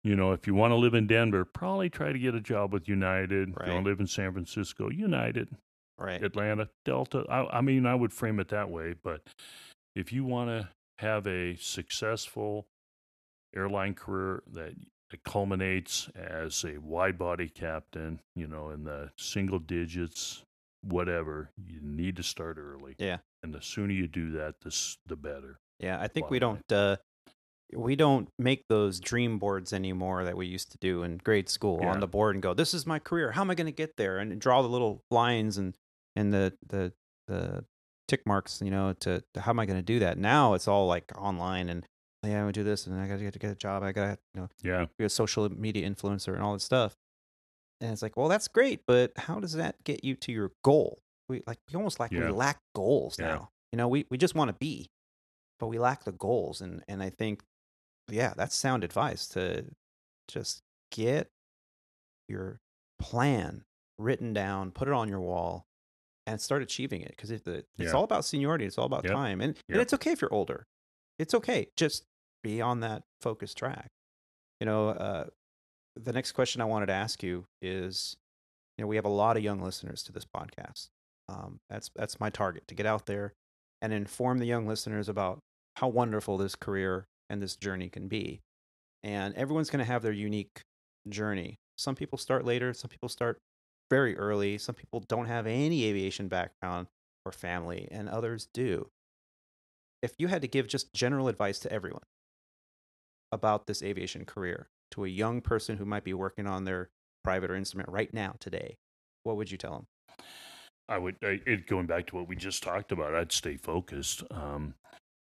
[0.03, 2.73] you know, if you want to live in Denver, probably try to get a job
[2.73, 3.51] with United.
[3.51, 5.49] If you want to live in San Francisco, United.
[5.99, 6.23] Right.
[6.23, 7.25] Atlanta, Delta.
[7.31, 8.95] I, I mean, I would frame it that way.
[9.03, 9.23] But
[9.95, 12.67] if you want to have a successful
[13.55, 14.75] airline career that
[15.11, 20.43] that culminates as a wide body captain, you know, in the single digits,
[20.87, 22.95] whatever, you need to start early.
[22.99, 23.19] Yeah.
[23.43, 25.61] And the sooner you do that, the, the better.
[25.79, 26.97] Yeah, I think we don't uh,
[27.75, 31.81] we don't make those dream boards anymore that we used to do in grade school
[31.83, 31.91] Yeah.
[31.91, 33.33] on the board and go, "This is my career.
[33.33, 35.77] How am I going to get there?" and draw the little lines and
[36.15, 36.93] and the the
[37.27, 37.65] the
[38.09, 40.17] tick marks, you know, to, to how am I going to do that?
[40.17, 41.85] Now it's all like online and
[42.23, 43.83] yeah, I'm gonna do this and I got to get to get a job.
[43.83, 44.87] I got to you know Yeah.
[44.99, 46.97] be a social media influencer and all this stuff.
[47.81, 50.99] And it's like, well, that's great, but how does that get you to your goal?
[51.29, 53.27] We like we almost like we lack goals Yeah.
[53.27, 53.49] now.
[53.73, 54.89] You know, we, we just want to be,
[55.59, 56.61] but we lack the goals.
[56.61, 57.43] And and I think,
[58.09, 59.67] yeah, that's sound advice to
[60.29, 60.63] just
[60.93, 61.29] get
[62.29, 62.61] your
[62.99, 63.65] plan
[63.99, 65.67] written down, put it on your wall,
[66.27, 67.11] and start achieving it.
[67.11, 67.47] Because it's
[67.77, 67.93] Yeah.
[67.93, 68.65] all about seniority.
[68.65, 69.13] It's all about Yep.
[69.13, 70.67] time, and, and it's okay if you're older.
[71.19, 71.69] It's okay.
[71.77, 72.05] Just
[72.43, 73.91] be on that focused track.
[74.61, 75.27] You know, uh,
[75.97, 78.17] the next question I wanted to ask you is,
[78.77, 80.89] you know, we have a lot of young listeners to this podcast.
[81.29, 83.33] Um, that's that's my target to get out there
[83.83, 85.41] and inform the young listeners about
[85.77, 88.41] how wonderful this career and this journey can be.
[89.03, 90.63] And everyone's going to have their unique
[91.09, 91.57] journey.
[91.77, 93.39] Some people start later, some people start
[93.91, 96.87] very early, some people don't have any aviation background
[97.25, 98.89] or family, and others do.
[100.03, 102.03] If you had to give just general advice to everyone
[103.33, 106.91] about this aviation career, to a young person who might be working on their
[107.25, 108.77] private or instrument right now today,
[109.25, 109.87] what would you tell them?
[110.89, 113.15] I would I, it, going back to what we just talked about.
[113.15, 114.23] I'd stay focused.
[114.31, 114.75] Um,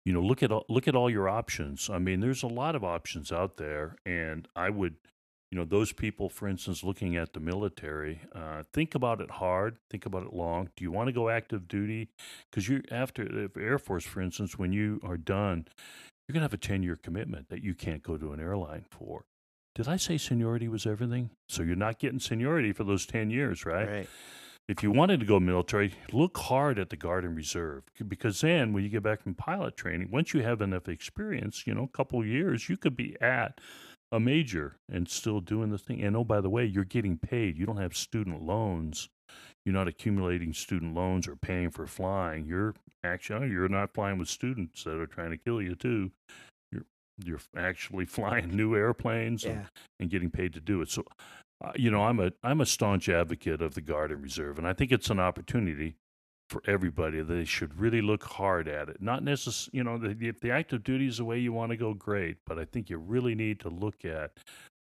[0.05, 1.89] you know, look at look at all your options.
[1.89, 4.95] I mean, there's a lot of options out there, and I would,
[5.51, 9.77] you know, those people, for instance, looking at the military, uh, think about it hard,
[9.91, 10.69] think about it long.
[10.75, 12.09] Do you want to go active duty?
[12.49, 15.67] Because you after Air Force, for instance, when you are done,
[16.27, 19.25] you're gonna have a ten year commitment that you can't go to an airline for.
[19.75, 21.29] Did I say seniority was everything?
[21.47, 23.87] So you're not getting seniority for those ten years, right?
[23.87, 24.09] Right.
[24.67, 28.73] if you wanted to go military, look hard at the Guard and Reserve because then
[28.73, 31.97] when you get back from pilot training, once you have enough experience, you know, a
[31.97, 33.59] couple years, you could be at
[34.11, 36.01] a major and still doing the thing.
[36.01, 37.57] And oh, by the way, you're getting paid.
[37.57, 39.09] You don't have student loans.
[39.65, 42.45] You're not accumulating student loans or paying for flying.
[42.45, 46.11] You're actually you're not flying with students that are trying to kill you too.
[47.25, 49.67] You're actually flying new airplanes and,
[49.99, 50.89] and getting paid to do it.
[50.89, 51.05] So
[51.63, 54.67] uh, you know, I'm a I'm a staunch advocate of the Guard and Reserve, and
[54.67, 55.95] I think it's an opportunity
[56.49, 57.21] for everybody.
[57.21, 59.01] They should really look hard at it.
[59.01, 61.77] Not necessarily, you know, the, if the active duty is the way you want to
[61.77, 62.37] go, great.
[62.45, 64.31] But I think you really need to look at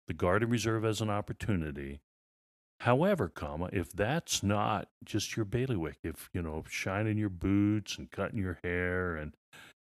[0.07, 1.99] the Guard and Reserve as an opportunity.
[2.79, 8.09] However, comma, if that's not just your bailiwick, if you know, shining your boots and
[8.09, 9.33] cutting your hair and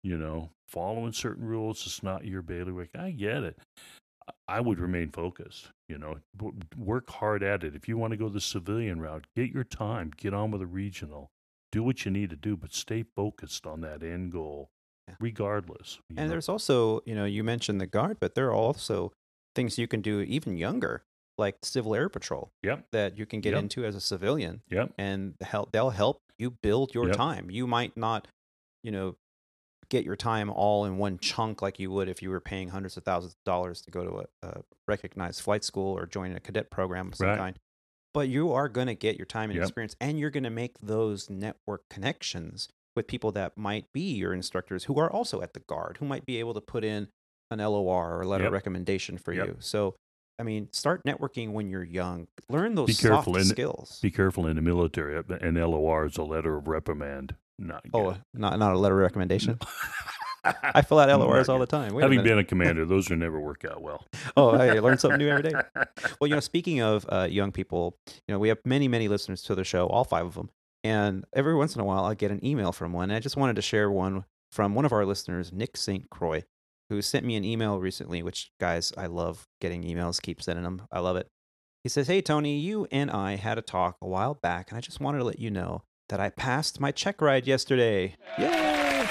[0.04, 2.90] you know, following certain rules It's not your bailiwick.
[2.96, 3.58] I get it.
[4.48, 5.70] I would remain focused.
[5.88, 6.18] You know,
[6.78, 7.76] work hard at it.
[7.76, 10.68] If you want to go the civilian route, get your time, get on with a
[10.68, 11.30] regional,
[11.72, 14.70] do what you need to do, but stay focused on that end goal,
[15.08, 15.16] Yeah.
[15.20, 16.00] regardless.
[16.10, 16.28] And know.
[16.30, 19.14] there's also, you know, you mentioned the guard, but there are also
[19.56, 21.04] things you can do even younger,
[21.38, 22.88] like Civil Air Patrol, Yep.
[22.92, 23.64] that you can get Yep.
[23.64, 24.94] into as a civilian, Yep.
[24.98, 25.72] and help.
[25.72, 27.16] They'll help you build your Yep.
[27.16, 27.50] time.
[27.50, 28.28] You might not,
[28.84, 29.16] you know,
[29.90, 32.98] get your time all in one chunk like you would if you were paying hundreds
[32.98, 36.40] of thousands of dollars to go to a, a recognized flight school or join a
[36.40, 37.38] cadet program of some Right.
[37.38, 37.60] kind.
[38.14, 39.64] But you are going to get your time and Yep.
[39.64, 44.34] experience, and you're going to make those network connections with people that might be your
[44.34, 47.10] instructors who are also at the guard, who might be able to put in
[47.52, 48.50] an LOR or letter Yep.
[48.50, 49.48] of recommendation for Yep.
[49.48, 49.56] you.
[49.60, 49.96] So,
[50.40, 52.28] I mean, start networking when you're young.
[52.50, 54.00] Learn those Be careful soft and- skills.
[54.02, 55.16] Be careful in the military.
[55.18, 57.36] uh, An LOR is a letter of reprimand.
[57.60, 59.60] Not oh, not not a letter of recommendation.
[60.44, 61.94] I fill out LORs all the time.
[61.94, 62.30] Wait Having minute.
[62.30, 64.06] been a commander, those never work out well.
[64.36, 65.54] oh, hey, I learn something new every day.
[66.20, 67.98] Well, you know, speaking of uh, young people,
[68.28, 70.50] you know, we have many, many listeners to the show, all five of them.
[70.84, 73.12] And every once in a while, I get an email from one.
[73.12, 76.10] I just wanted to share one from one of our listeners, Nick St.
[76.10, 76.44] Croix,
[76.90, 80.22] who sent me an email recently, which, guys, I love getting emails.
[80.22, 80.84] Keep sending them.
[80.92, 81.28] I love it.
[81.84, 84.82] He says, Hey, Tony, you and I had a talk a while back, and I
[84.82, 88.16] just wanted to let you know that I passed my check ride yesterday.
[88.38, 89.08] Yay!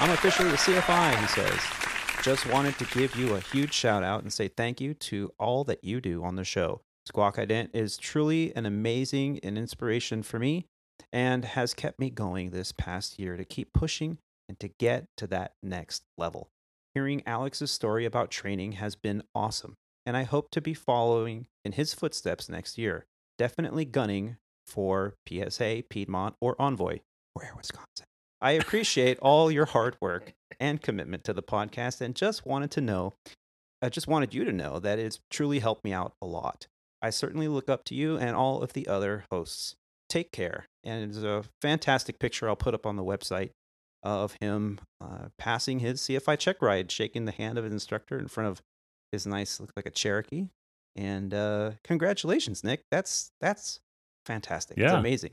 [0.00, 1.60] I'm officially a CFI, he says.
[2.22, 5.64] Just wanted to give you a huge shout out and say thank you to all
[5.64, 6.82] that you do on the show.
[7.06, 10.66] Squawk Ident is truly an amazing and inspiration for me
[11.12, 14.18] and has kept me going this past year to keep pushing
[14.48, 16.50] and to get to that next level.
[16.94, 21.72] Hearing Alex's story about training has been awesome, and I hope to be following in
[21.72, 23.06] his footsteps next year.
[23.38, 24.36] Definitely gunning
[24.70, 27.00] for PSA, Piedmont, or Envoy,
[27.34, 28.06] or Air Wisconsin.
[28.40, 32.80] I appreciate all your hard work and commitment to the podcast and just wanted to
[32.80, 33.14] know,
[33.82, 36.66] I just wanted you to know that it's truly helped me out a lot.
[37.02, 39.74] I certainly look up to you and all of the other hosts.
[40.08, 40.66] Take care.
[40.84, 43.50] And it's a fantastic picture I'll put up on the website
[44.02, 48.28] of him uh, passing his CFI check ride, shaking the hand of his instructor in
[48.28, 48.62] front of
[49.12, 50.48] his nice, look like a Cherokee.
[50.96, 52.82] And uh, congratulations, Nick.
[52.90, 53.80] That's that's
[54.26, 54.78] fantastic.
[54.78, 54.98] It's Yeah.
[54.98, 55.32] amazing.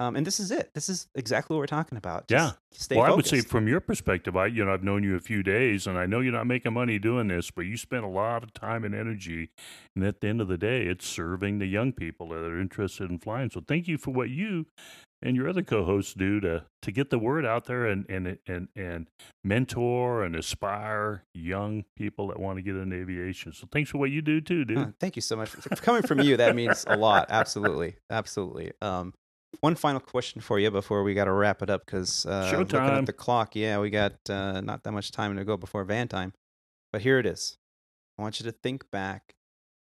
[0.00, 0.70] Um, and this is it.
[0.74, 2.24] This is exactly what we're talking about.
[2.28, 2.52] Yeah.
[2.72, 5.20] Stay well, I would say from your perspective, I you know I've known you a
[5.20, 8.08] few days, and I know you're not making money doing this, but you spend a
[8.08, 9.50] lot of time and energy,
[9.94, 13.10] and at the end of the day, it's serving the young people that are interested
[13.10, 13.50] in flying.
[13.50, 14.66] So thank you for what you
[15.22, 18.68] and your other co-hosts do to to get the word out there and and and
[18.74, 19.08] and
[19.44, 23.52] mentor and aspire young people that want to get into aviation.
[23.52, 24.98] So thanks for what you do too, dude.
[24.98, 25.50] Thank you so much.
[25.50, 27.26] For, coming from you, that means a lot.
[27.30, 27.96] Absolutely.
[28.10, 28.72] Absolutely.
[28.80, 29.14] Um,
[29.60, 32.78] one final question for you before we got to wrap it up because uh, looking
[32.78, 36.08] at the clock, yeah, we got uh, not that much time to go before van
[36.08, 36.32] time.
[36.92, 37.58] But here it is.
[38.18, 39.34] I want you to think back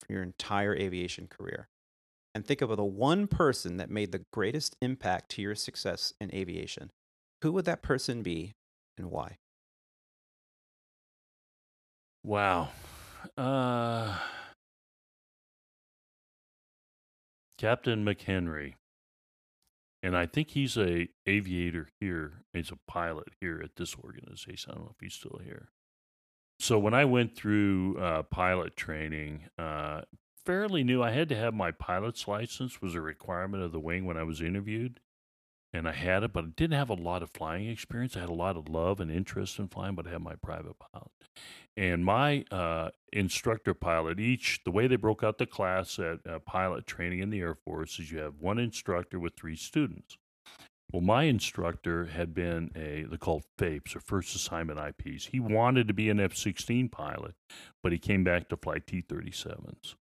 [0.01, 1.69] for your entire aviation career
[2.35, 6.35] and think of the one person that made the greatest impact to your success in
[6.35, 6.91] aviation,
[7.43, 8.55] who would that person be
[8.97, 9.39] and why?
[12.23, 12.69] Wow.
[13.37, 14.17] Uh,
[17.59, 18.75] Captain McHenry.
[20.03, 22.45] And I think he's a aviator here.
[22.55, 24.71] He's a pilot here at this organization.
[24.71, 25.69] I don't know if he's still here.
[26.59, 30.03] So when I went through uh, pilot training, uh,
[30.45, 31.03] fairly new.
[31.03, 34.23] I had to have my pilot's license was a requirement of the wing when I
[34.23, 35.01] was interviewed,
[35.73, 38.17] and I had it, but I didn't have a lot of flying experience.
[38.17, 40.77] I had a lot of love and interest in flying, but I had my private
[40.79, 41.11] pilot.
[41.77, 46.39] And my uh, instructor pilot, each the way they broke out the class at uh,
[46.41, 50.19] pilot training in the Air Force is you have one instructor with three students.
[50.93, 55.27] Well, my instructor had been a they called FAIPs or First Assignment IPs.
[55.27, 57.35] He wanted to be an F 16 pilot,
[57.81, 59.95] but he came back to fly T 37s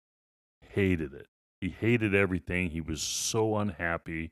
[0.76, 1.26] hated it.
[1.60, 2.70] He hated everything.
[2.70, 4.30] He was so unhappy.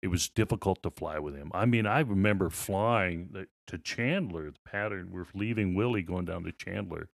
[0.00, 1.50] It was difficult to fly with him.
[1.52, 5.10] I mean, I remember flying to Chandler, the pattern.
[5.12, 7.08] We're leaving Willie going down to Chandler.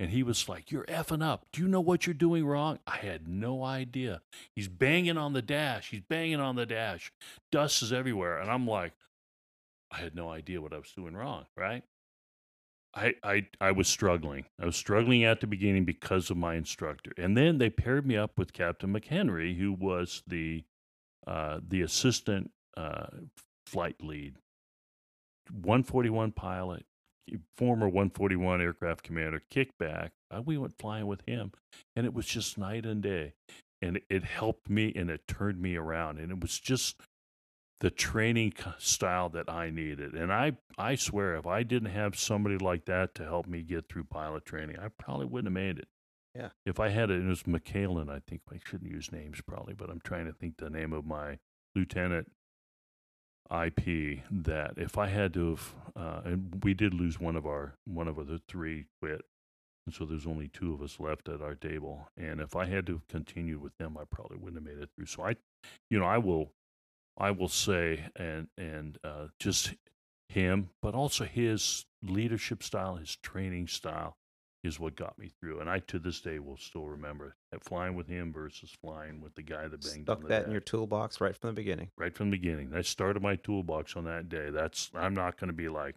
[0.00, 1.46] And he was like, You're effing up.
[1.52, 2.78] Do you know what you're doing wrong?
[2.86, 4.20] I had no idea.
[4.54, 5.90] He's banging on the dash.
[5.90, 7.12] He's banging on the dash.
[7.50, 8.38] Dust is everywhere.
[8.38, 8.92] And I'm like,
[9.90, 11.82] I had no idea what I was doing wrong, right?
[12.98, 14.44] I, I I was struggling.
[14.60, 18.16] I was struggling at the beginning because of my instructor, and then they paired me
[18.16, 20.64] up with Captain McHenry, who was the
[21.26, 23.06] uh, the assistant uh,
[23.66, 24.36] flight lead,
[25.50, 26.86] 141 pilot,
[27.56, 29.42] former 141 aircraft commander.
[29.54, 30.10] Kickback.
[30.30, 31.52] Uh, we went flying with him,
[31.94, 33.34] and it was just night and day,
[33.80, 36.96] and it helped me and it turned me around, and it was just
[37.80, 40.14] the training style that I needed.
[40.14, 43.88] And I, I swear, if I didn't have somebody like that to help me get
[43.88, 45.88] through pilot training, I probably wouldn't have made it.
[46.34, 46.48] Yeah.
[46.66, 49.90] If I had it, it was McCallan, I think I shouldn't use names probably, but
[49.90, 51.38] I'm trying to think the name of my
[51.74, 52.30] lieutenant
[53.50, 57.74] IP that if I had to have, uh, and we did lose one of our,
[57.86, 59.22] one of the three quit.
[59.86, 62.08] And so there's only two of us left at our table.
[62.16, 65.06] And if I had to continue with them, I probably wouldn't have made it through.
[65.06, 65.36] So I,
[65.88, 66.52] you know, I will
[67.18, 69.74] I will say, and and uh, just
[70.28, 74.16] him, but also his leadership style, his training style,
[74.62, 75.60] is what got me through.
[75.60, 79.34] And I, to this day, will still remember that flying with him versus flying with
[79.34, 80.04] the guy that banged.
[80.04, 81.90] Stuck that in your toolbox right from the beginning.
[81.96, 82.72] Right from the beginning.
[82.74, 84.50] I started my toolbox on that day.
[84.50, 85.96] That's I'm not going to be like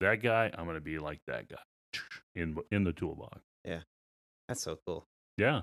[0.00, 0.50] that guy.
[0.56, 1.56] I'm going to be like that guy
[2.34, 3.40] in in the toolbox.
[3.64, 3.80] Yeah,
[4.48, 5.06] that's so cool.
[5.36, 5.62] Yeah,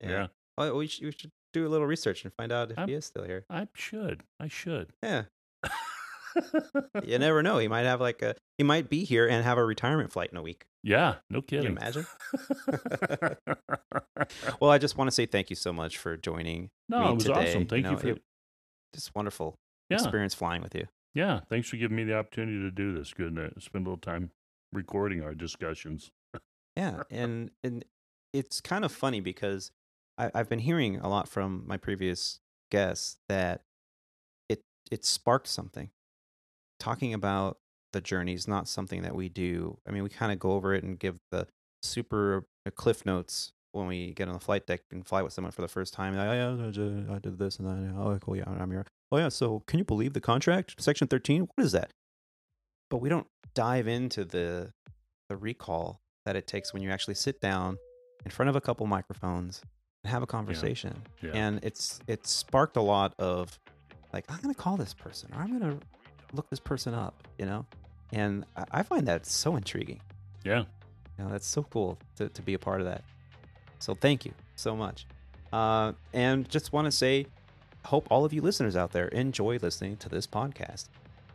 [0.00, 0.10] yeah.
[0.10, 0.26] yeah.
[0.58, 2.94] Oh, we should, we should do a little research and find out if I'm, he
[2.94, 3.44] is still here.
[3.48, 4.22] I should.
[4.38, 4.92] I should.
[5.02, 5.24] Yeah.
[7.04, 7.58] you never know.
[7.58, 8.34] He might have like a.
[8.58, 10.66] He might be here and have a retirement flight in a week.
[10.82, 11.76] Yeah, no kidding.
[11.76, 12.06] Can you imagine?
[14.60, 16.70] well, I just want to say thank you so much for joining.
[16.88, 17.48] No, me it was today.
[17.48, 17.66] awesome.
[17.66, 18.22] Thank you, know, you for it,
[18.94, 19.56] just wonderful
[19.88, 19.96] yeah.
[19.96, 20.86] experience flying with you.
[21.14, 23.14] Yeah, thanks for giving me the opportunity to do this.
[23.14, 24.30] Good to spend a little time
[24.72, 26.10] recording our discussions.
[26.76, 27.84] yeah, and and
[28.34, 29.70] it's kind of funny because
[30.18, 32.40] I, I've been hearing a lot from my previous
[32.70, 33.62] guests that
[34.48, 35.90] it it sparked something.
[36.78, 37.58] Talking about
[37.92, 39.78] the journey is not something that we do.
[39.88, 41.46] I mean, we kind of go over it and give the
[41.82, 45.52] super uh, cliff notes when we get on the flight deck and fly with someone
[45.52, 46.14] for the first time.
[46.16, 47.98] Oh, yeah, I did this and that.
[47.98, 48.36] Oh, cool.
[48.36, 48.86] Yeah, I'm here.
[49.12, 49.28] Oh, yeah.
[49.28, 51.48] So, can you believe the contract, Section 13?
[51.54, 51.90] What is that?
[52.90, 54.72] But we don't dive into the
[55.28, 57.78] the recall that it takes when you actually sit down
[58.24, 59.60] in front of a couple microphones
[60.06, 61.02] have a conversation.
[61.22, 61.30] Yeah.
[61.30, 61.36] Yeah.
[61.46, 63.58] And it's it sparked a lot of
[64.12, 65.78] like I'm gonna call this person or I'm gonna
[66.32, 67.66] look this person up, you know.
[68.12, 70.00] And I, I find that so intriguing.
[70.44, 70.64] Yeah.
[71.18, 73.02] You know, that's so cool to, to be a part of that.
[73.78, 75.06] So thank you so much.
[75.52, 77.26] Uh, and just want to say,
[77.84, 80.88] hope all of you listeners out there enjoy listening to this podcast.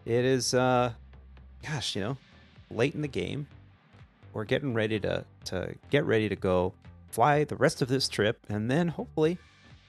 [0.06, 0.94] It is, uh,
[1.66, 2.18] gosh, you know,
[2.70, 3.48] late in the game.
[4.34, 6.74] We're getting ready to to get ready to go
[7.12, 9.38] fly the rest of this trip, and then hopefully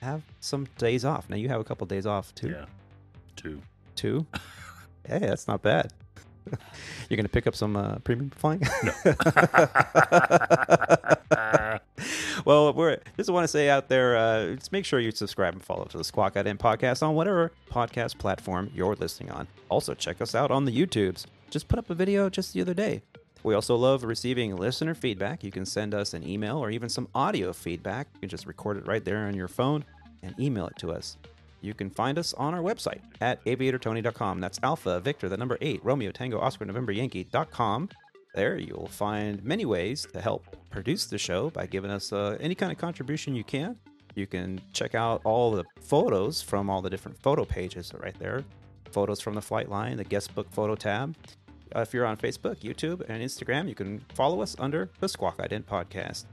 [0.03, 1.31] have some days off.
[1.31, 2.51] Now you have a couple days off too.
[2.51, 2.67] Yeah,
[3.37, 3.63] two.
[3.95, 4.27] Two.
[5.07, 5.93] hey, that's not bad.
[7.09, 8.63] You're gonna pick up some uh, premium flying.
[8.83, 8.93] No.
[12.45, 15.63] well, we're just want to say out there, uh, just make sure you subscribe and
[15.63, 19.47] follow to the Squawk Ident podcast on whatever podcast platform you're listening on.
[19.69, 21.27] Also, check us out on the YouTubes.
[21.51, 23.03] Just put up a video just the other day
[23.43, 25.43] we also love receiving listener feedback.
[25.43, 28.09] You can send us an email or even some audio feedback.
[28.15, 29.85] You can just record it right there on your phone
[30.23, 31.17] and email it to us.
[31.61, 34.41] You can find us on our website at aviatortony.com.
[34.41, 37.89] That's Alpha Victor, the number eight, Romeo Tango Oscar November Yankee.com.
[38.35, 42.55] There you'll find many ways to help produce the show by giving us uh, any
[42.55, 43.77] kind of contribution you can.
[44.15, 48.45] You can check out all the photos from all the different photo pages right there.
[48.91, 51.15] Photos from the flight line, the guest book photo tab.
[51.75, 55.39] Uh, if you're on Facebook, YouTube, and Instagram, you can follow us under the Squawk
[55.39, 56.25] Ident Podcast.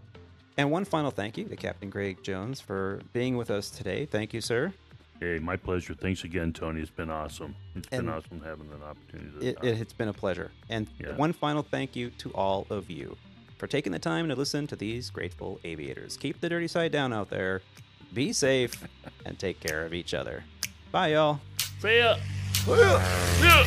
[0.57, 4.05] And one final thank you to Captain Greg Jones for being with us today.
[4.05, 4.73] Thank you, sir.
[5.19, 5.93] Hey, my pleasure.
[5.93, 6.81] Thanks again, Tony.
[6.81, 7.55] It's been awesome.
[7.75, 9.29] It's been And awesome having an opportunity.
[9.39, 10.51] To It, it, has been a pleasure.
[10.69, 11.15] And Yeah.
[11.15, 13.17] one final thank you to all of you
[13.57, 16.17] for taking the time to listen to these grateful aviators.
[16.17, 17.61] Keep the dirty side down out there.
[18.13, 18.81] Be safe
[19.25, 20.43] and take care of each other.
[20.91, 21.39] Bye, y'all.
[21.81, 22.17] See ya.
[22.67, 23.65] Yeah.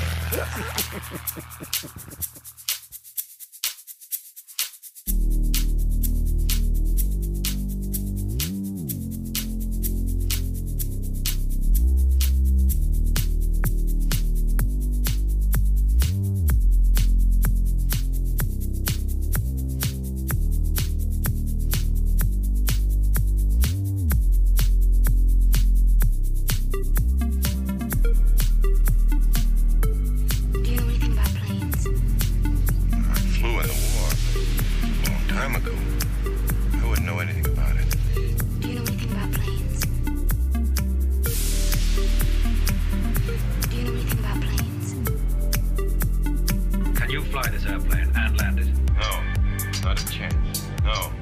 [47.23, 48.69] You fly this airplane and land it?
[48.95, 50.69] No, not a chance.
[50.85, 51.13] No,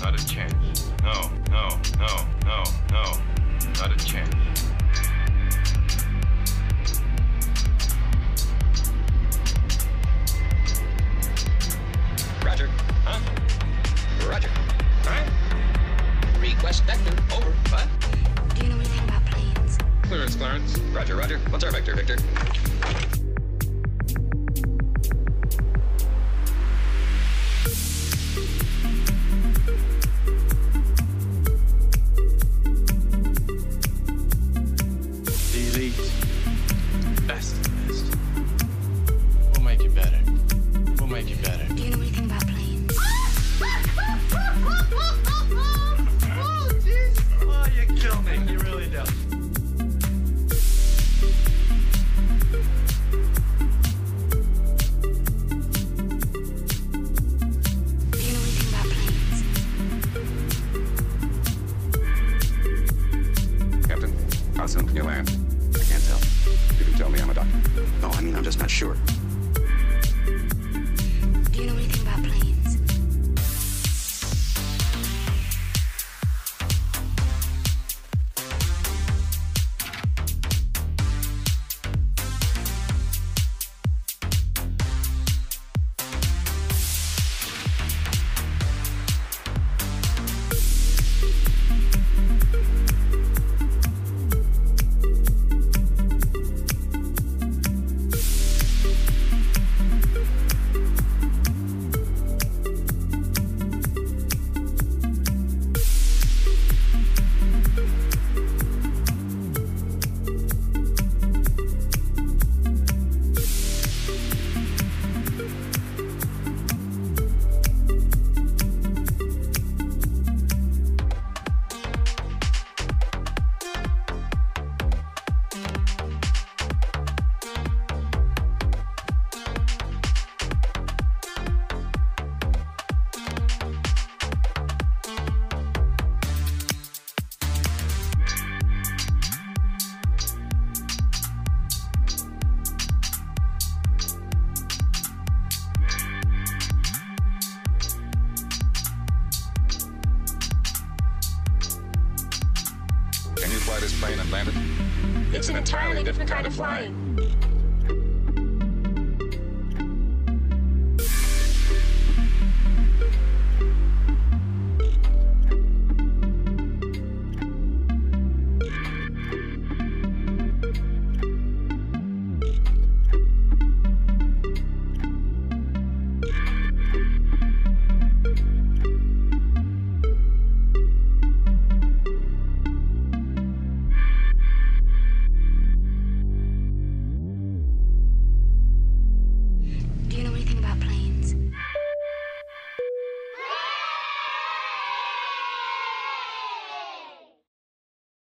[0.00, 0.90] not a chance.
[1.02, 1.68] No, no,
[1.98, 3.12] no, no, no,
[3.74, 4.34] not a chance.
[12.44, 12.68] Roger.
[13.04, 13.20] Huh?
[14.28, 14.48] Roger.
[15.02, 16.40] Huh?
[16.40, 17.16] Request vector.
[17.34, 17.50] Over.
[17.70, 17.88] What?
[18.54, 19.78] Do you know anything about planes?
[20.02, 20.78] Clearance, Clarence.
[20.94, 21.38] Roger, roger.
[21.50, 22.16] What's our vector, Victor?